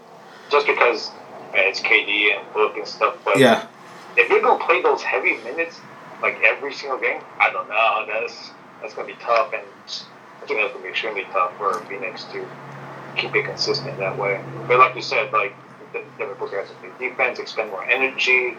Just 0.51 0.67
because 0.67 1.11
man, 1.53 1.69
it's 1.69 1.81
KD 1.81 2.37
and 2.37 2.53
Book 2.53 2.77
and 2.77 2.87
stuff. 2.87 3.17
But 3.25 3.39
yeah. 3.39 3.67
If 4.17 4.29
you're 4.29 4.43
going 4.43 4.59
to 4.59 4.65
play 4.65 4.83
those 4.83 5.03
heavy 5.03 5.37
minutes 5.45 5.79
like 6.21 6.41
every 6.43 6.75
single 6.75 6.99
game, 6.99 7.23
I 7.39 7.51
don't 7.51 7.69
know. 7.69 8.07
That's 8.07 8.51
that's 8.81 8.95
going 8.95 9.09
to 9.09 9.15
be 9.15 9.21
tough, 9.23 9.53
and 9.53 9.63
I 10.43 10.47
think 10.47 10.61
that's 10.61 10.73
going 10.73 10.73
to 10.73 10.83
be 10.83 10.89
extremely 10.89 11.25
tough 11.33 11.57
for 11.57 11.75
Phoenix 11.85 12.25
to 12.33 12.45
keep 13.17 13.35
it 13.35 13.45
consistent 13.45 13.99
that 13.99 14.19
way. 14.19 14.43
But 14.67 14.79
like 14.79 14.97
you 14.97 15.03
said, 15.03 15.33
like 15.33 15.55
New 15.93 16.93
defense, 16.99 17.39
expend 17.39 17.71
more 17.71 17.85
energy. 17.85 18.57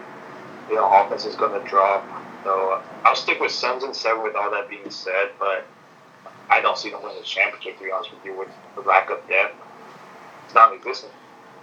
You 0.68 0.74
know, 0.74 0.90
offense 0.92 1.24
is 1.24 1.34
going 1.34 1.60
to 1.60 1.68
drop. 1.68 2.04
So 2.44 2.82
I'll 3.04 3.16
stick 3.16 3.40
with 3.40 3.52
Suns 3.52 3.84
and 3.84 3.94
seven. 3.94 4.22
With 4.22 4.34
all 4.34 4.50
that 4.50 4.68
being 4.68 4.90
said, 4.90 5.30
but 5.38 5.66
I 6.48 6.60
don't 6.60 6.76
see 6.76 6.90
them 6.90 7.02
winning 7.02 7.18
the 7.18 7.24
championship. 7.24 7.78
To 7.78 7.84
be 7.84 7.90
honest 7.90 8.10
with 8.12 8.24
you, 8.24 8.38
with 8.38 8.48
the 8.74 8.82
lack 8.82 9.10
of 9.10 9.26
depth, 9.28 9.54
it's 10.44 10.54
non-existent. 10.54 11.12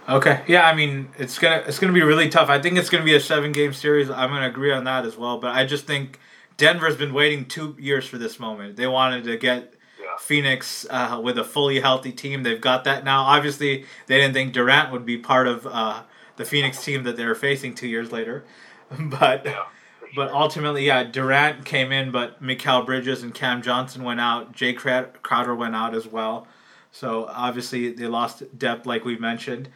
Okay, 0.08 0.42
yeah, 0.48 0.66
I 0.66 0.74
mean 0.74 1.10
it's 1.18 1.38
gonna 1.38 1.62
it's 1.66 1.78
gonna 1.78 1.92
be 1.92 2.02
really 2.02 2.28
tough. 2.28 2.48
I 2.48 2.60
think 2.60 2.78
it's 2.78 2.88
gonna 2.88 3.04
be 3.04 3.14
a 3.14 3.20
seven 3.20 3.52
game 3.52 3.72
series. 3.72 4.10
I'm 4.10 4.30
gonna 4.30 4.48
agree 4.48 4.72
on 4.72 4.84
that 4.84 5.04
as 5.04 5.16
well. 5.16 5.38
But 5.38 5.54
I 5.54 5.66
just 5.66 5.86
think 5.86 6.18
Denver's 6.56 6.96
been 6.96 7.12
waiting 7.12 7.44
two 7.44 7.76
years 7.78 8.06
for 8.06 8.18
this 8.18 8.40
moment. 8.40 8.76
They 8.76 8.86
wanted 8.86 9.24
to 9.24 9.36
get. 9.36 9.74
Phoenix 10.20 10.86
uh, 10.90 11.20
with 11.22 11.38
a 11.38 11.44
fully 11.44 11.80
healthy 11.80 12.12
team. 12.12 12.42
They've 12.42 12.60
got 12.60 12.84
that 12.84 13.04
now. 13.04 13.22
Obviously, 13.22 13.84
they 14.06 14.18
didn't 14.18 14.34
think 14.34 14.52
Durant 14.52 14.92
would 14.92 15.04
be 15.06 15.16
part 15.16 15.48
of 15.48 15.66
uh, 15.66 16.02
the 16.36 16.44
Phoenix 16.44 16.84
team 16.84 17.02
that 17.04 17.16
they 17.16 17.24
were 17.24 17.34
facing 17.34 17.74
two 17.74 17.88
years 17.88 18.12
later, 18.12 18.44
but. 18.98 19.44
Yeah. 19.44 19.64
But 20.12 20.32
ultimately, 20.32 20.86
yeah, 20.86 21.04
Durant 21.04 21.64
came 21.64 21.92
in, 21.92 22.10
but 22.10 22.42
Mikal 22.42 22.84
Bridges 22.84 23.22
and 23.22 23.32
Cam 23.32 23.62
Johnson 23.62 24.02
went 24.02 24.18
out. 24.18 24.50
Jay 24.50 24.72
Crowder 24.72 25.54
went 25.54 25.76
out 25.76 25.94
as 25.94 26.04
well. 26.04 26.48
So 26.90 27.26
obviously, 27.26 27.92
they 27.92 28.08
lost 28.08 28.42
depth, 28.58 28.86
like 28.86 29.04
we 29.04 29.16
mentioned. 29.16 29.68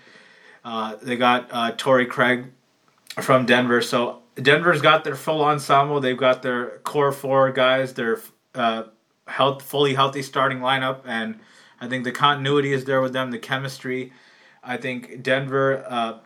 Uh, 0.64 0.96
they 1.00 1.16
got 1.16 1.48
uh, 1.52 1.70
Torrey 1.76 2.06
Craig 2.06 2.46
from 3.20 3.46
Denver. 3.46 3.80
So 3.80 4.22
Denver's 4.34 4.82
got 4.82 5.04
their 5.04 5.14
full 5.14 5.44
ensemble. 5.44 6.00
They've 6.00 6.18
got 6.18 6.42
their 6.42 6.78
core 6.78 7.12
four 7.12 7.52
guys, 7.52 7.94
their 7.94 8.20
uh, 8.56 8.84
health, 9.26 9.62
fully 9.62 9.94
healthy 9.94 10.22
starting 10.22 10.58
lineup, 10.58 11.00
and 11.04 11.38
I 11.80 11.88
think 11.88 12.04
the 12.04 12.12
continuity 12.12 12.72
is 12.72 12.84
there 12.84 13.00
with 13.00 13.12
them. 13.12 13.30
The 13.30 13.38
chemistry. 13.38 14.12
I 14.62 14.76
think 14.76 15.22
Denver, 15.22 15.84
uh, 15.88 16.18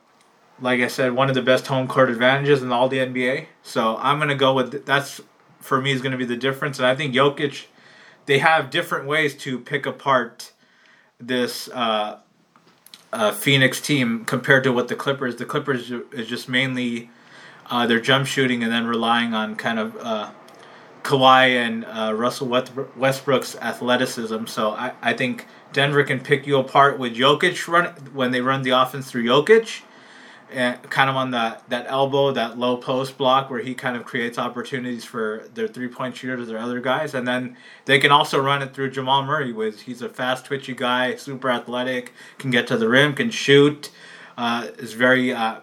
like 0.61 0.81
I 0.81 0.89
said, 0.89 1.13
one 1.13 1.29
of 1.29 1.35
the 1.35 1.43
best 1.43 1.67
home 1.67 1.89
court 1.89 2.11
advantages 2.11 2.63
in 2.63 2.71
all 2.71 2.89
the 2.89 2.99
NBA. 2.99 3.47
So 3.63 3.97
I'm 3.99 4.19
gonna 4.19 4.35
go 4.35 4.55
with 4.55 4.85
that's 4.85 5.21
for 5.61 5.81
me 5.81 5.93
is 5.93 6.03
gonna 6.03 6.17
be 6.17 6.25
the 6.25 6.37
difference. 6.37 6.79
And 6.79 6.87
I 6.87 6.95
think 6.95 7.15
Jokic, 7.15 7.67
they 8.27 8.39
have 8.39 8.71
different 8.71 9.07
ways 9.07 9.37
to 9.39 9.59
pick 9.59 9.87
apart 9.87 10.53
this. 11.19 11.69
Uh, 11.69 12.19
uh, 13.13 13.33
Phoenix 13.33 13.81
team 13.81 14.25
compared 14.25 14.65
to 14.65 14.73
what 14.73 14.89
the 14.89 14.95
Clippers. 14.95 15.37
The 15.37 15.45
Clippers 15.45 15.91
is 16.13 16.29
just 16.29 16.49
mainly 16.49 17.11
uh, 17.71 17.87
their 17.87 18.01
jump 18.01 18.27
shooting 18.27 18.63
and 18.63 18.73
then 18.73 18.87
relying 18.87 19.35
on 19.35 19.57
kind 19.57 19.79
of 19.79 19.97
uh, 19.97 20.31
Kawhi 21.03 21.51
and 21.51 21.85
uh, 21.85 22.13
Russell 22.15 22.49
Westbrook's 22.97 23.57
athleticism. 23.57 24.47
So 24.47 24.71
I, 24.71 24.93
I 25.03 25.13
think 25.13 25.47
Denver 25.73 26.03
can 26.05 26.21
pick 26.21 26.47
you 26.47 26.59
apart 26.59 26.99
with 26.99 27.17
Jokic 27.17 27.69
run 27.69 27.87
when 28.13 28.31
they 28.31 28.41
run 28.41 28.63
the 28.63 28.71
offense 28.71 29.11
through 29.11 29.25
Jokic. 29.25 29.83
And 30.51 30.83
kind 30.85 31.11
of 31.11 31.17
on 31.17 31.33
that, 31.33 31.69
that 31.69 31.85
elbow, 31.89 32.33
that 32.33 32.59
low 32.59 32.79
post 32.79 33.19
block 33.19 33.51
where 33.51 33.61
he 33.61 33.75
kind 33.75 33.99
of 33.99 34.07
creates 34.07 34.39
opportunities 34.39 35.05
for 35.05 35.47
their 35.53 35.69
three 35.69 35.89
point 35.89 36.17
shooters 36.17 36.41
or 36.41 36.47
their 36.47 36.59
other 36.59 36.81
guys. 36.81 37.13
And 37.13 37.29
then 37.29 37.59
they 37.85 37.99
can 37.99 38.11
also 38.11 38.41
run 38.41 38.63
it 38.63 38.73
through 38.73 38.93
Jamal 38.93 39.23
Murray, 39.25 39.53
with 39.53 39.83
he's 39.83 40.01
a 40.01 40.09
fast, 40.09 40.47
twitchy 40.47 40.75
guy, 40.75 41.17
super 41.17 41.51
athletic, 41.51 42.15
can 42.39 42.51
get 42.51 42.67
to 42.69 42.79
the 42.79 42.89
rim, 42.89 43.13
can 43.13 43.31
shoot, 43.31 43.91
uh, 44.39 44.69
is 44.79 44.95
very 44.95 45.35
uh, 45.35 45.57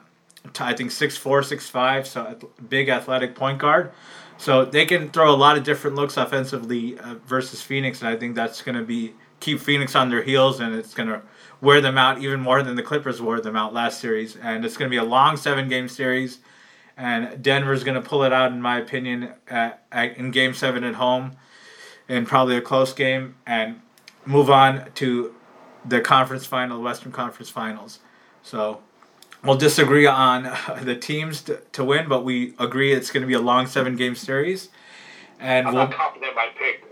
I 0.60 0.74
think 0.74 0.92
six 0.92 1.18
four, 1.18 1.42
six 1.42 1.68
five, 1.68 2.06
so 2.06 2.22
a 2.22 2.62
big 2.62 2.88
athletic 2.88 3.34
point 3.34 3.58
guard. 3.58 3.92
So 4.38 4.66
they 4.66 4.86
can 4.86 5.10
throw 5.10 5.34
a 5.34 5.36
lot 5.36 5.58
of 5.58 5.64
different 5.64 5.96
looks 5.96 6.18
offensively 6.18 7.00
uh, 7.00 7.16
versus 7.26 7.62
Phoenix, 7.62 8.02
and 8.02 8.10
I 8.10 8.16
think 8.16 8.36
that's 8.36 8.62
going 8.62 8.78
to 8.78 8.84
be 8.84 9.14
keep 9.40 9.60
Phoenix 9.60 9.96
on 9.96 10.10
their 10.10 10.24
heels, 10.24 10.60
and 10.60 10.76
it's 10.76 10.94
going 10.94 11.10
to 11.10 11.22
wear 11.62 11.82
them 11.82 11.98
out 11.98 12.22
even 12.22 12.40
more 12.40 12.64
than 12.64 12.76
the 12.76 12.84
Clippers 12.84 13.22
wore 13.22 13.40
them 13.40 13.56
out 13.56 13.74
last 13.74 14.00
series. 14.00 14.36
And 14.36 14.66
it's 14.66 14.78
going 14.78 14.90
to 14.90 14.94
be 14.94 14.98
a 14.98 15.04
long 15.04 15.38
seven 15.38 15.70
game 15.70 15.88
series, 15.88 16.40
and 16.98 17.42
Denver's 17.42 17.84
going 17.84 18.02
to 18.02 18.08
pull 18.08 18.24
it 18.24 18.34
out, 18.34 18.52
in 18.52 18.62
my 18.62 18.80
opinion, 18.80 19.34
at, 19.48 19.84
at, 19.92 20.18
in 20.18 20.32
Game 20.32 20.54
Seven 20.54 20.84
at 20.84 20.96
home, 20.96 21.34
in 22.08 22.26
probably 22.26 22.58
a 22.58 22.62
close 22.62 22.94
game, 22.94 23.36
and 23.46 23.82
move 24.26 24.50
on 24.50 24.92
to 24.96 25.34
the 25.86 26.02
conference 26.02 26.46
final, 26.46 26.82
Western 26.82 27.12
Conference 27.12 27.50
Finals. 27.50 28.00
So 28.44 28.82
we'll 29.46 29.58
disagree 29.58 30.06
on 30.06 30.44
the 30.82 30.96
teams 30.96 31.42
to, 31.44 31.58
to 31.74 31.84
win, 31.84 32.08
but 32.08 32.24
we 32.24 32.54
agree 32.60 32.94
it's 32.94 33.12
going 33.12 33.22
to 33.22 33.28
be 33.28 33.34
a 33.34 33.40
long 33.40 33.68
seven 33.68 33.96
game 33.96 34.16
series. 34.16 34.70
And 35.40 35.68
I'm 35.68 35.74
we'll, 35.74 35.88
not 35.88 35.94
confident 35.94 36.36
my 36.36 36.48
pick. 36.58 36.84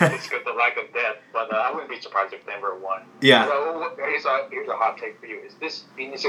it's 0.12 0.28
because 0.28 0.44
the 0.44 0.52
lack 0.52 0.76
of 0.76 0.92
depth, 0.92 1.22
but 1.32 1.52
uh, 1.52 1.56
I 1.56 1.72
wouldn't 1.72 1.90
be 1.90 2.00
surprised 2.00 2.34
if 2.34 2.44
Denver 2.44 2.76
won. 2.78 3.02
Yeah. 3.20 3.46
So 3.46 3.92
here's 3.96 4.24
a, 4.26 4.46
here's 4.50 4.68
a 4.68 4.76
hot 4.76 4.98
take 4.98 5.18
for 5.18 5.26
you: 5.26 5.40
Is 5.40 5.54
this 5.54 5.84
Phoenix 5.96 6.24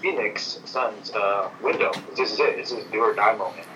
Phoenix 0.00 0.60
Suns 0.64 1.10
uh, 1.12 1.50
window. 1.62 1.92
This 2.16 2.32
is 2.32 2.40
it. 2.40 2.56
This 2.56 2.72
is 2.72 2.84
do 2.92 3.00
or 3.00 3.14
die 3.14 3.34
moment. 3.36 3.66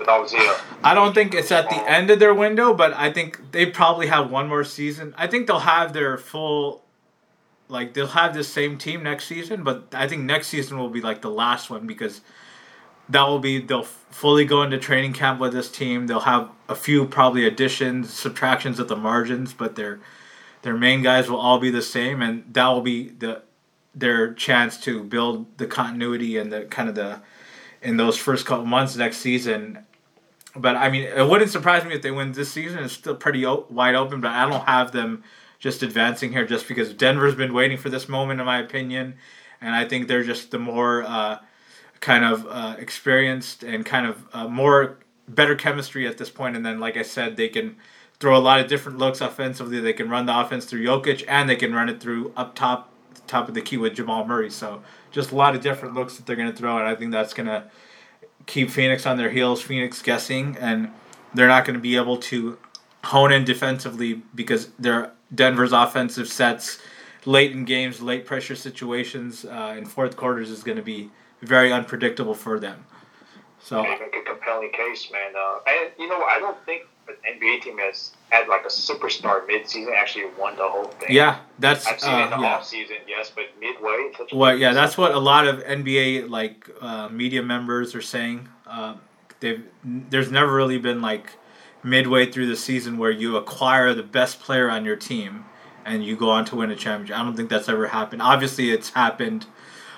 I 0.82 0.94
don't 0.94 1.14
think 1.14 1.34
it's 1.34 1.52
at 1.52 1.68
the 1.68 1.76
end 1.76 2.10
of 2.10 2.18
their 2.18 2.32
window, 2.32 2.72
but 2.72 2.94
I 2.94 3.12
think 3.12 3.52
they 3.52 3.66
probably 3.66 4.06
have 4.06 4.30
one 4.30 4.48
more 4.48 4.64
season. 4.64 5.14
I 5.18 5.26
think 5.26 5.46
they'll 5.46 5.58
have 5.58 5.92
their 5.92 6.16
full, 6.16 6.82
like 7.70 7.94
they'll 7.94 8.06
have 8.08 8.34
the 8.34 8.44
same 8.44 8.78
team 8.78 9.02
next 9.02 9.26
season, 9.26 9.62
but 9.62 9.88
I 9.92 10.08
think 10.08 10.22
next 10.22 10.48
season 10.48 10.78
will 10.78 10.90
be 10.90 11.00
like 11.00 11.22
the 11.22 11.30
last 11.30 11.70
one 11.70 11.86
because 11.86 12.20
that 13.08 13.22
will 13.22 13.38
be 13.38 13.60
they'll 13.60 13.82
fully 13.82 14.44
go 14.44 14.62
into 14.62 14.78
training 14.78 15.12
camp 15.12 15.40
with 15.40 15.52
this 15.52 15.70
team. 15.70 16.06
They'll 16.06 16.20
have 16.20 16.50
a 16.68 16.74
few 16.74 17.06
probably 17.06 17.46
additions, 17.46 18.12
subtractions 18.12 18.80
at 18.80 18.88
the 18.88 18.96
margins, 18.96 19.52
but 19.52 19.76
their 19.76 20.00
their 20.62 20.76
main 20.76 21.02
guys 21.02 21.30
will 21.30 21.38
all 21.38 21.58
be 21.58 21.70
the 21.70 21.82
same, 21.82 22.20
and 22.22 22.44
that 22.52 22.68
will 22.68 22.82
be 22.82 23.08
the 23.08 23.42
their 23.94 24.32
chance 24.34 24.78
to 24.78 25.02
build 25.02 25.58
the 25.58 25.66
continuity 25.66 26.36
and 26.36 26.52
the 26.52 26.62
kind 26.62 26.88
of 26.88 26.94
the 26.94 27.20
in 27.82 27.96
those 27.96 28.16
first 28.16 28.46
couple 28.46 28.66
months 28.66 28.94
next 28.94 29.18
season 29.18 29.84
but 30.56 30.76
I 30.76 30.90
mean, 30.90 31.04
it 31.04 31.28
wouldn't 31.28 31.50
surprise 31.50 31.84
me 31.84 31.94
if 31.94 32.02
they 32.02 32.10
win 32.10 32.32
this 32.32 32.50
season. 32.50 32.80
It's 32.80 32.92
still 32.94 33.14
pretty 33.14 33.46
o- 33.46 33.66
wide 33.70 33.94
open, 33.94 34.20
but 34.20 34.32
I 34.32 34.48
don't 34.48 34.66
have 34.66 34.92
them 34.92 35.22
just 35.60 35.82
advancing 35.82 36.32
here 36.32 36.46
just 36.46 36.66
because 36.66 36.92
Denver's 36.92 37.34
been 37.34 37.52
waiting 37.52 37.76
for 37.76 37.90
this 37.90 38.08
moment, 38.08 38.40
in 38.40 38.46
my 38.46 38.58
opinion, 38.58 39.14
and 39.60 39.74
I 39.74 39.84
think 39.84 40.08
they're 40.08 40.24
just 40.24 40.50
the 40.50 40.58
more 40.58 41.04
uh, 41.04 41.38
kind 42.00 42.24
of 42.24 42.46
uh, 42.48 42.76
experienced 42.78 43.62
and 43.62 43.84
kind 43.84 44.06
of 44.06 44.26
uh, 44.32 44.48
more 44.48 44.98
better 45.28 45.54
chemistry 45.54 46.06
at 46.06 46.18
this 46.18 46.30
point. 46.30 46.56
And 46.56 46.64
then, 46.64 46.80
like 46.80 46.96
I 46.96 47.02
said, 47.02 47.36
they 47.36 47.48
can 47.48 47.76
throw 48.18 48.36
a 48.36 48.40
lot 48.40 48.60
of 48.60 48.68
different 48.68 48.98
looks 48.98 49.20
offensively. 49.20 49.80
They 49.80 49.92
can 49.92 50.08
run 50.08 50.26
the 50.26 50.38
offense 50.38 50.64
through 50.64 50.82
Jokic, 50.84 51.24
and 51.28 51.48
they 51.48 51.56
can 51.56 51.74
run 51.74 51.88
it 51.88 52.00
through 52.00 52.32
up 52.36 52.54
top, 52.54 52.90
top 53.26 53.48
of 53.48 53.54
the 53.54 53.62
key 53.62 53.76
with 53.76 53.94
Jamal 53.94 54.26
Murray. 54.26 54.50
So 54.50 54.82
just 55.10 55.30
a 55.30 55.36
lot 55.36 55.54
of 55.54 55.60
different 55.60 55.94
looks 55.94 56.16
that 56.16 56.26
they're 56.26 56.36
going 56.36 56.50
to 56.50 56.56
throw, 56.56 56.78
and 56.78 56.88
I 56.88 56.94
think 56.94 57.12
that's 57.12 57.34
going 57.34 57.46
to 57.46 57.64
keep 58.46 58.70
Phoenix 58.70 59.04
on 59.04 59.18
their 59.18 59.30
heels, 59.30 59.60
Phoenix 59.60 60.00
guessing, 60.00 60.56
and 60.58 60.90
they're 61.34 61.48
not 61.48 61.66
going 61.66 61.74
to 61.74 61.80
be 61.80 61.96
able 61.96 62.16
to 62.16 62.58
hone 63.04 63.32
in 63.32 63.44
defensively 63.44 64.22
because 64.34 64.68
their 64.78 65.12
Denver's 65.34 65.72
offensive 65.72 66.28
sets 66.28 66.80
late 67.24 67.52
in 67.52 67.64
games, 67.64 68.00
late 68.00 68.26
pressure 68.26 68.56
situations 68.56 69.44
uh, 69.44 69.74
in 69.76 69.84
fourth 69.84 70.16
quarters 70.16 70.50
is 70.50 70.62
going 70.62 70.76
to 70.76 70.82
be 70.82 71.10
very 71.42 71.72
unpredictable 71.72 72.34
for 72.34 72.58
them. 72.58 72.84
So 73.60 73.82
make 73.82 74.00
a 74.00 74.22
compelling 74.22 74.72
case, 74.72 75.10
man. 75.12 75.32
Uh, 75.36 75.58
and 75.68 75.90
you 75.98 76.08
know, 76.08 76.22
I 76.22 76.38
don't 76.38 76.56
think 76.64 76.82
an 77.08 77.14
NBA 77.36 77.62
team 77.62 77.78
has 77.78 78.12
had 78.30 78.48
like 78.48 78.64
a 78.64 78.68
superstar 78.68 79.46
midseason 79.46 79.94
actually 79.94 80.26
won 80.38 80.56
the 80.56 80.68
whole 80.68 80.84
thing. 80.84 81.08
Yeah, 81.10 81.38
that's 81.58 81.86
I've 81.86 82.00
seen 82.00 82.10
it 82.10 82.26
in 82.26 82.32
uh, 82.32 82.36
the 82.36 82.42
yeah. 82.42 82.54
off 82.54 82.64
season, 82.64 82.96
yes, 83.06 83.30
but 83.34 83.44
midway. 83.60 84.10
such 84.16 84.32
Well, 84.32 84.56
yeah, 84.56 84.72
that's 84.72 84.96
what 84.96 85.12
a 85.12 85.18
lot 85.18 85.46
of 85.46 85.62
NBA 85.64 86.30
like 86.30 86.68
uh, 86.80 87.08
media 87.08 87.42
members 87.42 87.94
are 87.94 88.02
saying. 88.02 88.48
Uh, 88.66 88.94
they've 89.40 89.64
there's 89.84 90.30
never 90.30 90.54
really 90.54 90.78
been 90.78 91.02
like 91.02 91.32
midway 91.82 92.30
through 92.30 92.46
the 92.46 92.56
season 92.56 92.98
where 92.98 93.10
you 93.10 93.36
acquire 93.36 93.94
the 93.94 94.02
best 94.02 94.40
player 94.40 94.70
on 94.70 94.84
your 94.84 94.96
team 94.96 95.44
and 95.84 96.04
you 96.04 96.16
go 96.16 96.30
on 96.30 96.44
to 96.46 96.56
win 96.56 96.70
a 96.70 96.76
championship. 96.76 97.18
I 97.18 97.22
don't 97.22 97.36
think 97.36 97.48
that's 97.48 97.68
ever 97.68 97.88
happened. 97.88 98.22
Obviously, 98.22 98.70
it's 98.70 98.90
happened. 98.90 99.46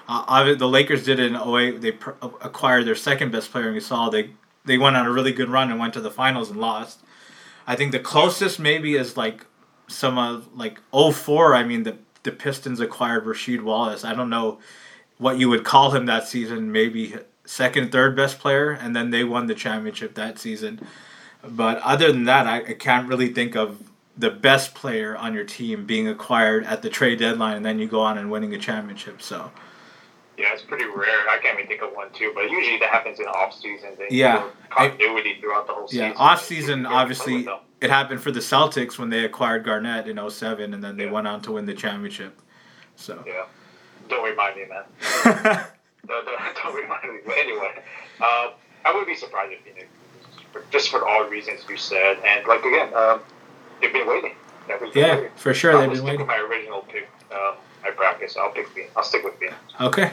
Uh, 0.09 0.55
the 0.55 0.69
Lakers 0.69 1.05
did 1.05 1.19
it 1.19 1.33
in 1.33 1.37
08. 1.37 1.81
They 1.81 1.93
pr- 1.93 2.11
acquired 2.41 2.87
their 2.87 2.95
second 2.95 3.33
best 3.33 3.51
player 3.51 3.69
in 3.69 3.75
Gasol. 3.75 4.11
They 4.11 4.31
they 4.65 4.79
went 4.79 4.97
on 4.97 5.07
a 5.07 5.11
really 5.11 5.33
good 5.33 5.49
run 5.49 5.71
and 5.71 5.81
went 5.81 5.93
to 5.95 6.01
the 6.01 6.11
finals 6.11 6.51
and 6.51 6.61
lost. 6.61 7.01
I 7.67 7.75
think 7.75 7.91
the 7.91 7.99
closest 7.99 8.61
maybe 8.61 8.95
is 8.95 9.17
like 9.17 9.47
some 9.89 10.19
of 10.19 10.49
like 10.55 10.81
04. 10.93 11.55
I 11.55 11.65
mean 11.65 11.83
the 11.83 11.99
the 12.23 12.33
Pistons 12.33 12.81
acquired 12.81 13.25
Rasheed 13.25 13.63
Wallace. 13.63 14.05
I 14.05 14.15
don't 14.15 14.31
know 14.31 14.61
what 15.19 15.39
you 15.39 15.49
would 15.49 15.65
call 15.65 15.91
him 15.93 16.07
that 16.07 16.29
season. 16.29 16.71
Maybe 16.71 17.17
second, 17.45 17.93
third 17.93 18.15
best 18.15 18.39
player, 18.39 18.71
and 18.71 18.95
then 18.95 19.11
they 19.11 19.25
won 19.25 19.47
the 19.47 19.55
championship 19.55 20.15
that 20.15 20.39
season. 20.39 20.81
But 21.45 21.79
other 21.79 22.13
than 22.13 22.25
that, 22.25 22.47
I, 22.47 22.59
I 22.59 22.73
can't 22.75 23.09
really 23.09 23.29
think 23.33 23.57
of 23.57 23.83
the 24.17 24.31
best 24.31 24.75
player 24.75 25.17
on 25.17 25.35
your 25.35 25.45
team 25.45 25.87
being 25.87 26.07
acquired 26.07 26.65
at 26.65 26.83
the 26.83 26.91
trade 26.91 27.19
deadline, 27.19 27.57
and 27.57 27.65
then 27.65 27.79
you 27.79 27.87
go 27.89 28.01
on 28.01 28.19
and 28.19 28.31
winning 28.31 28.55
a 28.55 28.59
championship. 28.59 29.23
So 29.23 29.51
Yeah, 30.37 30.53
it's 30.53 30.63
pretty 30.63 30.85
rare. 30.85 31.29
I 31.29 31.39
can't 31.43 31.59
even 31.59 31.67
think 31.69 31.83
of 31.83 31.95
one 31.95 32.11
too, 32.13 32.31
but 32.35 32.49
usually 32.51 32.79
that 32.79 32.91
happens 32.91 33.19
in 33.21 33.27
off 33.27 33.55
season. 33.55 33.91
They 33.99 34.09
Yeah. 34.11 34.49
continuity 34.71 35.39
throughout 35.41 35.67
the 35.67 35.73
whole 35.73 35.89
season. 35.89 36.09
yeah, 36.09 36.15
off 36.17 36.43
season 36.45 36.87
obviously 36.87 37.49
it 37.81 37.91
happened 37.91 38.21
for 38.23 38.31
the 38.31 38.41
Celtics 38.41 38.99
when 38.99 39.11
they 39.11 39.25
acquired 39.25 39.65
Garnett 39.65 40.07
in 40.07 40.19
07, 40.19 40.73
and 40.75 40.85
then 40.85 40.97
they 40.97 41.07
Yeah. 41.07 41.11
went 41.11 41.27
on 41.27 41.41
to 41.43 41.53
win 41.53 41.65
the 41.67 41.75
championship. 41.75 42.39
So 42.97 43.25
Yeah, 43.27 43.45
don't 44.09 44.25
remind 44.25 44.57
me, 44.57 44.67
man. 44.67 44.85
don't, 46.07 46.25
don't, 46.27 46.27
don't 46.63 46.75
remind 46.75 47.13
me. 47.15 47.21
But 47.27 47.37
anyway, 47.39 47.83
uh, 48.21 48.51
I 48.85 48.95
would 48.95 49.07
be 49.07 49.15
surprised 49.17 49.53
if 49.53 49.61
Phoenix, 49.63 49.87
just 50.71 50.91
for 50.91 51.07
all 51.07 51.25
the 51.25 51.31
reasons 51.31 51.61
you 51.69 51.77
said, 51.77 52.19
and 52.25 52.47
like 52.47 52.65
again, 52.65 52.93
um, 52.95 53.21
they've 53.81 53.93
been 53.93 54.07
waiting. 54.07 54.35
They've 54.69 54.81
been 54.81 54.91
yeah, 54.95 55.17
waiting. 55.17 55.31
for 55.37 55.55
sure 55.55 55.73
I'll 55.73 55.81
they've 55.81 55.93
been 55.93 56.05
waiting. 56.05 56.27
my 56.27 56.39
original 56.39 56.83
pick. 56.83 57.09
My 57.83 57.91
bracket, 57.91 58.31
so 58.31 58.41
I'll 58.41 58.53
pick 58.53 58.69
Phoenix. 58.69 58.93
I'll 58.97 59.03
stick 59.03 59.25
with 59.25 59.35
Phoenix. 59.35 59.57
Okay. 59.81 60.13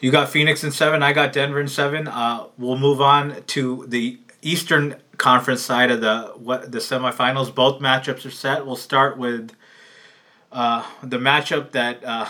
You 0.00 0.10
got 0.10 0.28
Phoenix 0.28 0.64
in 0.64 0.72
seven. 0.72 1.02
I 1.02 1.12
got 1.12 1.32
Denver 1.32 1.60
in 1.60 1.68
seven. 1.68 2.08
Uh, 2.08 2.46
we'll 2.58 2.78
move 2.78 3.00
on 3.00 3.42
to 3.48 3.86
the 3.88 4.18
Eastern 4.42 4.96
Conference 5.16 5.62
side 5.62 5.90
of 5.90 6.00
the 6.00 6.32
what 6.36 6.72
the 6.72 6.78
semifinals. 6.78 7.54
Both 7.54 7.80
matchups 7.80 8.24
are 8.26 8.30
set. 8.30 8.66
We'll 8.66 8.76
start 8.76 9.18
with 9.18 9.52
uh, 10.52 10.84
the 11.02 11.18
matchup 11.18 11.72
that 11.72 12.02
uh, 12.04 12.26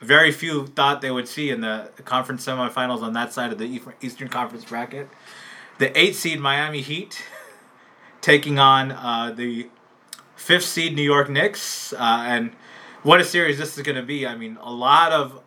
very 0.00 0.30
few 0.32 0.66
thought 0.68 1.00
they 1.00 1.10
would 1.10 1.28
see 1.28 1.50
in 1.50 1.60
the 1.60 1.90
conference 2.04 2.46
semifinals 2.46 3.02
on 3.02 3.12
that 3.12 3.32
side 3.32 3.52
of 3.52 3.58
the 3.58 3.80
Eastern 4.00 4.28
Conference 4.28 4.64
bracket. 4.64 5.08
The 5.82 5.98
eight 5.98 6.14
seed 6.14 6.38
Miami 6.38 6.80
Heat 6.80 7.24
taking 8.20 8.60
on 8.60 8.92
uh, 8.92 9.34
the 9.36 9.68
fifth 10.36 10.66
seed 10.66 10.94
New 10.94 11.02
York 11.02 11.28
Knicks, 11.28 11.92
uh, 11.92 12.22
and 12.24 12.52
what 13.02 13.20
a 13.20 13.24
series 13.24 13.58
this 13.58 13.76
is 13.76 13.82
going 13.82 13.96
to 13.96 14.02
be. 14.04 14.24
I 14.24 14.36
mean, 14.36 14.58
a 14.60 14.72
lot 14.72 15.10
of 15.10 15.40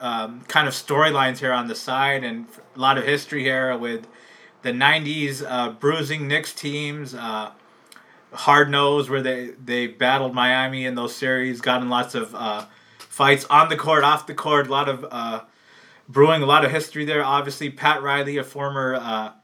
um, 0.00 0.40
kind 0.48 0.66
of 0.66 0.74
storylines 0.74 1.38
here 1.38 1.52
on 1.52 1.68
the 1.68 1.76
side, 1.76 2.24
and 2.24 2.48
a 2.74 2.80
lot 2.80 2.98
of 2.98 3.04
history 3.04 3.44
here 3.44 3.78
with 3.78 4.08
the 4.62 4.72
'90s 4.72 5.44
uh, 5.48 5.70
bruising 5.70 6.26
Knicks 6.26 6.52
teams. 6.52 7.14
Uh, 7.14 7.52
hard 8.32 8.70
nose 8.70 9.08
where 9.08 9.22
they 9.22 9.50
they 9.64 9.86
battled 9.86 10.34
Miami 10.34 10.84
in 10.84 10.96
those 10.96 11.14
series, 11.14 11.60
gotten 11.60 11.88
lots 11.88 12.16
of 12.16 12.34
uh, 12.34 12.66
fights 12.98 13.44
on 13.44 13.68
the 13.68 13.76
court, 13.76 14.02
off 14.02 14.26
the 14.26 14.34
court, 14.34 14.66
a 14.66 14.70
lot 14.72 14.88
of 14.88 15.06
uh, 15.12 15.42
brewing, 16.08 16.42
a 16.42 16.46
lot 16.46 16.64
of 16.64 16.72
history 16.72 17.04
there. 17.04 17.22
Obviously, 17.22 17.70
Pat 17.70 18.02
Riley, 18.02 18.36
a 18.36 18.42
former 18.42 19.36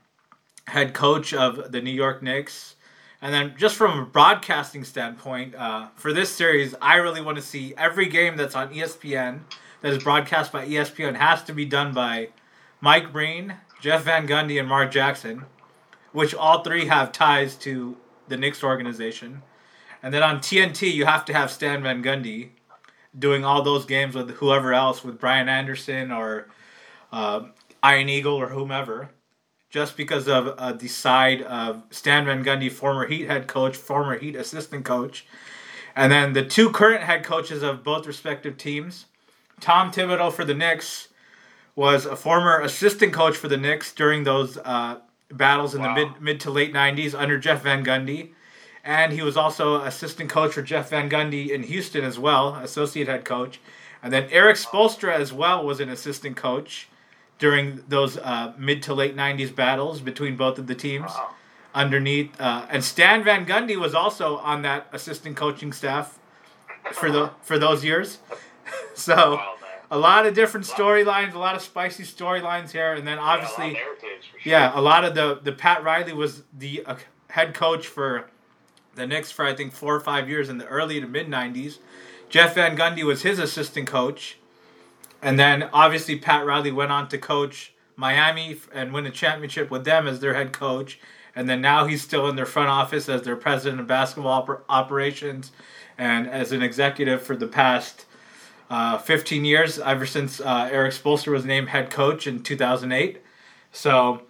head 0.66 0.94
coach 0.94 1.32
of 1.32 1.72
the 1.72 1.80
New 1.80 1.90
York 1.90 2.22
Knicks. 2.22 2.76
And 3.22 3.32
then, 3.32 3.54
just 3.56 3.76
from 3.76 3.98
a 3.98 4.04
broadcasting 4.04 4.84
standpoint, 4.84 5.54
uh, 5.54 5.88
for 5.96 6.12
this 6.12 6.30
series, 6.30 6.74
I 6.82 6.96
really 6.96 7.22
want 7.22 7.36
to 7.36 7.42
see 7.42 7.74
every 7.76 8.06
game 8.06 8.36
that's 8.36 8.54
on 8.54 8.72
ESPN 8.72 9.40
that 9.80 9.92
is 9.92 10.02
broadcast 10.02 10.52
by 10.52 10.66
ESPN 10.66 11.16
has 11.16 11.42
to 11.44 11.52
be 11.52 11.64
done 11.64 11.92
by 11.92 12.28
Mike 12.80 13.12
Breen, 13.12 13.54
Jeff 13.80 14.04
Van 14.04 14.28
Gundy, 14.28 14.58
and 14.58 14.68
Mark 14.68 14.90
Jackson, 14.90 15.46
which 16.12 16.34
all 16.34 16.62
three 16.62 16.86
have 16.86 17.12
ties 17.12 17.56
to 17.56 17.96
the 18.28 18.36
Knicks 18.36 18.62
organization. 18.62 19.42
And 20.02 20.12
then 20.12 20.22
on 20.22 20.38
TNT, 20.38 20.92
you 20.92 21.06
have 21.06 21.24
to 21.26 21.32
have 21.32 21.50
Stan 21.50 21.82
Van 21.82 22.02
Gundy 22.02 22.50
doing 23.18 23.44
all 23.44 23.62
those 23.62 23.86
games 23.86 24.14
with 24.14 24.30
whoever 24.32 24.74
else, 24.74 25.02
with 25.02 25.18
Brian 25.18 25.48
Anderson 25.48 26.12
or 26.12 26.48
uh, 27.12 27.44
Ian 27.84 28.08
Eagle 28.08 28.34
or 28.34 28.48
whomever, 28.48 29.10
just 29.70 29.96
because 29.96 30.28
of 30.28 30.48
uh, 30.58 30.72
the 30.72 30.88
side 30.88 31.42
of 31.42 31.82
Stan 31.90 32.24
Van 32.24 32.44
Gundy, 32.44 32.70
former 32.70 33.06
Heat 33.06 33.26
head 33.26 33.46
coach, 33.46 33.76
former 33.76 34.16
Heat 34.18 34.36
assistant 34.36 34.84
coach, 34.84 35.26
and 35.94 36.10
then 36.12 36.32
the 36.32 36.44
two 36.44 36.70
current 36.70 37.02
head 37.02 37.24
coaches 37.24 37.62
of 37.62 37.82
both 37.82 38.06
respective 38.06 38.56
teams. 38.56 39.06
Tom 39.60 39.90
Thibodeau 39.90 40.32
for 40.32 40.44
the 40.44 40.54
Knicks 40.54 41.08
was 41.74 42.04
a 42.06 42.16
former 42.16 42.60
assistant 42.60 43.12
coach 43.12 43.36
for 43.36 43.48
the 43.48 43.56
Knicks 43.56 43.92
during 43.92 44.24
those 44.24 44.58
uh, 44.58 44.98
battles 45.30 45.74
in 45.74 45.82
Wow. 45.82 45.94
the 45.94 46.06
mid 46.06 46.20
mid 46.20 46.40
to 46.40 46.50
late 46.50 46.72
'90s 46.72 47.18
under 47.18 47.38
Jeff 47.38 47.62
Van 47.62 47.84
Gundy, 47.84 48.30
and 48.84 49.12
he 49.12 49.22
was 49.22 49.36
also 49.36 49.82
assistant 49.82 50.30
coach 50.30 50.52
for 50.52 50.62
Jeff 50.62 50.90
Van 50.90 51.10
Gundy 51.10 51.48
in 51.50 51.62
Houston 51.64 52.04
as 52.04 52.18
well, 52.18 52.54
associate 52.56 53.08
head 53.08 53.24
coach. 53.24 53.60
And 54.02 54.12
then 54.12 54.28
Erik 54.30 54.56
Spoelstra 54.56 55.12
as 55.12 55.32
well 55.32 55.64
was 55.66 55.80
an 55.80 55.88
assistant 55.88 56.36
coach 56.36 56.88
during 57.39 57.82
those 57.89 58.16
uh, 58.18 58.53
mid 58.59 58.82
to 58.84 58.95
late 58.95 59.16
'90s 59.16 59.55
battles 59.55 60.01
between 60.01 60.37
both 60.37 60.59
of 60.59 60.66
the 60.66 60.74
teams 60.74 61.11
Wow. 61.11 61.30
underneath. 61.74 62.39
Uh, 62.41 62.66
and 62.70 62.82
Stan 62.84 63.22
Van 63.24 63.45
Gundy 63.47 63.76
was 63.78 63.95
also 63.95 64.39
on 64.39 64.62
that 64.62 64.87
assistant 64.93 65.37
coaching 65.37 65.72
staff 65.72 66.18
for 66.93 67.11
the 67.11 67.30
for 67.43 67.59
those 67.59 67.84
years. 67.84 68.18
so 68.95 69.41
a 69.91 69.99
lot 69.99 70.26
of 70.26 70.34
different 70.34 70.66
storylines, 70.66 71.34
a 71.34 71.39
lot 71.39 71.55
of 71.55 71.62
spicy 71.62 72.03
storylines 72.03 72.72
here, 72.72 72.93
and 72.95 73.07
then 73.07 73.18
obviously. 73.18 73.72
Yeah, 73.74 73.78
a 73.78 73.84
lot 73.84 73.93
of 73.93 74.24
sure. 74.24 74.41
Yeah, 74.45 74.72
a 74.74 74.80
lot 74.80 75.05
of 75.05 75.14
the 75.14 75.41
the 75.43 75.53
Pat 75.53 75.84
Riley 75.84 76.12
was 76.12 76.43
the 76.57 76.84
uh, 76.87 76.97
head 77.30 77.55
coach 77.55 77.87
for 77.87 78.28
the 78.95 79.07
Knicks 79.07 79.30
for 79.30 79.45
I 79.45 79.55
think 79.55 79.72
four 79.72 79.95
or 79.95 80.01
five 80.01 80.28
years 80.28 80.49
in 80.49 80.59
the 80.59 80.66
early 80.66 81.01
to 81.01 81.07
mid 81.07 81.28
'90s. 81.28 81.78
Jeff 82.28 82.55
Van 82.57 82.76
Gundy 82.76 83.05
was 83.05 83.22
his 83.22 83.39
assistant 83.39 83.87
coach, 83.87 84.37
and 85.26 85.40
then 85.40 85.68
obviously 85.72 86.16
Pat 86.16 86.46
Riley 86.46 86.70
went 86.70 86.92
on 86.92 87.08
to 87.08 87.18
coach 87.18 87.72
Miami 87.96 88.58
and 88.72 88.92
win 88.92 89.06
a 89.06 89.10
championship 89.10 89.72
with 89.72 89.84
them 89.84 90.06
as 90.06 90.20
their 90.20 90.34
head 90.34 90.52
coach. 90.52 91.00
And 91.34 91.48
then 91.48 91.60
now 91.60 91.84
he's 91.84 92.00
still 92.00 92.28
in 92.28 92.36
their 92.36 92.46
front 92.46 92.68
office 92.68 93.08
as 93.08 93.22
their 93.22 93.34
president 93.34 93.80
of 93.80 93.88
basketball 93.88 94.46
oper- 94.46 94.60
operations 94.68 95.50
and 95.98 96.28
as 96.28 96.52
an 96.52 96.62
executive 96.62 97.22
for 97.22 97.34
the 97.34 97.48
past 97.48 98.06
uh, 98.70 98.98
15 98.98 99.44
years, 99.44 99.80
ever 99.80 100.06
since 100.06 100.40
uh, 100.40 100.68
Erik 100.70 100.92
Spoelstra 100.92 101.32
was 101.32 101.44
named 101.44 101.70
head 101.70 101.90
coach 101.90 102.28
in 102.28 102.44
2008. 102.44 103.20
So 103.72 104.22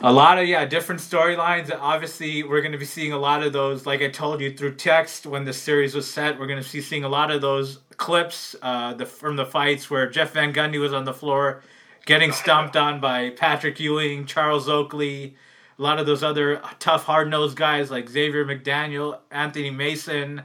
a 0.00 0.12
lot 0.12 0.38
of 0.38 0.46
yeah 0.46 0.64
different 0.64 1.00
storylines 1.00 1.76
obviously 1.76 2.44
we're 2.44 2.60
going 2.60 2.70
to 2.70 2.78
be 2.78 2.84
seeing 2.84 3.12
a 3.12 3.18
lot 3.18 3.42
of 3.42 3.52
those 3.52 3.84
like 3.84 4.00
i 4.00 4.08
told 4.08 4.40
you 4.40 4.56
through 4.56 4.72
text 4.72 5.26
when 5.26 5.44
the 5.44 5.52
series 5.52 5.92
was 5.92 6.08
set 6.08 6.38
we're 6.38 6.46
going 6.46 6.62
to 6.62 6.72
be 6.72 6.80
seeing 6.80 7.02
a 7.02 7.08
lot 7.08 7.32
of 7.32 7.40
those 7.40 7.80
clips 7.98 8.56
uh, 8.62 8.94
the, 8.94 9.04
from 9.04 9.36
the 9.36 9.44
fights 9.44 9.90
where 9.90 10.08
jeff 10.08 10.32
van 10.32 10.52
gundy 10.52 10.80
was 10.80 10.92
on 10.92 11.04
the 11.04 11.12
floor 11.12 11.62
getting 12.06 12.32
stomped 12.32 12.76
on 12.76 13.00
by 13.00 13.30
patrick 13.30 13.78
ewing 13.78 14.24
charles 14.24 14.68
oakley 14.68 15.36
a 15.78 15.82
lot 15.82 15.98
of 15.98 16.06
those 16.06 16.22
other 16.22 16.62
tough 16.78 17.04
hard-nosed 17.04 17.56
guys 17.56 17.90
like 17.90 18.08
xavier 18.08 18.44
mcdaniel 18.44 19.18
anthony 19.30 19.70
mason 19.70 20.42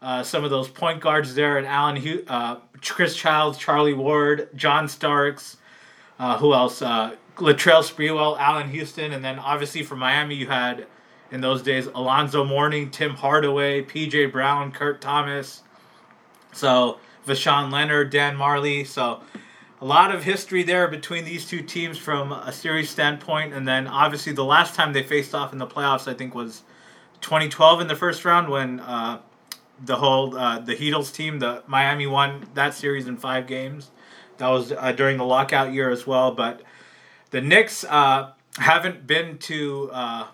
uh, 0.00 0.22
some 0.22 0.44
of 0.44 0.50
those 0.50 0.68
point 0.68 1.00
guards 1.00 1.34
there 1.34 1.58
and 1.58 1.66
alan 1.66 2.24
uh, 2.26 2.56
chris 2.80 3.14
childs 3.14 3.56
charlie 3.56 3.94
ward 3.94 4.48
john 4.56 4.88
starks 4.88 5.58
uh, 6.18 6.36
who 6.38 6.52
else 6.52 6.82
uh, 6.82 7.14
Latrell 7.38 7.82
Sprewell, 7.82 8.38
Allan 8.38 8.70
Houston, 8.70 9.12
and 9.12 9.24
then 9.24 9.38
obviously 9.38 9.82
for 9.82 9.96
Miami 9.96 10.34
you 10.34 10.48
had 10.48 10.86
in 11.30 11.40
those 11.40 11.62
days 11.62 11.86
Alonzo 11.86 12.44
Mourning, 12.44 12.90
Tim 12.90 13.12
Hardaway, 13.12 13.82
P.J. 13.82 14.26
Brown, 14.26 14.72
Kurt 14.72 15.00
Thomas, 15.00 15.62
so 16.52 16.98
Voshon 17.26 17.70
Lenard, 17.70 18.10
Dan 18.10 18.36
Majerle. 18.36 18.86
So 18.86 19.20
a 19.80 19.84
lot 19.84 20.14
of 20.14 20.24
history 20.24 20.62
there 20.62 20.88
between 20.88 21.24
these 21.24 21.46
two 21.46 21.62
teams 21.62 21.98
from 21.98 22.32
a 22.32 22.52
series 22.52 22.90
standpoint, 22.90 23.54
and 23.54 23.66
then 23.66 23.86
obviously 23.86 24.32
the 24.32 24.44
last 24.44 24.74
time 24.74 24.92
they 24.92 25.02
faced 25.02 25.34
off 25.34 25.52
in 25.52 25.58
the 25.58 25.66
playoffs 25.66 26.08
I 26.08 26.14
think 26.14 26.34
was 26.34 26.62
2012 27.20 27.82
in 27.82 27.86
the 27.88 27.96
first 27.96 28.24
round 28.24 28.48
when. 28.48 28.80
Uh, 28.80 29.20
the 29.84 29.96
whole 29.96 30.36
uh, 30.36 30.58
the 30.58 30.74
Heatles 30.74 31.12
team, 31.12 31.38
the 31.38 31.62
Miami 31.66 32.06
won 32.06 32.46
that 32.54 32.74
series 32.74 33.06
in 33.06 33.16
five 33.16 33.46
games. 33.46 33.90
That 34.38 34.48
was 34.48 34.72
uh, 34.72 34.92
during 34.92 35.18
the 35.18 35.24
lockout 35.24 35.72
year 35.72 35.90
as 35.90 36.06
well. 36.06 36.32
But 36.32 36.62
the 37.30 37.40
Knicks 37.40 37.84
uh, 37.84 38.32
haven't 38.56 39.06
been 39.06 39.38
to 39.38 39.90
uh, 39.92 40.26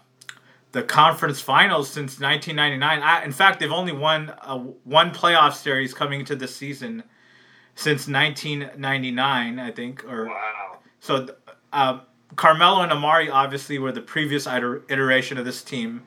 the 0.74 0.82
conference 0.82 1.40
finals 1.40 1.88
since 1.88 2.18
1999. 2.18 3.00
I, 3.00 3.24
in 3.24 3.30
fact, 3.30 3.60
they've 3.60 3.70
only 3.70 3.92
won 3.92 4.34
a, 4.42 4.58
one 4.58 5.12
playoff 5.12 5.54
series 5.54 5.94
coming 5.94 6.18
into 6.18 6.34
this 6.34 6.54
season 6.54 7.04
since 7.76 8.08
1999, 8.08 9.58
I 9.60 9.70
think. 9.70 10.04
Or 10.04 10.26
wow. 10.26 10.78
so. 11.00 11.28
Uh, 11.72 12.00
Carmelo 12.36 12.82
and 12.82 12.90
Amar'e 12.90 13.30
obviously 13.32 13.78
were 13.78 13.92
the 13.92 14.00
previous 14.00 14.48
iteration 14.48 15.38
of 15.38 15.44
this 15.44 15.62
team. 15.62 16.02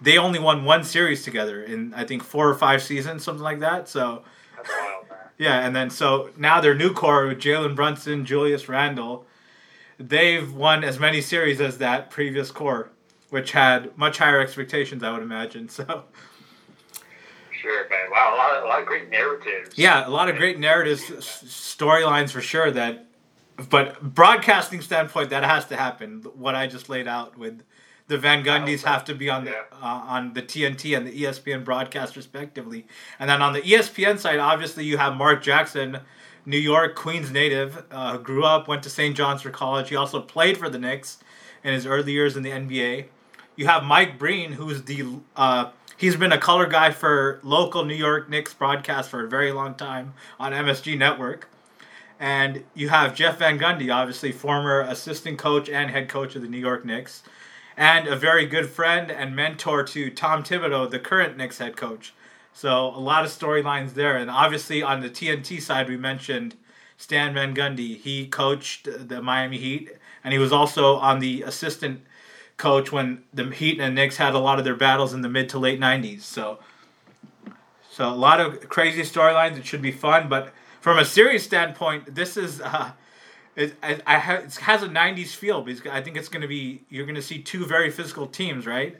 They 0.00 0.16
only 0.16 0.38
won 0.38 0.64
one 0.64 0.84
series 0.84 1.24
together 1.24 1.62
in 1.62 1.92
I 1.94 2.04
think 2.04 2.22
four 2.22 2.48
or 2.48 2.54
five 2.54 2.82
seasons, 2.82 3.24
something 3.24 3.42
like 3.42 3.58
that. 3.60 3.88
So. 3.88 4.22
Wild, 4.56 5.06
yeah, 5.38 5.66
and 5.66 5.74
then 5.74 5.90
so 5.90 6.30
now 6.36 6.60
their 6.60 6.74
new 6.74 6.92
core 6.92 7.26
with 7.26 7.40
Jalen 7.40 7.74
Brunson, 7.74 8.24
Julius 8.24 8.68
Randle 8.68 9.26
they've 9.98 10.52
won 10.52 10.84
as 10.84 10.98
many 10.98 11.20
series 11.20 11.60
as 11.60 11.78
that 11.78 12.10
previous 12.10 12.50
core, 12.50 12.90
which 13.32 13.52
had 13.52 13.96
much 13.96 14.18
higher 14.18 14.40
expectations, 14.40 15.02
I 15.02 15.10
would 15.10 15.22
imagine. 15.22 15.68
So. 15.68 16.04
Sure, 17.50 17.88
man. 17.88 18.10
Wow, 18.10 18.34
a 18.34 18.36
lot, 18.36 18.56
of, 18.56 18.64
a 18.64 18.66
lot 18.66 18.80
of 18.80 18.86
great 18.86 19.08
narratives. 19.08 19.78
Yeah, 19.78 20.06
a 20.06 20.10
lot 20.10 20.28
of 20.28 20.36
great 20.36 20.58
narratives, 20.58 21.02
storylines 21.02 22.30
for 22.30 22.42
sure. 22.42 22.70
That, 22.70 23.06
but 23.70 24.02
broadcasting 24.02 24.82
standpoint, 24.82 25.30
that 25.30 25.44
has 25.44 25.64
to 25.66 25.76
happen. 25.76 26.22
What 26.34 26.54
I 26.54 26.66
just 26.66 26.90
laid 26.90 27.08
out 27.08 27.38
with 27.38 27.62
the 28.08 28.18
Van 28.18 28.44
Gundys 28.44 28.82
have 28.82 29.04
to 29.06 29.14
be 29.14 29.30
on 29.30 29.46
the 29.46 29.56
uh, 29.56 29.64
on 29.80 30.34
the 30.34 30.42
TNT 30.42 30.94
and 30.94 31.06
the 31.06 31.22
ESPN 31.22 31.64
broadcast 31.64 32.16
respectively, 32.16 32.86
and 33.18 33.30
then 33.30 33.40
on 33.40 33.54
the 33.54 33.62
ESPN 33.62 34.18
side, 34.18 34.40
obviously 34.40 34.84
you 34.84 34.98
have 34.98 35.16
Mark 35.16 35.42
Jackson 35.42 36.00
New 36.44 36.58
York, 36.58 36.96
Queens 36.96 37.30
native. 37.30 37.84
Uh, 37.90 38.18
grew 38.18 38.44
up, 38.44 38.68
went 38.68 38.82
to 38.82 38.90
St. 38.90 39.16
John's 39.16 39.42
for 39.42 39.50
college. 39.50 39.88
He 39.88 39.96
also 39.96 40.20
played 40.20 40.58
for 40.58 40.68
the 40.68 40.78
Knicks 40.78 41.18
in 41.64 41.72
his 41.72 41.86
early 41.86 42.12
years 42.12 42.36
in 42.36 42.42
the 42.42 42.50
NBA. 42.50 43.06
You 43.54 43.66
have 43.66 43.84
Mike 43.84 44.18
Breen, 44.18 44.52
who's 44.52 44.82
the 44.84 45.04
uh, 45.36 45.70
he's 45.98 46.16
been 46.16 46.32
a 46.32 46.38
color 46.38 46.66
guy 46.66 46.90
for 46.90 47.38
local 47.42 47.84
New 47.84 47.94
York 47.94 48.30
Knicks 48.30 48.54
broadcast 48.54 49.10
for 49.10 49.24
a 49.24 49.28
very 49.28 49.52
long 49.52 49.74
time 49.74 50.14
on 50.40 50.52
MSG 50.52 50.96
Network. 50.96 51.50
And 52.18 52.64
you 52.74 52.88
have 52.88 53.14
Jeff 53.14 53.40
Van 53.40 53.58
Gundy, 53.58 53.94
obviously 53.94 54.32
former 54.32 54.80
assistant 54.80 55.38
coach 55.38 55.68
and 55.68 55.90
head 55.90 56.08
coach 56.08 56.34
of 56.34 56.40
the 56.40 56.48
New 56.48 56.58
York 56.58 56.86
Knicks, 56.86 57.24
and 57.76 58.08
a 58.08 58.16
very 58.16 58.46
good 58.46 58.70
friend 58.70 59.10
and 59.10 59.36
mentor 59.36 59.84
to 59.84 60.10
Tom 60.10 60.42
Thibodeau, 60.42 60.90
the 60.90 60.98
current 60.98 61.36
Knicks 61.36 61.58
head 61.58 61.76
coach. 61.76 62.14
So 62.54 62.86
a 62.86 63.00
lot 63.00 63.24
of 63.24 63.30
storylines 63.30 63.92
there, 63.92 64.16
and 64.16 64.30
obviously 64.30 64.82
on 64.82 65.00
the 65.00 65.10
TNT 65.10 65.60
side, 65.60 65.90
we 65.90 65.98
mentioned 65.98 66.54
Stan 66.96 67.34
Van 67.34 67.54
Gundy. 67.54 67.98
He 67.98 68.28
coached 68.28 68.88
the 69.08 69.20
Miami 69.20 69.58
Heat, 69.58 69.90
and 70.24 70.32
he 70.32 70.38
was 70.38 70.52
also 70.52 70.96
on 70.96 71.18
the 71.18 71.42
assistant 71.42 72.00
coach 72.62 72.92
when 72.92 73.24
the 73.34 73.50
Heat 73.50 73.80
and 73.80 73.96
Knicks 73.96 74.16
had 74.16 74.34
a 74.34 74.38
lot 74.38 74.60
of 74.60 74.64
their 74.64 74.76
battles 74.76 75.12
in 75.12 75.20
the 75.20 75.28
mid 75.28 75.48
to 75.50 75.58
late 75.58 75.80
'90s. 75.80 76.20
So, 76.22 76.60
so 77.90 78.08
a 78.08 78.14
lot 78.14 78.38
of 78.38 78.68
crazy 78.68 79.02
storylines. 79.02 79.58
It 79.58 79.66
should 79.66 79.82
be 79.82 79.90
fun, 79.90 80.28
but 80.28 80.54
from 80.80 80.96
a 80.96 81.04
serious 81.04 81.44
standpoint, 81.44 82.14
this 82.14 82.36
is. 82.36 82.60
Uh, 82.60 82.92
it, 83.54 83.74
I, 83.82 84.00
I 84.06 84.18
have, 84.18 84.44
it 84.44 84.54
has 84.56 84.82
a 84.82 84.88
90s 84.88 85.34
feel 85.34 85.60
because 85.60 85.92
I 85.92 86.00
think 86.00 86.16
it's 86.16 86.28
going 86.28 86.40
to 86.40 86.48
be 86.48 86.84
you're 86.88 87.04
going 87.04 87.16
to 87.16 87.22
see 87.22 87.42
two 87.42 87.66
very 87.66 87.90
physical 87.90 88.26
teams, 88.26 88.66
right? 88.66 88.96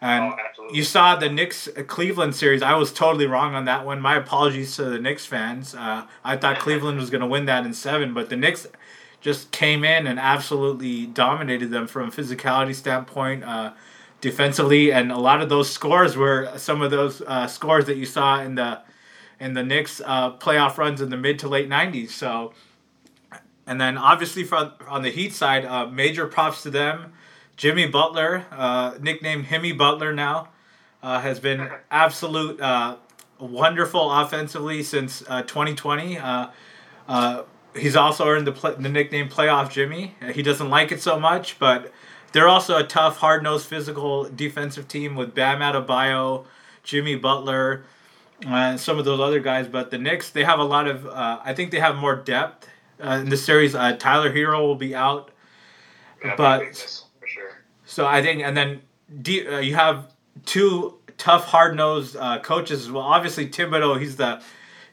And 0.00 0.34
oh, 0.34 0.68
you 0.72 0.82
saw 0.82 1.14
the 1.16 1.30
Knicks 1.30 1.68
uh, 1.68 1.82
Cleveland 1.84 2.34
series. 2.34 2.62
I 2.62 2.74
was 2.74 2.92
totally 2.92 3.26
wrong 3.26 3.54
on 3.54 3.66
that 3.66 3.86
one. 3.86 4.00
My 4.00 4.16
apologies 4.16 4.74
to 4.76 4.84
the 4.84 4.98
Knicks 4.98 5.26
fans. 5.26 5.74
Uh, 5.74 6.06
I 6.24 6.36
thought 6.36 6.58
Cleveland 6.66 6.98
was 6.98 7.10
going 7.10 7.20
to 7.20 7.26
win 7.26 7.44
that 7.46 7.64
in 7.64 7.72
seven, 7.74 8.14
but 8.14 8.30
the 8.30 8.36
Knicks 8.36 8.66
just 9.24 9.50
came 9.50 9.84
in 9.84 10.06
and 10.06 10.20
absolutely 10.20 11.06
dominated 11.06 11.70
them 11.70 11.86
from 11.86 12.08
a 12.08 12.12
physicality 12.12 12.74
standpoint, 12.74 13.42
uh, 13.42 13.72
defensively, 14.20 14.92
and 14.92 15.10
a 15.10 15.16
lot 15.16 15.40
of 15.40 15.48
those 15.48 15.70
scores 15.70 16.14
were 16.14 16.52
some 16.58 16.82
of 16.82 16.90
those 16.90 17.22
uh, 17.22 17.46
scores 17.46 17.86
that 17.86 17.96
you 17.96 18.04
saw 18.04 18.42
in 18.42 18.54
the 18.54 18.82
in 19.40 19.54
the 19.54 19.62
Knicks 19.62 20.02
uh, 20.04 20.32
playoff 20.36 20.76
runs 20.76 21.00
in 21.00 21.08
the 21.08 21.16
mid 21.16 21.38
to 21.38 21.48
late 21.48 21.70
'90s. 21.70 22.10
So, 22.10 22.52
and 23.66 23.80
then 23.80 23.96
obviously 23.96 24.44
from 24.44 24.72
on 24.88 25.00
the 25.00 25.10
Heat 25.10 25.32
side, 25.32 25.64
uh, 25.64 25.86
major 25.86 26.26
props 26.26 26.62
to 26.64 26.70
them. 26.70 27.14
Jimmy 27.56 27.86
Butler, 27.86 28.44
uh, 28.50 28.94
nicknamed 29.00 29.46
Himmy 29.46 29.76
Butler 29.76 30.12
now, 30.12 30.48
uh, 31.02 31.20
has 31.20 31.40
been 31.40 31.70
absolute 31.90 32.60
wonderful 33.38 34.12
offensively 34.12 34.82
since 34.82 35.20
2020. 35.20 36.18
Uh, 36.18 36.24
uh, 36.26 36.50
uh, 37.06 37.42
he's 37.76 37.96
also 37.96 38.26
earned 38.26 38.46
the, 38.46 38.52
play- 38.52 38.74
the 38.78 38.88
nickname 38.88 39.28
Playoff 39.28 39.70
Jimmy. 39.70 40.14
He 40.32 40.42
doesn't 40.42 40.70
like 40.70 40.92
it 40.92 41.02
so 41.02 41.18
much, 41.18 41.58
but 41.58 41.92
they're 42.32 42.48
also 42.48 42.76
a 42.78 42.84
tough, 42.84 43.18
hard 43.18 43.42
nosed, 43.42 43.66
physical 43.66 44.24
defensive 44.24 44.88
team 44.88 45.16
with 45.16 45.34
Bam 45.34 45.60
Adebayo, 45.60 46.46
Jimmy 46.82 47.16
Butler, 47.16 47.84
and 48.46 48.78
some 48.80 48.98
of 48.98 49.04
those 49.04 49.20
other 49.20 49.40
guys. 49.40 49.68
But 49.68 49.90
the 49.90 49.98
Knicks, 49.98 50.30
they 50.30 50.44
have 50.44 50.58
a 50.58 50.64
lot 50.64 50.88
of, 50.88 51.06
I 51.06 51.54
think 51.54 51.70
they 51.70 51.80
have 51.80 51.96
more 51.96 52.16
depth 52.16 52.68
in 52.98 53.28
the 53.28 53.36
series. 53.36 53.72
Tyler 53.72 54.32
Herro 54.32 54.60
will 54.60 54.74
be 54.74 54.94
out. 54.94 55.30
Yeah, 56.24 56.34
but 56.36 57.02
so 57.84 58.06
I 58.06 58.22
think, 58.22 58.42
and 58.42 58.56
then 58.56 58.82
uh, 59.10 59.58
you 59.58 59.74
have 59.74 60.12
two 60.46 60.98
tough, 61.18 61.44
hard 61.44 61.76
nosed 61.76 62.16
uh, 62.16 62.40
coaches 62.40 62.90
well. 62.90 63.04
Obviously, 63.04 63.46
Thibodeau, 63.46 64.00
he's 64.00 64.16
the 64.16 64.42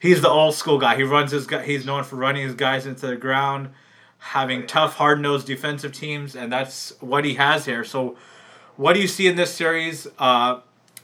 he's 0.02 0.22
the 0.22 0.30
old 0.30 0.56
school 0.56 0.78
guy. 0.78 0.98
He 0.98 1.04
runs 1.04 1.32
his 1.32 1.48
guy. 1.48 1.64
He's 1.64 1.86
known 1.86 2.04
for 2.04 2.18
running 2.18 2.44
his 2.44 2.56
guys 2.56 2.86
into 2.86 3.08
the 3.08 3.16
ground, 3.16 3.70
having 4.18 4.68
tough, 4.68 4.96
hard 4.96 5.22
nosed 5.22 5.48
defensive 5.48 5.94
teams, 5.94 6.36
and 6.36 6.52
that's 6.52 6.92
what 7.00 7.24
he 7.24 7.36
has 7.36 7.66
here. 7.66 7.86
So, 7.86 8.18
what 8.76 8.94
do 8.94 9.00
you 9.00 9.08
see 9.08 9.28
in 9.28 9.36
this 9.38 9.54
series? 9.54 10.08
Uh, 10.18 10.60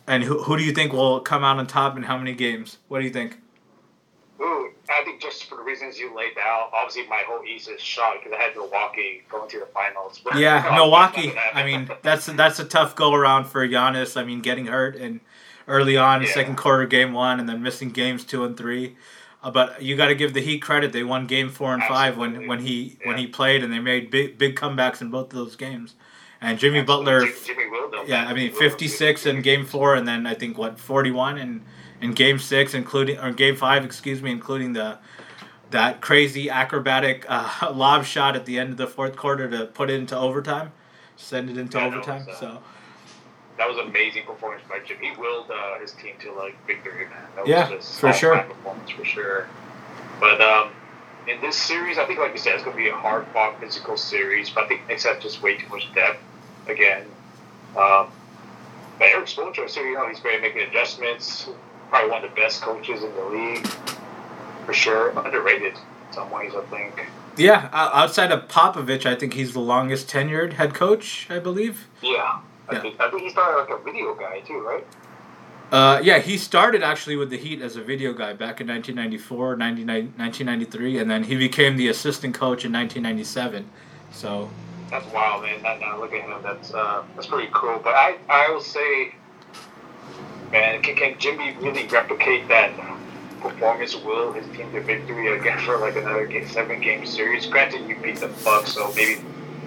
and 0.08 0.24
who, 0.24 0.42
who 0.44 0.58
do 0.58 0.64
you 0.64 0.72
think 0.72 0.92
will 0.92 1.20
come 1.20 1.44
out 1.44 1.58
on 1.58 1.68
top 1.68 1.96
in 1.96 2.04
how 2.04 2.18
many 2.18 2.34
games? 2.34 2.78
What 2.88 3.00
do 3.00 3.06
you 3.06 3.12
think? 3.12 3.40
Ooh, 4.40 4.72
I 4.90 5.04
think 5.04 5.22
just 5.22 5.46
for 5.46 5.58
the 5.58 5.64
reasons 5.64 6.00
you 6.00 6.16
laid 6.16 6.38
out, 6.40 6.72
obviously 6.74 7.08
my 7.08 7.22
whole 7.28 7.44
East 7.44 7.70
is 7.70 7.82
shocked 7.82 8.24
because 8.24 8.38
I 8.38 8.42
had 8.42 8.56
Milwaukee 8.56 9.24
going 9.30 9.50
to 9.50 9.60
the 9.60 9.66
finals. 9.68 10.20
But 10.24 10.38
yeah, 10.38 10.72
Milwaukee. 10.76 11.34
I 11.54 11.64
mean, 11.66 11.90
that's 12.02 12.28
that's 12.28 12.60
a 12.60 12.66
tough 12.66 12.96
go 12.96 13.14
around 13.14 13.46
for 13.46 13.68
Giannis. 13.68 14.20
I 14.20 14.24
mean, 14.24 14.42
getting 14.42 14.68
hurt 14.68 14.96
and 14.96 15.20
early 15.68 15.98
on, 15.98 16.24
yeah. 16.24 16.32
second 16.34 16.56
quarter, 16.58 16.86
game 16.86 17.14
one, 17.14 17.40
and 17.40 17.48
then 17.48 17.62
missing 17.62 17.90
games 17.90 18.24
two 18.24 18.44
and 18.46 18.58
three. 18.58 18.96
Uh, 19.44 19.52
but 19.52 19.82
you 19.82 19.96
got 19.96 20.08
to 20.08 20.16
give 20.16 20.34
the 20.34 20.42
Heat 20.42 20.60
credit; 20.60 20.92
they 20.92 21.04
won 21.04 21.28
game 21.28 21.50
four 21.50 21.74
and 21.74 21.84
Absolutely. 21.84 22.06
five 22.06 22.18
when 22.18 22.48
when 22.48 22.60
he 22.60 22.98
yeah. 23.02 23.08
when 23.08 23.18
he 23.18 23.28
played, 23.28 23.64
and 23.64 23.72
they 23.72 23.80
made 23.80 24.10
big 24.10 24.38
big 24.38 24.56
comebacks 24.56 25.02
in 25.02 25.10
both 25.10 25.26
of 25.28 25.38
those 25.38 25.56
games. 25.56 25.96
And 26.42 26.60
Jimmy 26.60 26.80
Absolutely. 26.80 27.20
Butler, 27.22 27.34
Jimmy 27.46 27.70
Will, 27.70 28.08
yeah, 28.08 28.26
I 28.28 28.34
mean, 28.34 28.52
fifty 28.52 28.88
six 28.88 29.26
in 29.26 29.42
game 29.42 29.66
four, 29.66 29.96
and 29.96 30.08
then 30.08 30.26
I 30.28 30.34
think 30.34 30.58
what 30.58 30.80
forty 30.80 31.12
one 31.12 31.38
and 31.38 31.64
in 32.02 32.14
game 32.14 32.40
six, 32.40 32.74
including 32.74 33.20
or 33.20 33.32
game 33.32 33.56
five, 33.56 33.84
excuse 33.86 34.22
me, 34.22 34.32
including 34.32 34.74
the 34.74 34.98
that 35.72 36.00
crazy 36.02 36.50
acrobatic 36.50 37.26
uh, 37.28 37.72
lob 37.74 38.06
shot 38.06 38.36
at 38.36 38.46
the 38.46 38.58
end 38.58 38.72
of 38.72 38.78
the 38.78 38.88
fourth 38.88 39.16
quarter 39.16 39.50
to 39.50 39.66
put 39.66 39.90
it 39.90 39.96
into 40.00 40.18
overtime, 40.18 40.72
send 41.16 41.50
it 41.50 41.58
into 41.58 41.78
Yeah, 41.78 41.86
overtime. 41.88 42.26
uh, 42.30 42.36
so 42.36 42.64
That 43.58 43.68
was 43.68 43.78
an 43.78 43.88
amazing 43.88 44.24
performance 44.26 44.64
by 44.70 44.80
Jim. 44.80 44.98
He 45.02 45.12
willed 45.20 45.50
uh, 45.50 45.80
his 45.80 45.92
team 45.94 46.14
to 46.22 46.32
like 46.34 46.56
victory, 46.68 47.06
man. 47.06 47.24
That 47.36 47.48
Yeah, 47.48 47.70
was 47.70 47.80
just 47.86 48.00
for 48.00 48.14
sure. 48.14 48.38
performance 48.44 48.90
for 48.92 49.04
sure. 49.06 49.48
But 50.20 50.40
um, 50.42 50.70
in 51.28 51.42
this 51.42 51.56
series, 51.56 51.98
I 51.98 52.06
think, 52.06 52.20
like 52.20 52.34
you 52.34 52.38
said, 52.40 52.56
it's 52.56 52.64
going 52.64 52.76
to 52.78 52.82
be 52.84 52.90
a 52.90 52.96
hard-fought, 52.96 53.60
physical 53.60 53.98
series. 53.98 54.50
But 54.50 54.66
I 54.66 54.68
think 54.68 54.88
Knicks 54.88 55.06
have 55.06 55.20
just 55.20 55.42
way 55.42 55.58
too 55.58 55.68
much 55.70 55.92
depth 55.96 56.20
again. 56.68 57.04
Um, 57.76 58.08
but 59.00 59.06
Erik 59.14 59.26
Spoelstra, 59.28 59.70
so 59.70 59.82
you 59.82 59.94
know, 59.96 60.08
he's 60.08 60.20
great 60.20 60.36
at 60.36 60.42
making 60.42 60.62
adjustments. 60.62 61.48
Probably 61.90 62.10
one 62.12 62.24
of 62.24 62.30
the 62.30 62.36
best 62.36 62.62
coaches 62.62 63.04
in 63.04 63.14
the 63.16 63.26
league, 63.26 63.66
for 64.66 64.74
sure. 64.74 65.10
Underrated 65.18 65.74
in 65.74 66.14
some 66.14 66.30
ways, 66.32 66.52
I 66.56 66.62
think. 66.66 67.08
yeah, 67.38 67.70
outside 67.72 68.32
of 68.32 68.48
Popovich, 68.48 69.06
I 69.06 69.16
think 69.16 69.34
he's 69.34 69.54
the 69.54 69.60
longest 69.62 70.08
tenured 70.10 70.54
head 70.54 70.74
coach. 70.74 71.28
I 71.30 71.40
believe. 71.40 71.88
Yeah. 72.02 72.40
I, 72.70 72.74
Yeah. 72.76 72.82
think, 72.82 73.00
I 73.00 73.10
think 73.10 73.24
he 73.24 73.30
started 73.30 73.60
like 73.60 73.70
a 73.70 73.84
video 73.84 74.14
guy 74.14 74.42
too, 74.42 74.60
right? 74.60 74.86
Uh, 75.72 76.00
yeah, 76.02 76.20
he 76.20 76.38
started 76.38 76.82
actually 76.82 77.18
with 77.18 77.30
the 77.30 77.38
Heat 77.38 77.62
as 77.62 77.76
a 77.76 77.82
video 77.82 78.14
guy 78.14 78.32
back 78.32 78.62
in 78.62 78.68
1994, 78.68 79.58
99 79.58 80.14
1993, 80.16 80.98
and 81.00 81.12
then 81.12 81.24
he 81.24 81.36
became 81.36 81.76
the 81.76 81.90
assistant 81.90 82.34
coach 82.34 82.64
in 82.64 82.72
1997. 82.72 83.70
So, 84.12 84.50
That's 84.90 85.06
wild, 85.12 85.44
man. 85.44 85.62
Now, 85.62 85.78
now 85.78 86.00
look 86.00 86.14
at 86.14 86.22
him. 86.22 86.42
That's 86.42 86.74
uh, 86.74 87.04
that's 87.16 87.28
pretty 87.28 87.50
cool. 87.54 87.82
But 87.84 87.96
I, 87.96 88.16
I 88.30 88.50
will 88.50 88.62
say, 88.62 89.14
man, 90.54 90.82
can, 90.82 90.96
can 90.96 91.20
Jimmy 91.20 91.54
really 91.60 91.86
replicate 91.88 92.48
that 92.48 92.72
performance? 93.42 93.94
Will 93.98 94.32
his 94.32 94.46
team 94.56 94.72
to 94.72 94.80
victory 94.82 95.38
again 95.38 95.60
for 95.66 95.78
like 95.80 95.98
another 95.98 96.26
game, 96.28 96.48
seven 96.48 96.80
game 96.80 97.06
series? 97.06 97.46
Granted, 97.46 97.90
you 97.90 97.98
beat 98.02 98.18
the 98.18 98.30
Bucks, 98.46 98.72
so 98.74 98.94
maybe 98.96 99.20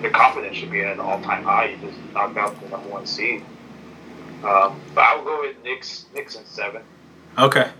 the 0.02 0.10
confidence 0.10 0.56
should 0.56 0.70
be 0.70 0.80
at 0.82 0.92
an 0.92 1.00
all 1.00 1.20
time 1.20 1.44
high. 1.44 1.70
You 1.70 1.76
just 1.78 1.98
knocked 2.12 2.36
out 2.36 2.60
the 2.60 2.68
number 2.68 2.88
one 2.88 3.06
seed. 3.06 3.44
Um, 4.42 4.80
but 4.94 5.02
I'll 5.04 5.24
go 5.24 5.40
with 5.42 5.62
Knicks, 5.62 6.06
Knicks 6.14 6.36
in 6.36 6.44
seven. 6.46 6.82
okay. 7.38 7.70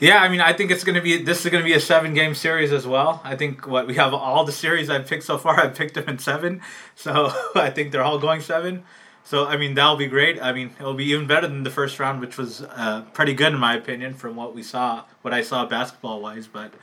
Yeah, 0.00 0.18
I 0.18 0.28
mean, 0.28 0.40
I 0.40 0.52
think 0.52 0.72
it's 0.72 0.82
going 0.82 0.96
to 0.96 1.00
be 1.00 1.22
this 1.22 1.44
is 1.44 1.52
going 1.52 1.62
to 1.62 1.64
be 1.64 1.74
a 1.74 1.80
seven 1.80 2.12
game 2.12 2.34
series 2.34 2.72
as 2.72 2.88
well. 2.88 3.20
I 3.22 3.36
think 3.36 3.68
what 3.68 3.86
we 3.86 3.94
have 3.94 4.12
all 4.12 4.44
the 4.44 4.50
series 4.50 4.90
I've 4.90 5.06
picked 5.06 5.22
so 5.22 5.38
far, 5.38 5.60
I've 5.64 5.76
picked 5.76 5.94
them 5.94 6.08
in 6.08 6.18
seven. 6.18 6.60
So, 6.96 7.32
I 7.54 7.70
think 7.70 7.92
they're 7.92 8.02
all 8.02 8.18
going 8.18 8.40
seven. 8.40 8.82
So, 9.24 9.46
I 9.46 9.56
mean, 9.56 9.74
that'll 9.74 9.94
be 9.96 10.08
great. 10.08 10.42
I 10.42 10.52
mean, 10.52 10.70
it'll 10.80 10.94
be 10.94 11.04
even 11.04 11.28
better 11.28 11.46
than 11.46 11.62
the 11.62 11.70
first 11.70 12.00
round, 12.00 12.20
which 12.20 12.36
was 12.36 12.62
uh, 12.62 13.02
pretty 13.12 13.34
good 13.34 13.52
in 13.52 13.60
my 13.60 13.76
opinion 13.76 14.14
from 14.14 14.34
what 14.34 14.56
we 14.56 14.64
saw, 14.64 15.04
what 15.20 15.32
I 15.32 15.42
saw 15.42 15.64
basketball 15.66 16.20
wise, 16.20 16.48
but 16.48 16.74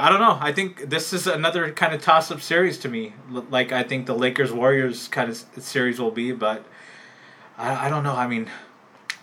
I 0.00 0.08
don't 0.08 0.20
know. 0.20 0.38
I 0.40 0.52
think 0.52 0.88
this 0.90 1.12
is 1.12 1.26
another 1.26 1.70
kind 1.72 1.94
of 1.94 2.02
toss 2.02 2.30
up 2.30 2.40
series 2.40 2.78
to 2.78 2.88
me. 2.88 3.12
Like 3.30 3.72
I 3.72 3.82
think 3.82 4.06
the 4.06 4.14
Lakers 4.14 4.52
Warriors 4.52 5.08
kind 5.08 5.30
of 5.30 5.36
series 5.58 6.00
will 6.00 6.10
be, 6.10 6.32
but 6.32 6.64
I, 7.56 7.86
I 7.86 7.90
don't 7.90 8.02
know. 8.04 8.14
I 8.14 8.26
mean, 8.26 8.50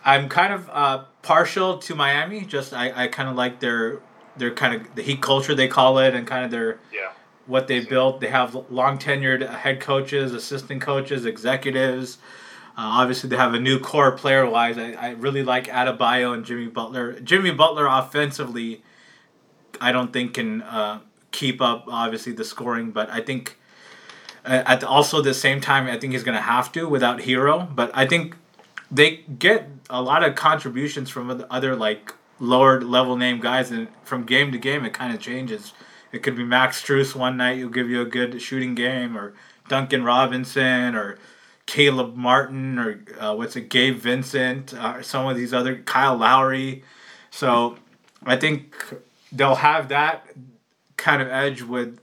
I'm 0.05 0.30
kind 0.30 0.53
of 0.53 0.69
uh, 0.72 1.03
partial 1.22 1.78
to 1.80 1.95
Miami. 1.95 2.41
Just 2.41 2.74
I, 2.74 3.03
I 3.03 3.07
kind 3.07 3.30
of 3.30 3.36
like 3.36 3.59
their 3.59 3.99
their 4.38 4.51
kind 4.51 4.74
of 4.76 4.95
the 4.95 5.01
heat 5.01 5.22
culture 5.22 5.53
they 5.55 5.67
call 5.67 5.99
it, 5.99 6.15
and 6.15 6.26
kind 6.26 6.45
of 6.45 6.51
their 6.51 6.80
Yeah. 6.93 7.11
what 7.47 7.67
they 7.67 7.82
built. 7.82 8.22
They 8.22 8.30
have 8.30 8.55
long 8.69 8.97
tenured 8.97 9.47
head 9.47 9.80
coaches, 9.80 10.34
assistant 10.34 10.82
coaches, 10.82 11.26
executives. 11.26 12.17
Uh, 12.78 13.03
obviously, 13.03 13.30
they 13.30 13.36
have 13.36 13.53
a 13.53 13.59
new 13.59 13.78
core 13.80 14.13
player 14.13 14.49
wise. 14.49 14.78
I, 14.78 14.93
I 14.93 15.09
really 15.11 15.43
like 15.43 15.67
Adebayo 15.67 16.34
and 16.34 16.45
Jimmy 16.45 16.67
Butler. 16.67 17.19
Jimmy 17.19 17.51
Butler 17.51 17.86
offensively, 17.86 18.82
I 19.80 19.91
don't 19.91 20.11
think 20.11 20.34
can 20.34 20.61
uh, 20.63 20.99
keep 21.32 21.61
up. 21.61 21.86
Obviously, 21.88 22.34
the 22.34 22.43
scoring, 22.43 22.91
but 22.91 23.09
I 23.09 23.22
think 23.22 23.57
uh, 24.45 24.63
at 24.65 24.82
the, 24.82 24.88
also 24.88 25.22
the 25.22 25.34
same 25.34 25.61
time, 25.61 25.88
I 25.88 25.97
think 25.97 26.13
he's 26.13 26.24
going 26.24 26.36
to 26.36 26.41
have 26.41 26.72
to 26.74 26.88
without 26.89 27.19
Herro. 27.19 27.74
But 27.74 27.91
I 27.93 28.05
think 28.05 28.36
they 28.89 29.17
get 29.39 29.69
a 29.89 30.01
lot 30.01 30.24
of 30.24 30.36
contributions 30.36 31.09
from 31.09 31.45
other- 31.49 31.76
like 31.76 32.13
lower 32.39 32.82
level 32.82 33.15
name 33.15 33.39
guys, 33.39 33.72
and 33.72 33.88
from 34.03 34.24
game 34.24 34.51
to 34.51 34.57
game, 34.57 34.84
it 34.84 34.93
kind 34.93 35.13
of 35.13 35.22
changes. 35.22 35.74
It 36.11 36.24
could 36.24 36.36
be 36.36 36.43
Max 36.43 36.82
Strus 36.82 37.15
one 37.15 37.38
night, 37.38 37.57
he'll 37.57 37.69
give 37.69 37.89
you 37.89 38.01
a 38.01 38.05
good 38.05 38.41
shooting 38.41 38.76
game, 38.76 39.17
or 39.17 39.34
Duncan 39.69 40.03
Robinson, 40.03 40.95
or 40.95 41.17
Caleb 41.67 42.15
Martin, 42.15 42.78
or 42.80 43.05
uh, 43.19 43.34
what's 43.34 43.55
it, 43.55 43.69
Gabe 43.69 43.97
Vincent, 43.97 44.74
uh, 44.74 45.01
some 45.01 45.28
of 45.28 45.38
these 45.38 45.53
other 45.53 45.78
Kyle 45.78 46.17
Lowry. 46.17 46.84
So 47.30 47.78
I 48.26 48.36
think 48.36 48.76
they'll 49.32 49.56
have 49.56 49.90
that 49.90 50.28
kind 50.98 51.22
of 51.22 51.28
edge 51.30 51.62
with 51.62 52.00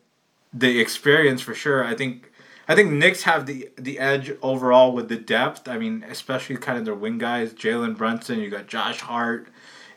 the 0.53 0.81
experience 0.81 1.41
for 1.41 1.55
sure. 1.55 1.85
I 1.85 1.95
think 1.95 2.31
I 2.66 2.74
think 2.74 2.93
Knicks 2.93 3.22
have 3.22 3.47
the 3.47 3.70
the 3.76 3.99
edge 3.99 4.33
overall 4.43 4.93
with 4.93 5.09
the 5.09 5.16
depth. 5.16 5.68
I 5.68 5.79
mean, 5.79 6.05
especially 6.09 6.57
kind 6.57 6.79
of 6.79 6.85
their 6.85 6.95
wing 6.95 7.18
guys, 7.18 7.53
Jalen 7.53 7.97
Brunson. 7.97 8.41
You 8.41 8.51
got 8.51 8.66
Josh 8.66 9.01
Hart, 9.01 9.49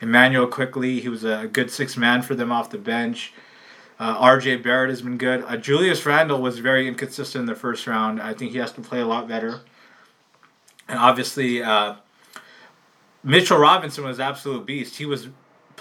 Immanuel 0.01 0.47
Quickley. 0.47 0.99
He 0.99 1.09
was 1.09 1.23
a 1.23 1.49
good 1.51 1.71
six 1.71 1.97
man 1.97 2.21
for 2.21 2.35
them 2.35 2.51
off 2.51 2.69
the 2.69 2.77
bench. 2.77 3.33
Uh, 3.99 4.15
R.J. 4.17 4.55
Barrett 4.57 4.89
has 4.89 5.03
been 5.03 5.17
good. 5.19 5.43
Uh, 5.43 5.57
Julius 5.57 6.03
Randle 6.07 6.41
was 6.41 6.57
very 6.57 6.87
inconsistent 6.87 7.41
in 7.41 7.45
the 7.45 7.53
first 7.53 7.85
round. 7.85 8.19
I 8.19 8.33
think 8.33 8.51
he 8.51 8.57
has 8.57 8.71
to 8.71 8.81
play 8.81 8.99
a 8.99 9.05
lot 9.05 9.27
better. 9.27 9.59
And 10.87 10.97
obviously, 10.97 11.61
uh, 11.61 11.95
Mitchell 13.23 13.59
Robinson 13.59 14.03
was 14.03 14.19
absolute 14.19 14.65
beast. 14.65 14.97
He 14.97 15.05
was 15.05 15.27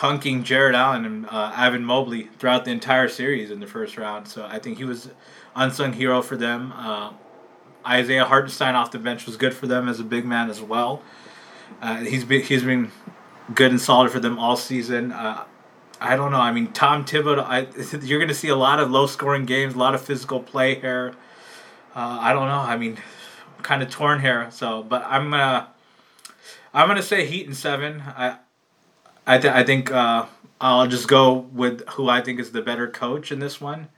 punking 0.00 0.42
Jarrett 0.44 0.74
Allen 0.74 1.04
and 1.04 1.26
uh, 1.26 1.52
Evan 1.54 1.84
Mobley 1.84 2.30
throughout 2.38 2.64
the 2.64 2.70
entire 2.70 3.06
series 3.06 3.50
in 3.50 3.60
the 3.60 3.66
first 3.66 3.98
round. 3.98 4.26
So 4.26 4.46
I 4.46 4.58
think 4.58 4.78
he 4.78 4.84
was 4.84 5.10
unsung 5.54 5.92
hero 5.92 6.22
for 6.22 6.38
them. 6.38 6.72
Uh, 6.74 7.12
Isaiah 7.86 8.24
Hartenstein 8.24 8.74
off 8.74 8.92
the 8.92 8.98
bench 8.98 9.26
was 9.26 9.36
good 9.36 9.52
for 9.52 9.66
them 9.66 9.90
as 9.90 10.00
a 10.00 10.04
big 10.04 10.24
man 10.24 10.48
as 10.48 10.62
well. 10.62 11.02
Uh, 11.82 11.98
he's 11.98 12.24
been, 12.24 12.40
he's 12.40 12.64
been 12.64 12.90
good 13.54 13.72
and 13.72 13.80
solid 13.80 14.10
for 14.10 14.20
them 14.20 14.38
all 14.38 14.56
season. 14.56 15.12
Uh, 15.12 15.44
I 16.00 16.16
don't 16.16 16.30
know. 16.30 16.40
I 16.40 16.50
mean, 16.50 16.72
Tom 16.72 17.04
Thibodeau. 17.04 17.44
I, 17.44 17.66
you're 18.02 18.18
going 18.18 18.28
to 18.28 18.34
see 18.34 18.48
a 18.48 18.56
lot 18.56 18.80
of 18.80 18.90
low 18.90 19.06
scoring 19.06 19.44
games, 19.44 19.74
a 19.74 19.78
lot 19.78 19.94
of 19.94 20.00
physical 20.00 20.40
play 20.40 20.80
here. 20.80 21.14
Uh, 21.94 22.18
I 22.22 22.32
don't 22.32 22.48
know. 22.48 22.60
I 22.60 22.78
mean, 22.78 22.96
kind 23.62 23.82
of 23.82 23.90
torn 23.90 24.22
here. 24.22 24.48
So, 24.50 24.82
but 24.82 25.04
I'm 25.04 25.30
gonna 25.30 25.68
I'm 26.72 26.88
gonna 26.88 27.02
say 27.02 27.26
Heat 27.26 27.46
in 27.46 27.52
seven. 27.52 28.00
I 28.00 28.38
I, 29.26 29.38
th- 29.38 29.52
I 29.52 29.62
think 29.64 29.90
uh, 29.90 30.26
I'll 30.60 30.86
just 30.86 31.08
go 31.08 31.34
with 31.52 31.86
who 31.90 32.08
I 32.08 32.20
think 32.20 32.40
is 32.40 32.52
the 32.52 32.62
better 32.62 32.88
coach 32.88 33.30
in 33.32 33.38
this 33.38 33.60
one, 33.60 33.88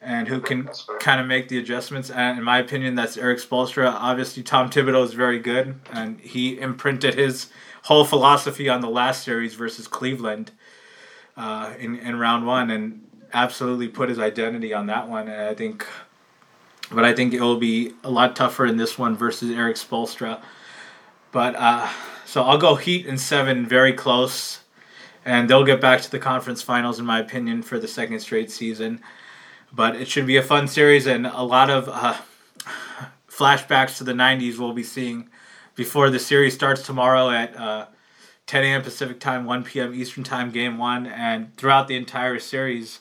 and 0.00 0.28
who 0.28 0.40
can 0.40 0.68
kind 1.00 1.20
of 1.20 1.26
make 1.26 1.48
the 1.48 1.58
adjustments. 1.58 2.10
And 2.10 2.38
in 2.38 2.44
my 2.44 2.58
opinion, 2.58 2.94
that's 2.94 3.16
Erik 3.16 3.38
Spoelstra. 3.38 3.92
Obviously, 3.92 4.42
Tom 4.42 4.70
Thibodeau 4.70 5.04
is 5.04 5.12
very 5.12 5.38
good, 5.38 5.80
and 5.92 6.20
he 6.20 6.58
imprinted 6.58 7.14
his 7.14 7.50
whole 7.82 8.04
philosophy 8.04 8.68
on 8.68 8.80
the 8.80 8.90
last 8.90 9.22
series 9.22 9.54
versus 9.54 9.86
Cleveland 9.86 10.52
uh, 11.36 11.74
in 11.78 11.96
in 11.98 12.18
round 12.18 12.46
one, 12.46 12.70
and 12.70 13.06
absolutely 13.32 13.88
put 13.88 14.08
his 14.08 14.18
identity 14.18 14.72
on 14.72 14.86
that 14.86 15.08
one. 15.08 15.28
And 15.28 15.42
I 15.42 15.54
think, 15.54 15.86
but 16.90 17.04
I 17.04 17.12
think 17.14 17.34
it 17.34 17.40
will 17.40 17.58
be 17.58 17.92
a 18.02 18.10
lot 18.10 18.34
tougher 18.34 18.66
in 18.66 18.76
this 18.76 18.98
one 18.98 19.16
versus 19.16 19.50
Erik 19.50 19.76
Spoelstra. 19.76 20.40
But 21.32 21.54
uh, 21.56 21.88
so 22.26 22.42
I'll 22.42 22.58
go 22.58 22.74
Heat 22.74 23.06
in 23.06 23.16
seven, 23.16 23.66
very 23.66 23.92
close, 23.92 24.60
and 25.24 25.48
they'll 25.48 25.64
get 25.64 25.80
back 25.80 26.02
to 26.02 26.10
the 26.10 26.18
conference 26.18 26.60
finals, 26.60 26.98
in 26.98 27.06
my 27.06 27.20
opinion, 27.20 27.62
for 27.62 27.78
the 27.78 27.88
second 27.88 28.18
straight 28.20 28.50
season. 28.50 29.00
But 29.72 29.96
it 29.96 30.08
should 30.08 30.26
be 30.26 30.36
a 30.36 30.42
fun 30.42 30.66
series 30.68 31.06
and 31.06 31.26
a 31.26 31.42
lot 31.42 31.70
of 31.70 31.88
uh, 31.88 32.16
flashbacks 33.30 33.98
to 33.98 34.04
the 34.04 34.12
'90s 34.12 34.58
we'll 34.58 34.72
be 34.72 34.82
seeing 34.82 35.28
before 35.76 36.10
the 36.10 36.18
series 36.18 36.54
starts 36.54 36.82
tomorrow 36.82 37.30
at 37.30 37.56
uh, 37.56 37.86
10 38.46 38.64
a.m. 38.64 38.82
Pacific 38.82 39.20
time, 39.20 39.44
1 39.44 39.64
p.m. 39.64 39.94
Eastern 39.94 40.24
time, 40.24 40.50
game 40.50 40.78
one, 40.78 41.06
and 41.06 41.54
throughout 41.56 41.86
the 41.86 41.96
entire 41.96 42.38
series 42.38 43.00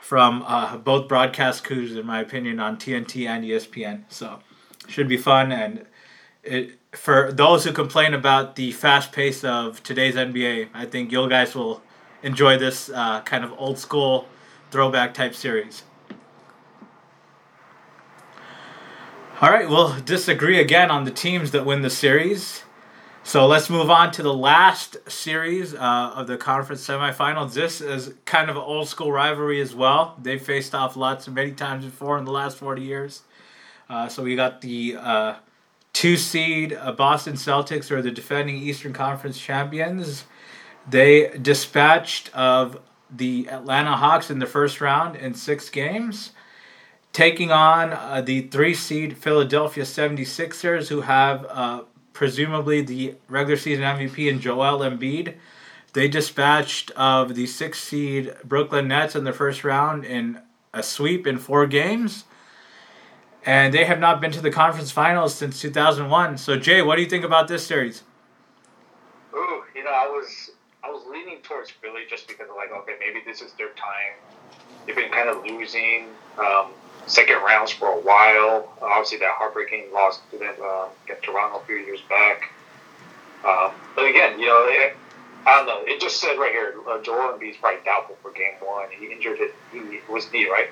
from 0.00 0.42
uh, 0.46 0.76
both 0.78 1.06
broadcast 1.06 1.64
crews, 1.64 1.94
in 1.94 2.06
my 2.06 2.20
opinion, 2.20 2.58
on 2.58 2.76
TNT 2.76 3.28
and 3.28 3.44
ESPN. 3.44 4.04
So 4.08 4.40
should 4.88 5.08
be 5.08 5.16
fun 5.16 5.52
and 5.52 5.84
it 6.42 6.77
for 6.92 7.32
those 7.32 7.64
who 7.64 7.72
complain 7.72 8.14
about 8.14 8.56
the 8.56 8.72
fast 8.72 9.12
pace 9.12 9.44
of 9.44 9.82
today's 9.82 10.14
NBA, 10.14 10.68
I 10.72 10.86
think 10.86 11.12
you 11.12 11.28
guys 11.28 11.54
will 11.54 11.82
enjoy 12.22 12.58
this 12.58 12.90
uh, 12.90 13.20
kind 13.22 13.44
of 13.44 13.52
old 13.58 13.78
school 13.78 14.26
throwback 14.70 15.14
type 15.14 15.34
series. 15.34 15.82
All 19.40 19.50
right, 19.50 19.68
we'll 19.68 20.00
disagree 20.00 20.58
again 20.58 20.90
on 20.90 21.04
the 21.04 21.12
teams 21.12 21.52
that 21.52 21.64
win 21.64 21.82
the 21.82 21.90
series. 21.90 22.64
So 23.22 23.46
let's 23.46 23.68
move 23.68 23.90
on 23.90 24.10
to 24.12 24.22
the 24.22 24.32
last 24.32 24.96
series 25.08 25.74
uh, 25.74 26.12
of 26.14 26.26
the 26.26 26.36
conference 26.38 26.84
semifinals. 26.84 27.52
This 27.52 27.80
is 27.80 28.14
kind 28.24 28.48
of 28.48 28.56
an 28.56 28.62
old 28.62 28.88
school 28.88 29.12
rivalry 29.12 29.60
as 29.60 29.74
well. 29.74 30.16
They 30.20 30.38
faced 30.38 30.74
off 30.74 30.96
lots 30.96 31.26
and 31.26 31.36
many 31.36 31.52
times 31.52 31.84
before 31.84 32.16
in 32.18 32.24
the 32.24 32.32
last 32.32 32.56
40 32.56 32.82
years. 32.82 33.22
Uh, 33.88 34.08
so 34.08 34.22
we 34.22 34.34
got 34.34 34.60
the 34.62 34.96
uh, 34.96 35.34
two 35.98 36.16
seed 36.16 36.72
uh, 36.72 36.92
Boston 36.92 37.34
Celtics, 37.34 37.90
are 37.90 38.00
the 38.00 38.12
defending 38.12 38.56
Eastern 38.56 38.92
Conference 38.92 39.36
champions. 39.36 40.26
They 40.88 41.36
dispatched 41.42 42.32
of 42.36 42.78
the 43.10 43.48
Atlanta 43.50 43.96
Hawks 43.96 44.30
in 44.30 44.38
the 44.38 44.46
first 44.46 44.80
round 44.80 45.16
in 45.16 45.34
six 45.34 45.68
games, 45.68 46.30
taking 47.12 47.50
on 47.50 47.92
uh, 47.92 48.22
the 48.24 48.42
three 48.42 48.74
seed 48.74 49.18
Philadelphia 49.18 49.82
76ers, 49.82 50.86
who 50.86 51.00
have 51.00 51.44
uh, 51.48 51.82
presumably 52.12 52.80
the 52.80 53.16
regular 53.26 53.56
season 53.56 53.82
MVP 53.82 54.30
in 54.30 54.40
Joel 54.40 54.88
Embiid. 54.88 55.34
They 55.94 56.06
dispatched 56.06 56.92
of 56.92 57.34
the 57.34 57.48
six 57.48 57.80
seed 57.80 58.36
Brooklyn 58.44 58.86
Nets 58.86 59.16
in 59.16 59.24
the 59.24 59.32
first 59.32 59.64
round 59.64 60.04
in 60.04 60.42
a 60.72 60.84
sweep 60.84 61.26
in 61.26 61.38
four 61.38 61.66
games. 61.66 62.22
And 63.44 63.72
they 63.72 63.84
have 63.84 63.98
not 63.98 64.20
been 64.20 64.30
to 64.32 64.40
the 64.40 64.50
conference 64.50 64.90
finals 64.90 65.34
since 65.34 65.60
2001. 65.60 66.38
So, 66.38 66.58
Jay, 66.58 66.82
what 66.82 66.96
do 66.96 67.02
you 67.02 67.08
think 67.08 67.24
about 67.24 67.48
this 67.48 67.66
series? 67.66 68.02
Ooh, 69.34 69.62
you 69.74 69.84
know, 69.84 69.90
I 69.90 70.06
was 70.06 70.50
I 70.82 70.90
was 70.90 71.02
leaning 71.10 71.38
towards 71.42 71.70
Philly 71.70 72.02
just 72.08 72.28
because 72.28 72.48
like, 72.56 72.72
okay, 72.72 72.94
maybe 72.98 73.20
this 73.24 73.40
is 73.40 73.52
their 73.52 73.70
time. 73.70 74.14
They've 74.86 74.96
been 74.96 75.10
kind 75.10 75.28
of 75.28 75.44
losing 75.44 76.06
um, 76.38 76.70
second 77.06 77.42
rounds 77.42 77.70
for 77.72 77.88
a 77.88 78.00
while. 78.00 78.72
Obviously, 78.80 79.18
that 79.18 79.32
heartbreaking 79.32 79.92
loss 79.92 80.20
to 80.30 80.38
them 80.38 80.54
uh, 80.62 80.88
Toronto 81.22 81.58
a 81.58 81.64
few 81.66 81.76
years 81.76 82.00
back. 82.08 82.50
Um, 83.44 83.72
but 83.94 84.06
again, 84.06 84.38
you 84.38 84.46
know, 84.46 84.66
it, 84.68 84.96
I 85.46 85.56
don't 85.56 85.66
know. 85.66 85.82
It 85.84 86.00
just 86.00 86.20
said 86.20 86.36
right 86.38 86.50
here, 86.50 86.74
uh, 86.88 87.00
Joel 87.02 87.38
Embiid's 87.38 87.56
probably 87.58 87.80
doubtful 87.84 88.16
for 88.22 88.32
Game 88.32 88.54
One. 88.60 88.88
He 88.90 89.12
injured 89.12 89.38
it. 89.40 89.54
He 89.72 90.00
was 90.10 90.30
knee, 90.32 90.48
right? 90.48 90.68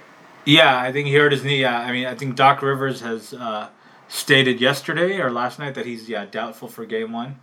Yeah, 0.46 0.80
I 0.80 0.92
think 0.92 1.08
he 1.08 1.14
hurt 1.14 1.32
his 1.32 1.44
knee. 1.44 1.60
Yeah, 1.60 1.78
I 1.78 1.90
mean, 1.92 2.06
I 2.06 2.14
think 2.14 2.36
Doc 2.36 2.62
Rivers 2.62 3.00
has 3.00 3.34
uh, 3.34 3.68
stated 4.08 4.60
yesterday 4.60 5.18
or 5.18 5.30
last 5.30 5.58
night 5.58 5.74
that 5.74 5.84
he's 5.84 6.08
yeah 6.08 6.24
doubtful 6.24 6.68
for 6.68 6.86
Game 6.86 7.12
One. 7.12 7.40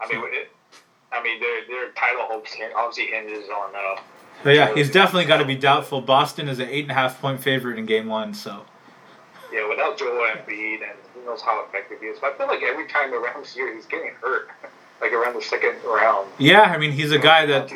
I 0.00 0.10
mean, 0.10 0.22
it, 0.24 0.50
I 1.12 1.22
mean, 1.22 1.38
their 1.40 1.66
their 1.68 1.92
title 1.92 2.22
hopes 2.22 2.56
obviously 2.74 3.06
hinges 3.14 3.48
on. 3.50 3.74
Uh, 3.76 4.00
but 4.42 4.56
yeah, 4.56 4.74
he's 4.74 4.90
definitely 4.90 5.26
got 5.26 5.38
to 5.38 5.44
be 5.44 5.56
doubtful. 5.56 6.00
Boston 6.00 6.48
is 6.48 6.58
an 6.58 6.68
eight 6.70 6.84
and 6.84 6.90
a 6.90 6.94
half 6.94 7.20
point 7.20 7.40
favorite 7.40 7.78
in 7.78 7.84
Game 7.84 8.06
One, 8.06 8.32
so. 8.32 8.64
Yeah, 9.52 9.68
without 9.68 9.98
Joel 9.98 10.26
Embiid, 10.34 10.82
and 10.82 10.98
who 11.12 11.26
knows 11.26 11.42
how 11.42 11.62
effective 11.68 12.00
he 12.00 12.06
is. 12.06 12.18
But 12.18 12.32
I 12.32 12.38
feel 12.38 12.46
like 12.46 12.62
every 12.62 12.88
time 12.88 13.12
around 13.12 13.46
here, 13.46 13.74
he's 13.74 13.84
getting 13.84 14.12
hurt. 14.22 14.48
like 15.02 15.12
around 15.12 15.34
the 15.34 15.42
second 15.42 15.74
round. 15.84 16.28
Yeah, 16.38 16.62
I 16.62 16.78
mean, 16.78 16.92
he's 16.92 17.12
a 17.12 17.18
guy 17.18 17.44
that 17.46 17.70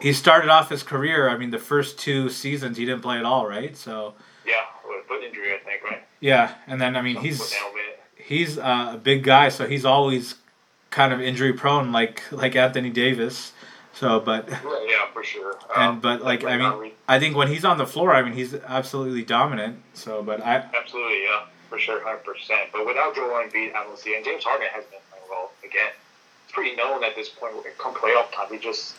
he 0.00 0.12
started 0.12 0.50
off 0.50 0.70
his 0.70 0.82
career. 0.82 1.28
I 1.28 1.36
mean, 1.36 1.50
the 1.50 1.58
first 1.58 1.98
two 1.98 2.30
seasons 2.30 2.78
he 2.78 2.86
didn't 2.86 3.02
play 3.02 3.18
at 3.18 3.24
all, 3.24 3.46
right? 3.46 3.76
So. 3.76 4.14
Yeah, 4.44 4.54
with 4.88 5.06
foot 5.06 5.22
injury, 5.22 5.54
I 5.54 5.58
think, 5.58 5.84
right? 5.84 6.02
Yeah, 6.18 6.54
and 6.66 6.80
then 6.80 6.96
I 6.96 7.02
mean, 7.02 7.16
he's 7.16 7.54
he's 8.16 8.58
uh, 8.58 8.92
a 8.94 8.96
big 8.96 9.22
guy, 9.22 9.50
so 9.50 9.66
he's 9.66 9.84
always 9.84 10.36
kind 10.90 11.12
of 11.12 11.20
injury 11.20 11.52
prone, 11.52 11.92
like 11.92 12.22
like 12.32 12.56
Anthony 12.56 12.90
Davis. 12.90 13.52
So, 13.94 14.20
but 14.20 14.48
yeah, 14.48 15.06
for 15.12 15.22
sure. 15.22 15.56
And 15.76 15.90
um, 15.90 16.00
but 16.00 16.22
like 16.22 16.44
I 16.44 16.56
mean, 16.56 16.92
I 17.06 17.18
think 17.18 17.36
when 17.36 17.48
he's 17.48 17.64
on 17.64 17.76
the 17.78 17.86
floor, 17.86 18.14
I 18.14 18.22
mean 18.22 18.32
he's 18.32 18.54
absolutely 18.54 19.22
dominant. 19.22 19.82
So, 19.94 20.22
but 20.22 20.40
I 20.44 20.68
absolutely 20.78 21.24
yeah, 21.24 21.46
for 21.68 21.78
sure, 21.78 22.02
hundred 22.02 22.24
percent. 22.24 22.70
But 22.72 22.86
without 22.86 23.14
Joel 23.14 23.44
Embiid, 23.44 23.74
I 23.74 23.84
don't 23.84 23.98
see. 23.98 24.16
And 24.16 24.24
James 24.24 24.44
Harden 24.44 24.68
has 24.72 24.84
been 24.84 25.00
playing 25.10 25.24
well 25.28 25.50
again. 25.64 25.92
Pretty 26.52 26.76
known 26.76 27.02
at 27.04 27.14
this 27.16 27.28
point. 27.28 27.54
Come 27.78 27.94
playoff 27.94 28.30
time, 28.32 28.48
he 28.50 28.58
just 28.58 28.96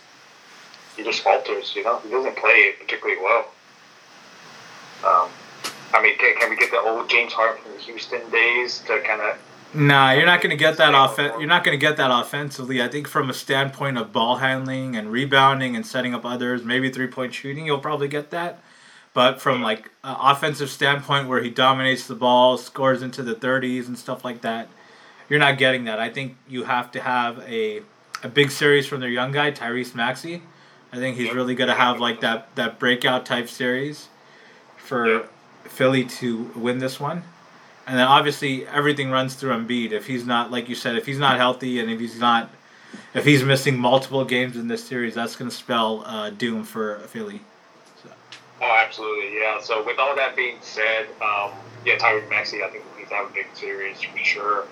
he 0.98 1.04
just 1.04 1.22
falters. 1.22 1.74
You 1.76 1.84
know, 1.84 2.00
he 2.00 2.10
doesn't 2.10 2.36
play 2.36 2.74
particularly 2.80 3.22
well. 3.22 3.46
Um, 5.06 5.30
I 5.94 6.02
mean, 6.02 6.18
can, 6.18 6.36
can 6.40 6.50
we 6.50 6.56
get 6.56 6.72
the 6.72 6.80
old 6.80 7.10
James 7.10 7.34
Harden 7.34 7.62
from 7.62 7.74
the 7.74 7.80
Houston 7.80 8.30
days 8.32 8.80
to 8.88 9.02
kind 9.02 9.22
of 9.22 9.38
Nah, 9.76 10.12
you're 10.12 10.28
not 10.28 10.42
going 10.42 10.52
to 10.52 10.56
get 10.56 10.78
that 10.78 10.94
off. 10.94 11.18
You're 11.18 11.48
not 11.48 11.64
going 11.64 11.74
to 11.74 11.82
get 11.82 11.98
that 11.98 12.12
offensively. 12.12 12.82
I 12.82 12.88
think 12.88 13.08
from 13.08 13.30
a 13.32 13.34
standpoint 13.34 13.98
of 13.98 14.14
ball 14.14 14.36
handling 14.36 14.96
and 14.96 15.12
rebounding 15.12 15.76
and 15.76 15.84
setting 15.84 16.14
up 16.14 16.26
others, 16.26 16.64
maybe 16.64 16.92
three 16.92 17.08
point 17.08 17.34
shooting, 17.34 17.66
you'll 17.66 17.80
probably 17.80 18.08
get 18.08 18.30
that. 18.30 18.60
But 19.16 19.42
from 19.42 19.64
like 19.64 19.90
an 20.04 20.16
offensive 20.20 20.70
standpoint, 20.70 21.28
where 21.28 21.42
he 21.42 21.50
dominates 21.50 22.06
the 22.06 22.14
ball, 22.14 22.58
scores 22.58 23.02
into 23.02 23.24
the 23.24 23.34
30s 23.34 23.88
and 23.88 23.98
stuff 23.98 24.24
like 24.24 24.42
that, 24.42 24.70
you're 25.30 25.40
not 25.40 25.58
getting 25.58 25.86
that. 25.86 26.00
I 26.00 26.10
think 26.10 26.38
you 26.48 26.64
have 26.64 26.92
to 26.92 27.02
have 27.02 27.40
a 27.48 27.82
a 28.24 28.30
big 28.30 28.52
series 28.52 28.88
from 28.88 29.02
their 29.02 29.10
young 29.10 29.32
guy 29.32 29.52
Tyrese 29.52 29.94
Maxey. 29.94 30.42
I 30.92 30.98
think 30.98 31.18
he's 31.18 31.34
really 31.34 31.56
going 31.56 31.70
to 31.70 31.76
have 31.76 32.00
like 32.00 32.22
that 32.22 32.56
that 32.56 32.80
breakout 32.80 33.26
type 33.26 33.50
series 33.50 34.10
for 34.78 35.28
Philly 35.64 36.06
to 36.06 36.52
win 36.56 36.80
this 36.80 37.00
one. 37.00 37.24
And 37.86 37.98
then 37.98 38.08
obviously 38.08 38.66
everything 38.68 39.12
runs 39.12 39.36
through 39.36 39.52
Embiid. 39.52 39.92
If 39.92 40.08
he's 40.08 40.26
not, 40.26 40.52
like 40.52 40.70
you 40.70 40.76
said, 40.76 40.96
if 40.96 41.06
he's 41.06 41.18
not 41.18 41.38
healthy 41.38 41.80
and 41.80 41.90
if 41.92 42.00
he's 42.00 42.20
not, 42.20 42.50
if 43.14 43.26
he's 43.26 43.44
missing 43.44 43.78
multiple 43.78 44.24
games 44.24 44.56
in 44.56 44.68
this 44.68 44.84
series, 44.84 45.16
that's 45.16 45.36
going 45.36 45.50
to 45.50 45.56
spell 45.56 46.04
uh, 46.06 46.30
doom 46.30 46.64
for 46.64 47.00
Philly. 47.08 47.42
So. 48.02 48.10
Oh, 48.62 48.84
absolutely, 48.86 49.38
yeah. 49.38 49.60
So 49.60 49.84
with 49.84 50.00
all 50.00 50.16
that 50.16 50.36
being 50.36 50.58
said, 50.62 51.08
um, 51.22 51.52
yeah, 51.86 51.98
Tyrese 51.98 52.30
Maxey, 52.30 52.64
I 52.64 52.70
think 52.70 52.86
he's 52.98 53.10
have 53.10 53.30
a 53.30 53.34
big 53.34 53.48
series 53.54 54.02
for 54.02 54.18
sure. 54.20 54.66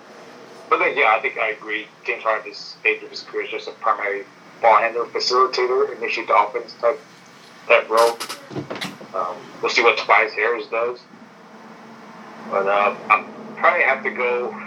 But 0.72 0.78
then, 0.78 0.96
yeah, 0.96 1.14
I 1.14 1.20
think 1.20 1.36
I 1.36 1.50
agree. 1.50 1.86
James 2.02 2.22
Harden, 2.22 2.48
this 2.48 2.76
stage 2.80 3.02
of 3.02 3.10
his 3.10 3.20
career, 3.24 3.44
is 3.44 3.50
just 3.50 3.68
a 3.68 3.72
primary 3.72 4.24
ball 4.62 4.78
handler, 4.78 5.04
facilitator, 5.04 5.94
initiate 5.98 6.28
the 6.28 6.34
offense 6.34 6.72
type 6.80 6.98
type 7.68 7.90
role. 7.90 8.16
Um, 9.14 9.36
we'll 9.60 9.70
see 9.70 9.82
what 9.82 9.98
Tobias 9.98 10.32
Harris 10.32 10.66
does. 10.68 11.00
But 12.50 12.66
uh, 12.66 12.96
I 13.10 13.28
probably 13.56 13.82
have 13.82 14.02
to 14.02 14.10
go. 14.12 14.58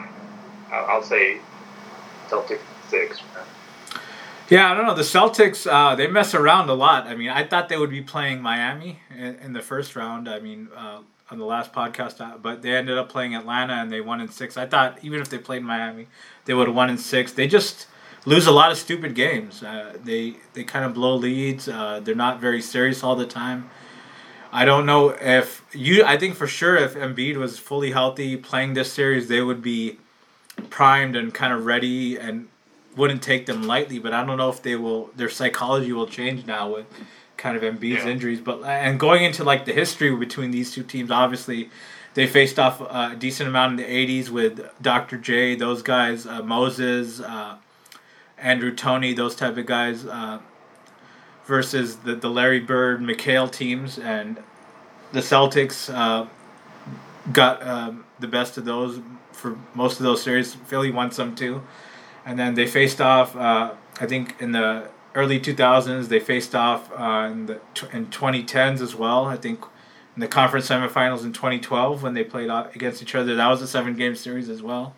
I'll 0.71 1.01
say 1.01 1.39
Celtics 2.29 2.59
six. 2.87 3.19
Yeah, 4.47 4.71
I 4.71 4.75
don't 4.75 4.85
know. 4.85 4.93
The 4.93 5.01
Celtics, 5.01 5.65
uh, 5.65 5.95
they 5.95 6.05
mess 6.05 6.35
around 6.35 6.69
a 6.69 6.75
lot. 6.75 7.07
I 7.07 7.15
mean, 7.15 7.29
I 7.31 7.47
thought 7.47 7.67
they 7.67 7.77
would 7.77 7.89
be 7.89 8.03
playing 8.03 8.43
Miami 8.43 8.99
in, 9.09 9.37
in 9.37 9.53
the 9.53 9.61
first 9.63 9.95
round. 9.95 10.29
I 10.29 10.39
mean, 10.39 10.67
uh, 10.77 10.99
on 11.31 11.39
the 11.39 11.45
last 11.45 11.73
podcast, 11.73 12.21
uh, 12.21 12.37
but 12.37 12.61
they 12.61 12.75
ended 12.75 12.97
up 12.97 13.09
playing 13.09 13.35
Atlanta 13.35 13.73
and 13.73 13.91
they 13.91 14.01
won 14.01 14.21
in 14.21 14.29
six. 14.29 14.57
I 14.57 14.65
thought 14.65 14.99
even 15.03 15.21
if 15.21 15.29
they 15.29 15.37
played 15.37 15.63
Miami, 15.63 16.07
they 16.45 16.53
would 16.53 16.67
have 16.67 16.75
won 16.75 16.89
in 16.89 16.97
six. 16.97 17.31
They 17.31 17.47
just 17.47 17.87
lose 18.25 18.47
a 18.47 18.51
lot 18.51 18.71
of 18.71 18.77
stupid 18.77 19.15
games. 19.15 19.63
Uh, 19.63 19.97
they 20.03 20.35
they 20.53 20.63
kind 20.63 20.85
of 20.85 20.93
blow 20.93 21.15
leads. 21.15 21.67
Uh, 21.67 21.99
they're 22.03 22.15
not 22.15 22.39
very 22.39 22.61
serious 22.61 23.03
all 23.03 23.15
the 23.15 23.25
time. 23.25 23.69
I 24.51 24.65
don't 24.65 24.85
know 24.85 25.09
if 25.09 25.65
you. 25.73 26.03
I 26.05 26.17
think 26.17 26.35
for 26.35 26.47
sure 26.47 26.75
if 26.75 26.93
Embiid 26.93 27.37
was 27.37 27.57
fully 27.59 27.91
healthy 27.91 28.37
playing 28.37 28.73
this 28.73 28.91
series, 28.91 29.27
they 29.27 29.41
would 29.41 29.61
be 29.61 29.97
primed 30.69 31.15
and 31.15 31.33
kind 31.33 31.51
of 31.51 31.65
ready 31.65 32.17
and 32.17 32.47
wouldn't 32.95 33.21
take 33.21 33.47
them 33.47 33.63
lightly. 33.63 33.99
But 33.99 34.13
I 34.13 34.23
don't 34.23 34.37
know 34.37 34.49
if 34.49 34.61
they 34.61 34.75
will. 34.75 35.09
Their 35.15 35.29
psychology 35.29 35.91
will 35.91 36.07
change 36.07 36.45
now 36.45 36.73
with 36.73 36.85
kind 37.37 37.57
of 37.57 37.63
Embiid's 37.63 38.05
yeah. 38.05 38.09
injuries. 38.09 38.39
But 38.39 38.63
and 38.63 38.99
going 38.99 39.23
into 39.23 39.43
like 39.43 39.65
the 39.65 39.73
history 39.73 40.15
between 40.15 40.51
these 40.51 40.71
two 40.71 40.83
teams, 40.83 41.11
obviously 41.11 41.69
they 42.13 42.27
faced 42.27 42.59
off 42.59 42.81
a 42.81 43.15
decent 43.17 43.49
amount 43.49 43.79
in 43.79 43.85
the 43.87 44.21
'80s 44.21 44.29
with 44.29 44.69
Dr. 44.81 45.17
J, 45.17 45.55
those 45.55 45.81
guys, 45.81 46.25
uh, 46.25 46.41
Moses, 46.41 47.19
uh, 47.19 47.57
Andrew 48.37 48.73
Toney, 48.73 49.13
those 49.13 49.35
type 49.35 49.57
of 49.57 49.65
guys. 49.65 50.05
Uh, 50.05 50.39
versus 51.45 51.97
the, 51.97 52.15
the 52.15 52.29
Larry 52.29 52.59
Bird 52.59 53.01
McHale 53.01 53.51
teams, 53.51 53.97
and 53.97 54.37
the 55.11 55.19
Celtics 55.19 55.93
uh, 55.93 56.27
got 57.31 57.65
um, 57.65 58.05
the 58.19 58.27
best 58.27 58.57
of 58.57 58.65
those 58.65 58.99
for 59.31 59.57
most 59.73 59.99
of 59.99 60.03
those 60.03 60.21
series. 60.21 60.53
Philly 60.53 60.91
won 60.91 61.11
some 61.11 61.35
too, 61.35 61.61
and 62.25 62.37
then 62.37 62.55
they 62.55 62.67
faced 62.67 62.99
off. 62.99 63.35
Uh, 63.35 63.73
I 63.99 64.05
think 64.05 64.35
in 64.39 64.51
the 64.51 64.89
early 65.15 65.39
2000s 65.39 66.09
they 66.09 66.19
faced 66.19 66.53
off 66.53 66.91
uh, 66.91 67.29
in 67.31 67.45
the 67.47 67.59
in 67.91 68.07
2010s 68.07 68.81
as 68.81 68.95
well. 68.95 69.25
I 69.25 69.37
think 69.37 69.63
in 70.15 70.21
the 70.21 70.27
conference 70.27 70.69
semifinals 70.69 71.23
in 71.23 71.33
2012 71.33 72.03
when 72.03 72.13
they 72.13 72.23
played 72.23 72.49
against 72.49 73.01
each 73.01 73.15
other. 73.15 73.35
That 73.35 73.47
was 73.47 73.61
a 73.61 73.67
seven 73.67 73.95
game 73.95 74.15
series 74.15 74.49
as 74.49 74.61
well. 74.61 74.95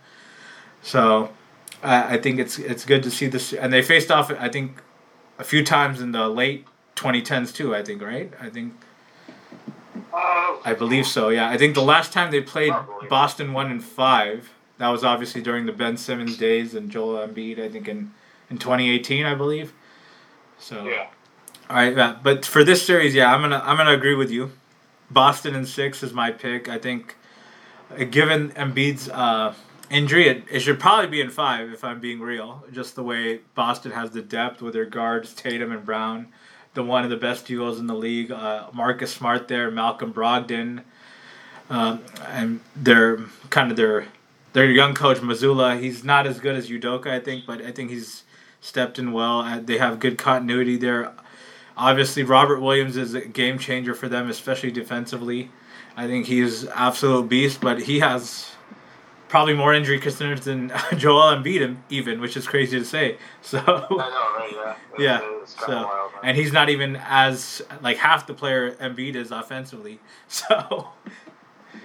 So 0.82 1.32
I 1.84 2.18
think 2.18 2.40
it's 2.40 2.58
it's 2.58 2.86
good 2.86 3.04
to 3.04 3.12
see 3.12 3.28
this, 3.28 3.54
and 3.54 3.72
they 3.72 3.82
faced 3.82 4.12
off. 4.12 4.32
I 4.32 4.50
think 4.50 4.82
a 5.38 5.44
few 5.44 5.64
times 5.64 6.02
in 6.02 6.12
the 6.12 6.28
late 6.28 6.66
2010s 6.96 7.54
too. 7.54 7.76
I 7.76 7.84
think 7.84 8.02
right. 8.02 8.32
I 8.40 8.50
think. 8.50 8.74
I 10.14 10.74
believe 10.74 11.06
so. 11.06 11.30
Yeah, 11.30 11.50
I 11.50 11.58
think 11.58 11.76
the 11.76 11.84
last 11.84 12.12
time 12.12 12.32
they 12.32 12.42
played 12.42 12.74
Boston 13.10 13.54
won 13.54 13.70
and 13.70 13.84
five. 13.84 14.52
That 14.80 14.90
was 14.90 15.04
obviously 15.04 15.42
during 15.42 15.66
the 15.66 15.72
Ben 15.72 15.98
Simmons 15.98 16.38
days 16.38 16.74
and 16.76 16.90
Joel 16.90 17.28
Embiid. 17.28 17.60
I 17.60 17.70
think 17.70 17.88
in 17.88 18.12
in 18.50 18.58
2018, 18.58 19.26
I 19.26 19.36
believe. 19.36 19.74
So. 20.60 20.86
Yeah. 20.86 21.08
All 21.70 21.76
right, 21.76 22.24
but 22.24 22.46
for 22.46 22.64
this 22.64 22.86
series, 22.86 23.14
yeah, 23.14 23.34
I'm 23.34 23.42
gonna 23.42 23.62
I'm 23.62 23.76
gonna 23.76 23.92
agree 23.92 24.16
with 24.16 24.32
you. 24.32 24.54
Boston 25.12 25.54
in 25.54 25.66
six 25.66 26.02
is 26.02 26.14
my 26.14 26.32
pick. 26.32 26.70
I 26.70 26.78
think, 26.78 27.18
uh, 27.92 28.06
given 28.06 28.52
Embiid's 28.52 29.10
uh, 29.10 29.54
injury, 29.90 30.30
it, 30.30 30.44
it 30.50 30.60
should 30.62 30.80
probably 30.80 31.08
be 31.08 31.20
in 31.20 31.30
five 31.30 31.72
if 31.74 31.84
I'm 31.84 32.00
being 32.00 32.22
real. 32.22 32.64
Just 32.72 32.96
the 32.96 33.04
way 33.04 33.42
Boston 33.54 33.92
has 33.92 34.12
the 34.12 34.22
depth 34.22 34.62
with 34.62 34.74
their 34.74 34.86
guards, 34.86 35.34
Tatum 35.34 35.74
and 35.74 35.86
Brown, 35.86 36.28
the 36.74 36.84
one 36.84 37.04
of 37.04 37.10
the 37.10 37.18
best 37.18 37.46
duos 37.46 37.80
in 37.80 37.88
the 37.88 37.96
league. 37.96 38.32
Uh, 38.32 38.68
Marcus 38.72 39.14
Smart 39.14 39.50
there, 39.50 39.70
Malcolm 39.70 40.14
Brogdon, 40.14 40.84
um, 41.70 42.02
and 42.28 42.62
they're 42.78 43.20
kind 43.50 43.72
of 43.72 43.78
their 43.78 44.06
their 44.54 44.72
young 44.72 44.94
coach 44.94 45.18
Mazzulla. 45.18 45.80
He's 45.80 46.06
not 46.06 46.26
as 46.26 46.40
good 46.40 46.56
as 46.56 46.70
Udoka, 46.70 47.08
I 47.08 47.20
think, 47.20 47.46
but 47.46 47.62
I 47.62 47.72
think 47.72 47.90
he's 47.90 48.24
stepped 48.62 49.00
in 49.00 49.12
well. 49.12 49.40
Uh, 49.42 49.60
they 49.60 49.78
have 49.78 50.00
good 50.00 50.18
continuity 50.18 50.78
there. 50.78 51.14
Obviously, 51.76 52.24
Robert 52.24 52.60
Williams 52.60 52.98
is 52.98 53.14
a 53.14 53.22
game 53.22 53.60
changer 53.60 53.94
for 53.94 54.10
them, 54.10 54.30
especially 54.30 54.72
defensively. 54.72 55.52
I 55.96 56.08
think 56.08 56.26
he's 56.26 56.68
absolute 56.68 57.30
beast, 57.30 57.62
but 57.62 57.82
he 57.82 58.00
has 58.00 58.52
probably 59.30 59.54
more 59.54 59.74
injury 59.74 60.00
concerns 60.00 60.46
than 60.46 60.72
Joel 60.98 61.36
Embiid, 61.36 61.76
even, 61.90 62.22
which 62.22 62.38
is 62.38 62.48
crazy 62.48 62.80
to 62.80 62.86
say. 62.86 63.18
So 63.42 63.60
I 63.60 63.64
know, 63.64 63.96
right? 63.98 64.76
Yeah. 64.98 65.22
yeah. 65.22 65.40
It's 65.42 65.60
So 65.66 65.84
wild, 65.86 66.12
and 66.24 66.36
he's 66.38 66.52
not 66.52 66.70
even 66.70 66.98
as 66.98 67.62
like 67.82 67.98
half 67.98 68.28
the 68.28 68.34
player 68.34 68.72
Embiid 68.76 69.16
is 69.16 69.32
offensively. 69.32 70.00
So 70.28 70.90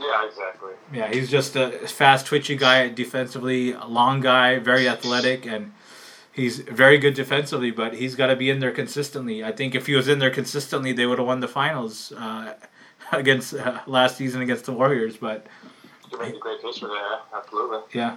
yeah, 0.00 0.26
exactly. 0.26 0.72
yeah, 0.92 1.12
he's 1.12 1.30
just 1.30 1.54
a 1.54 1.70
fast, 1.86 2.26
twitchy 2.26 2.56
guy 2.56 2.88
defensively, 2.88 3.72
a 3.72 3.84
long 3.84 4.20
guy, 4.20 4.58
very 4.58 4.88
athletic, 4.88 5.46
and 5.46 5.72
he's 6.32 6.58
very 6.60 6.98
good 6.98 7.14
defensively. 7.14 7.70
But 7.70 7.94
he's 7.94 8.14
got 8.14 8.26
to 8.28 8.36
be 8.36 8.50
in 8.50 8.60
there 8.60 8.72
consistently. 8.72 9.44
I 9.44 9.52
think 9.52 9.74
if 9.74 9.86
he 9.86 9.94
was 9.94 10.08
in 10.08 10.18
there 10.18 10.30
consistently, 10.30 10.92
they 10.92 11.06
would 11.06 11.18
have 11.18 11.26
won 11.26 11.40
the 11.40 11.48
finals 11.48 12.12
uh, 12.16 12.54
against 13.12 13.54
uh, 13.54 13.80
last 13.86 14.16
season 14.16 14.42
against 14.42 14.64
the 14.66 14.72
Warriors. 14.72 15.16
But 15.16 15.46
You 16.10 16.18
make 16.18 16.34
a 16.34 16.38
great 16.38 16.60
case 16.62 16.78
for 16.78 16.88
that. 16.88 17.20
Absolutely. 17.34 17.78
yeah, 17.92 18.16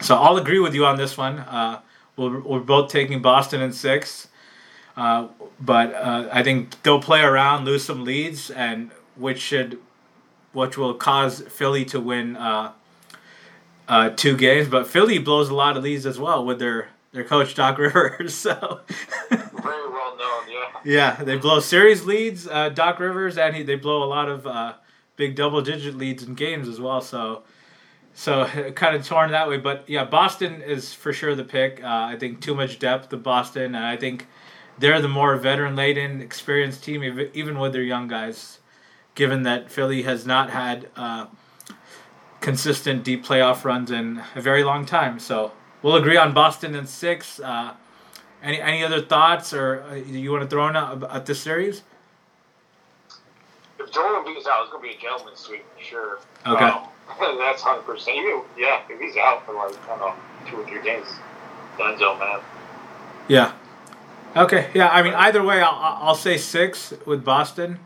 so 0.00 0.16
I'll 0.16 0.36
agree 0.36 0.60
with 0.60 0.74
you 0.74 0.84
on 0.86 0.96
this 0.96 1.16
one. 1.16 1.38
Uh, 1.40 1.80
we're, 2.16 2.40
we're 2.40 2.60
both 2.60 2.90
taking 2.90 3.22
Boston 3.22 3.60
in 3.62 3.72
six. 3.72 4.28
Uh, 4.96 5.28
but 5.60 5.94
uh, 5.94 6.28
I 6.32 6.42
think 6.42 6.82
they'll 6.82 7.00
play 7.00 7.20
around, 7.20 7.64
lose 7.64 7.84
some 7.84 8.02
leads, 8.04 8.50
and 8.50 8.90
which 9.14 9.38
should, 9.40 9.78
which 10.52 10.76
will 10.76 10.94
cause 10.94 11.40
Philly 11.42 11.84
to 11.84 12.00
win 12.00 12.36
uh, 12.36 12.72
uh, 13.86 14.10
two 14.10 14.36
games. 14.36 14.66
But 14.66 14.88
Philly 14.88 15.18
blows 15.18 15.50
a 15.50 15.54
lot 15.54 15.76
of 15.76 15.84
leads 15.84 16.04
as 16.04 16.18
well 16.18 16.44
with 16.44 16.58
their 16.58 16.88
their 17.18 17.26
coach 17.26 17.54
Doc 17.54 17.78
Rivers. 17.78 18.34
So 18.48 18.80
Very 19.28 19.88
well 19.90 20.16
known. 20.16 20.44
Yeah. 20.48 21.16
yeah, 21.18 21.24
they 21.24 21.36
blow 21.36 21.58
series 21.58 22.04
leads, 22.04 22.46
uh, 22.46 22.68
Doc 22.68 23.00
Rivers, 23.00 23.36
and 23.36 23.56
he, 23.56 23.64
they 23.64 23.74
blow 23.74 24.04
a 24.04 24.06
lot 24.06 24.28
of 24.28 24.46
uh, 24.46 24.74
big 25.16 25.34
double 25.34 25.60
digit 25.60 25.96
leads 25.96 26.22
in 26.22 26.34
games 26.34 26.68
as 26.68 26.80
well. 26.80 27.00
So. 27.00 27.42
So 28.14 28.46
kind 28.74 28.96
of 28.96 29.06
torn 29.06 29.30
that 29.30 29.48
way, 29.48 29.58
but 29.58 29.88
yeah, 29.88 30.04
Boston 30.04 30.60
is 30.60 30.92
for 30.92 31.12
sure 31.12 31.36
the 31.36 31.44
pick. 31.44 31.84
Uh, 31.84 31.86
I 31.86 32.16
think 32.18 32.40
too 32.40 32.52
much 32.52 32.80
depth 32.80 33.12
of 33.12 33.22
Boston, 33.22 33.76
and 33.76 33.84
I 33.84 33.96
think 33.96 34.26
they're 34.76 35.00
the 35.00 35.06
more 35.06 35.36
veteran 35.36 35.76
laden, 35.76 36.20
experienced 36.20 36.82
team, 36.82 37.04
even 37.32 37.60
with 37.60 37.72
their 37.72 37.82
young 37.82 38.08
guys. 38.08 38.58
Given 39.14 39.44
that 39.44 39.70
Philly 39.70 40.02
has 40.02 40.26
not 40.26 40.50
had 40.50 40.88
uh, 40.96 41.26
consistent 42.40 43.04
deep 43.04 43.24
playoff 43.24 43.64
runs 43.64 43.92
in 43.92 44.20
a 44.34 44.40
very 44.40 44.64
long 44.64 44.84
time, 44.84 45.20
so 45.20 45.52
we'll 45.82 45.96
agree 45.96 46.16
on 46.16 46.32
Boston 46.32 46.74
in 46.74 46.86
six. 46.86 47.40
Uh, 47.40 47.74
any 48.42 48.60
any 48.60 48.84
other 48.84 49.00
thoughts, 49.00 49.52
or 49.52 49.82
uh, 49.90 49.94
you 49.94 50.30
want 50.30 50.42
to 50.42 50.48
throw 50.48 50.68
in 50.68 50.76
at, 50.76 51.02
at 51.04 51.26
this 51.26 51.40
series? 51.40 51.82
If 53.78 53.92
Jordan 53.92 54.22
Embiid's 54.24 54.46
out, 54.46 54.62
it's 54.62 54.72
gonna 54.72 54.82
be 54.82 54.90
a 54.90 54.98
gentleman's 54.98 55.40
sweep 55.40 55.64
for 55.76 55.82
sure. 55.82 56.18
Okay. 56.46 56.64
Um, 56.64 56.88
that's 57.38 57.62
hundred 57.62 57.82
percent. 57.82 58.16
Yeah, 58.56 58.82
if 58.88 59.00
he's 59.00 59.16
out 59.16 59.44
for 59.44 59.54
like 59.54 59.76
I 59.84 59.88
don't 59.88 59.98
know 60.00 60.14
two 60.48 60.56
or 60.56 60.66
three 60.66 60.82
games, 60.82 61.08
Denzel 61.76 62.18
man. 62.18 62.40
Yeah. 63.28 63.52
Okay. 64.36 64.68
Yeah. 64.74 64.88
I 64.88 65.02
mean, 65.02 65.14
either 65.14 65.42
way, 65.42 65.60
I'll, 65.60 65.98
I'll 66.08 66.14
say 66.14 66.38
six 66.38 66.94
with 67.06 67.24
Boston. 67.24 67.78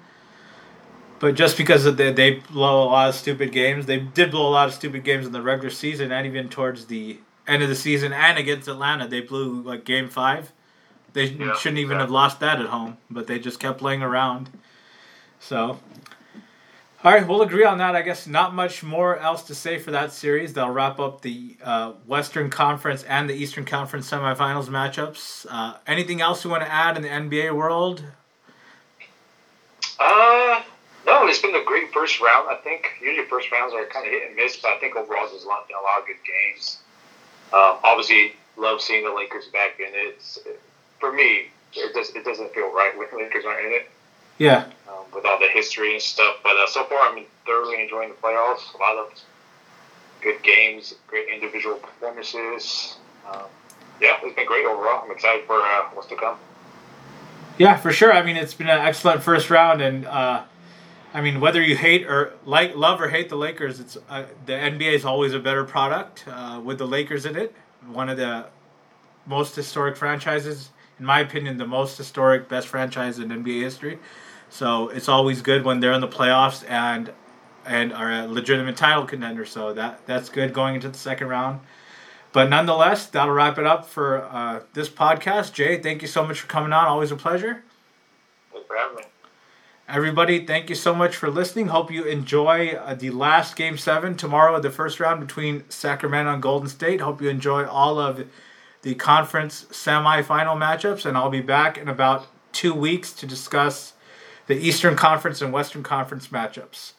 But 1.19 1.37
just 1.37 1.57
because 1.57 1.87
of 1.87 1.97
the, 1.97 2.11
they 2.11 2.41
blow 2.51 2.83
a 2.83 2.87
lot 2.87 3.09
of 3.09 3.15
stupid 3.15 3.53
games, 3.53 3.87
they 3.87 4.01
did 4.01 4.33
blow 4.33 4.49
a 4.49 4.51
lot 4.51 4.67
of 4.67 4.75
stupid 4.75 5.05
games 5.05 5.25
in 5.25 5.31
the 5.31 5.41
regular 5.41 5.71
season 5.71 6.11
and 6.11 6.27
even 6.27 6.49
towards 6.49 6.87
the 6.87 7.19
end 7.47 7.63
of 7.63 7.69
the 7.69 7.75
season 7.75 8.13
and 8.13 8.39
against 8.39 8.69
Atlanta, 8.69 9.09
they 9.09 9.21
blew 9.21 9.63
like 9.63 9.85
game 9.85 10.09
five. 10.09 10.53
They 11.13 11.39
Yeah, 11.39 11.53
shouldn't 11.53 11.79
even 11.81 11.99
have 11.99 12.11
lost 12.11 12.41
that 12.41 12.61
at 12.61 12.67
home, 12.67 12.99
but 13.11 13.27
they 13.27 13.39
just 13.39 13.61
kept 13.61 13.79
playing 13.79 14.03
around. 14.03 14.51
So, 15.41 15.79
all 17.05 17.13
right, 17.13 17.27
we'll 17.27 17.43
agree 17.43 17.65
on 17.65 17.79
that. 17.79 17.97
I 17.97 18.03
guess 18.03 18.27
not 18.27 18.55
much 18.55 18.83
more 18.83 19.19
else 19.19 19.43
to 19.45 19.55
say 19.55 19.79
for 19.79 19.91
that 19.91 20.13
series. 20.13 20.55
They'll 20.55 20.71
wrap 20.71 21.01
up 21.01 21.23
the 21.23 21.57
uh, 21.63 21.93
Western 22.07 22.51
Conference 22.51 23.03
and 23.05 23.29
the 23.29 23.35
Eastern 23.35 23.65
Conference 23.65 24.11
semifinals 24.11 24.69
matchups. 24.69 25.47
Uh, 25.51 25.79
anything 25.87 26.21
else 26.21 26.45
you 26.45 26.51
want 26.51 26.63
to 26.65 26.73
add 26.73 26.97
in 26.97 27.03
the 27.03 27.09
NBA 27.09 27.55
world? 27.55 28.05
Uh, 29.99 30.63
no, 31.07 31.27
it's 31.27 31.41
been 31.41 31.55
a 31.55 31.65
great 31.65 31.93
first 31.93 32.21
round. 32.21 32.49
I 32.51 32.57
think 32.63 32.87
usually 33.03 33.27
first 33.27 33.51
rounds 33.53 33.75
are 33.75 33.85
kind 33.87 34.07
of 34.07 34.13
hit 34.13 34.27
and 34.29 34.37
miss, 34.37 34.57
but 34.59 34.73
I 34.73 34.79
think 34.79 34.97
overall 34.97 35.29
there's 35.31 35.45
a 35.45 35.49
lot, 35.49 35.69
been 35.69 35.77
a 35.77 35.83
lot 35.83 36.01
of 36.01 36.07
good 36.07 36.17
games. 36.25 36.82
Um, 37.53 37.79
obviously, 37.85 38.33
love 38.57 38.81
seeing 38.81 39.05
the 39.05 39.13
Lakers 39.13 39.47
back 39.49 39.79
in 39.79 39.87
it. 39.89 40.15
It's, 40.17 40.39
for 41.01 41.13
me, 41.13 41.49
it 41.75 41.95
does 41.95 42.11
it 42.11 42.25
doesn't 42.25 42.53
feel 42.55 42.73
right 42.73 42.97
when 42.97 43.09
the 43.11 43.17
Lakers 43.17 43.45
aren't 43.45 43.67
in 43.67 43.73
it 43.73 43.91
Yeah, 44.39 44.65
um, 44.89 45.05
with 45.15 45.25
all 45.27 45.39
the 45.39 45.49
history 45.49 45.93
and 45.93 46.03
stuff. 46.03 46.37
But 46.43 46.57
uh, 46.57 46.67
so 46.67 46.85
far, 46.85 46.99
I'm 47.09 47.25
thoroughly 47.47 47.83
enjoying 47.83 48.11
the 48.11 48.15
playoffs. 48.17 48.75
A 48.75 48.79
lot 48.79 48.97
of 48.97 49.13
good 50.23 50.43
games, 50.43 50.95
great 51.07 51.29
individual 51.29 51.77
performances. 51.77 52.97
Um, 53.31 53.43
yeah, 54.01 54.17
it's 54.23 54.35
been 54.35 54.47
great 54.47 54.67
overall. 54.67 55.03
I'm 55.05 55.11
excited 55.11 55.47
for 55.47 55.61
uh, 55.61 55.85
what's 55.95 56.09
to 56.09 56.17
come. 56.17 56.37
yeah, 57.59 57.77
for 57.77 57.93
sure. 57.93 58.13
I 58.13 58.23
mean, 58.23 58.37
it's 58.37 58.55
been 58.55 58.69
an 58.69 58.81
excellent 58.81 59.23
first 59.23 59.51
round, 59.51 59.81
and 59.81 60.07
uh, 60.07 60.45
I 61.15 61.21
mean, 61.21 61.41
whether 61.41 61.61
you 61.61 61.77
hate 61.77 62.07
or 62.07 62.35
like, 62.45 62.75
love 62.75 63.01
or 63.01 63.09
hate 63.09 63.29
the 63.29 63.37
Lakers, 63.37 63.81
it's 63.81 63.99
uh, 64.09 64.25
the 64.47 64.53
NBA 64.53 64.95
is 64.95 65.05
always 65.05 65.35
a 65.35 65.39
better 65.39 65.65
product 65.65 66.25
uh, 66.27 66.61
with 66.65 66.79
the 66.79 66.87
Lakers 66.87 67.27
in 67.27 67.37
it. 67.37 67.55
One 67.87 68.09
of 68.09 68.17
the 68.17 68.47
most 69.27 69.55
historic 69.55 69.97
franchises, 69.97 70.71
in 70.99 71.05
my 71.05 71.21
opinion, 71.21 71.59
the 71.59 71.67
most 71.67 71.99
historic, 71.99 72.49
best 72.49 72.67
franchise 72.69 73.19
in 73.19 73.29
NBA 73.29 73.63
history. 73.63 73.99
So 74.49 74.89
it's 74.89 75.09
always 75.09 75.43
good 75.43 75.65
when 75.65 75.81
they're 75.81 75.93
in 75.93 76.01
the 76.01 76.09
playoffs 76.09 76.69
and 76.69 77.13
and 77.65 77.93
are 77.93 78.11
a 78.11 78.27
legitimate 78.27 78.77
title 78.77 79.05
contender. 79.05 79.45
So 79.45 79.73
that 79.75 80.07
that's 80.07 80.29
good 80.29 80.53
going 80.53 80.77
into 80.77 80.89
the 80.89 80.99
second 80.99 81.29
round. 81.29 81.61
But 82.33 82.49
nonetheless, 82.49 83.07
that'll 83.07 83.35
wrap 83.35 83.59
it 83.59 83.67
up 83.67 83.87
for 83.87 84.25
uh, 84.25 84.61
this 84.73 84.89
podcast. 84.89 85.53
Jay, 85.53 85.79
thank 85.79 86.01
you 86.01 86.09
so 86.09 86.25
much 86.25 86.41
for 86.41 86.47
coming 86.47 86.73
on. 86.73 86.87
Always 86.87 87.11
a 87.11 87.17
pleasure. 87.17 87.63
Thanks 88.53 88.67
for 88.67 88.77
having 88.77 88.97
me. 88.97 89.03
Everybody, 89.93 90.47
thank 90.47 90.71
you 90.71 90.75
so 90.75 90.95
much 90.95 91.15
for 91.17 91.31
listening. 91.31 91.67
Hope 91.67 91.91
you 91.91 92.05
enjoy 92.05 92.71
uh, 92.71 92.95
the 92.95 93.11
last 93.11 93.57
game 93.57 93.77
seven 93.77 94.17
tomorrow 94.17 94.59
the 94.59 94.71
first 94.71 94.99
round 94.99 95.21
between 95.21 95.69
Sacramento 95.69 96.33
and 96.33 96.43
Golden 96.43 96.71
State. 96.71 97.03
Hope 97.03 97.21
you 97.21 97.29
enjoy 97.29 97.67
all 97.67 97.99
of 97.99 98.27
the 98.81 98.95
conference 98.95 99.67
semifinal 99.67 100.57
matchups, 100.57 101.05
and 101.05 101.15
I'll 101.15 101.29
be 101.29 101.43
back 101.43 101.77
in 101.77 101.89
about 101.91 102.27
two 102.53 102.73
weeks 102.73 103.13
to 103.13 103.27
discuss 103.27 103.93
the 104.47 104.55
Eastern 104.55 104.97
Conference 104.97 105.43
and 105.43 105.53
Western 105.53 105.83
Conference 105.83 106.29
matchups. 106.29 106.93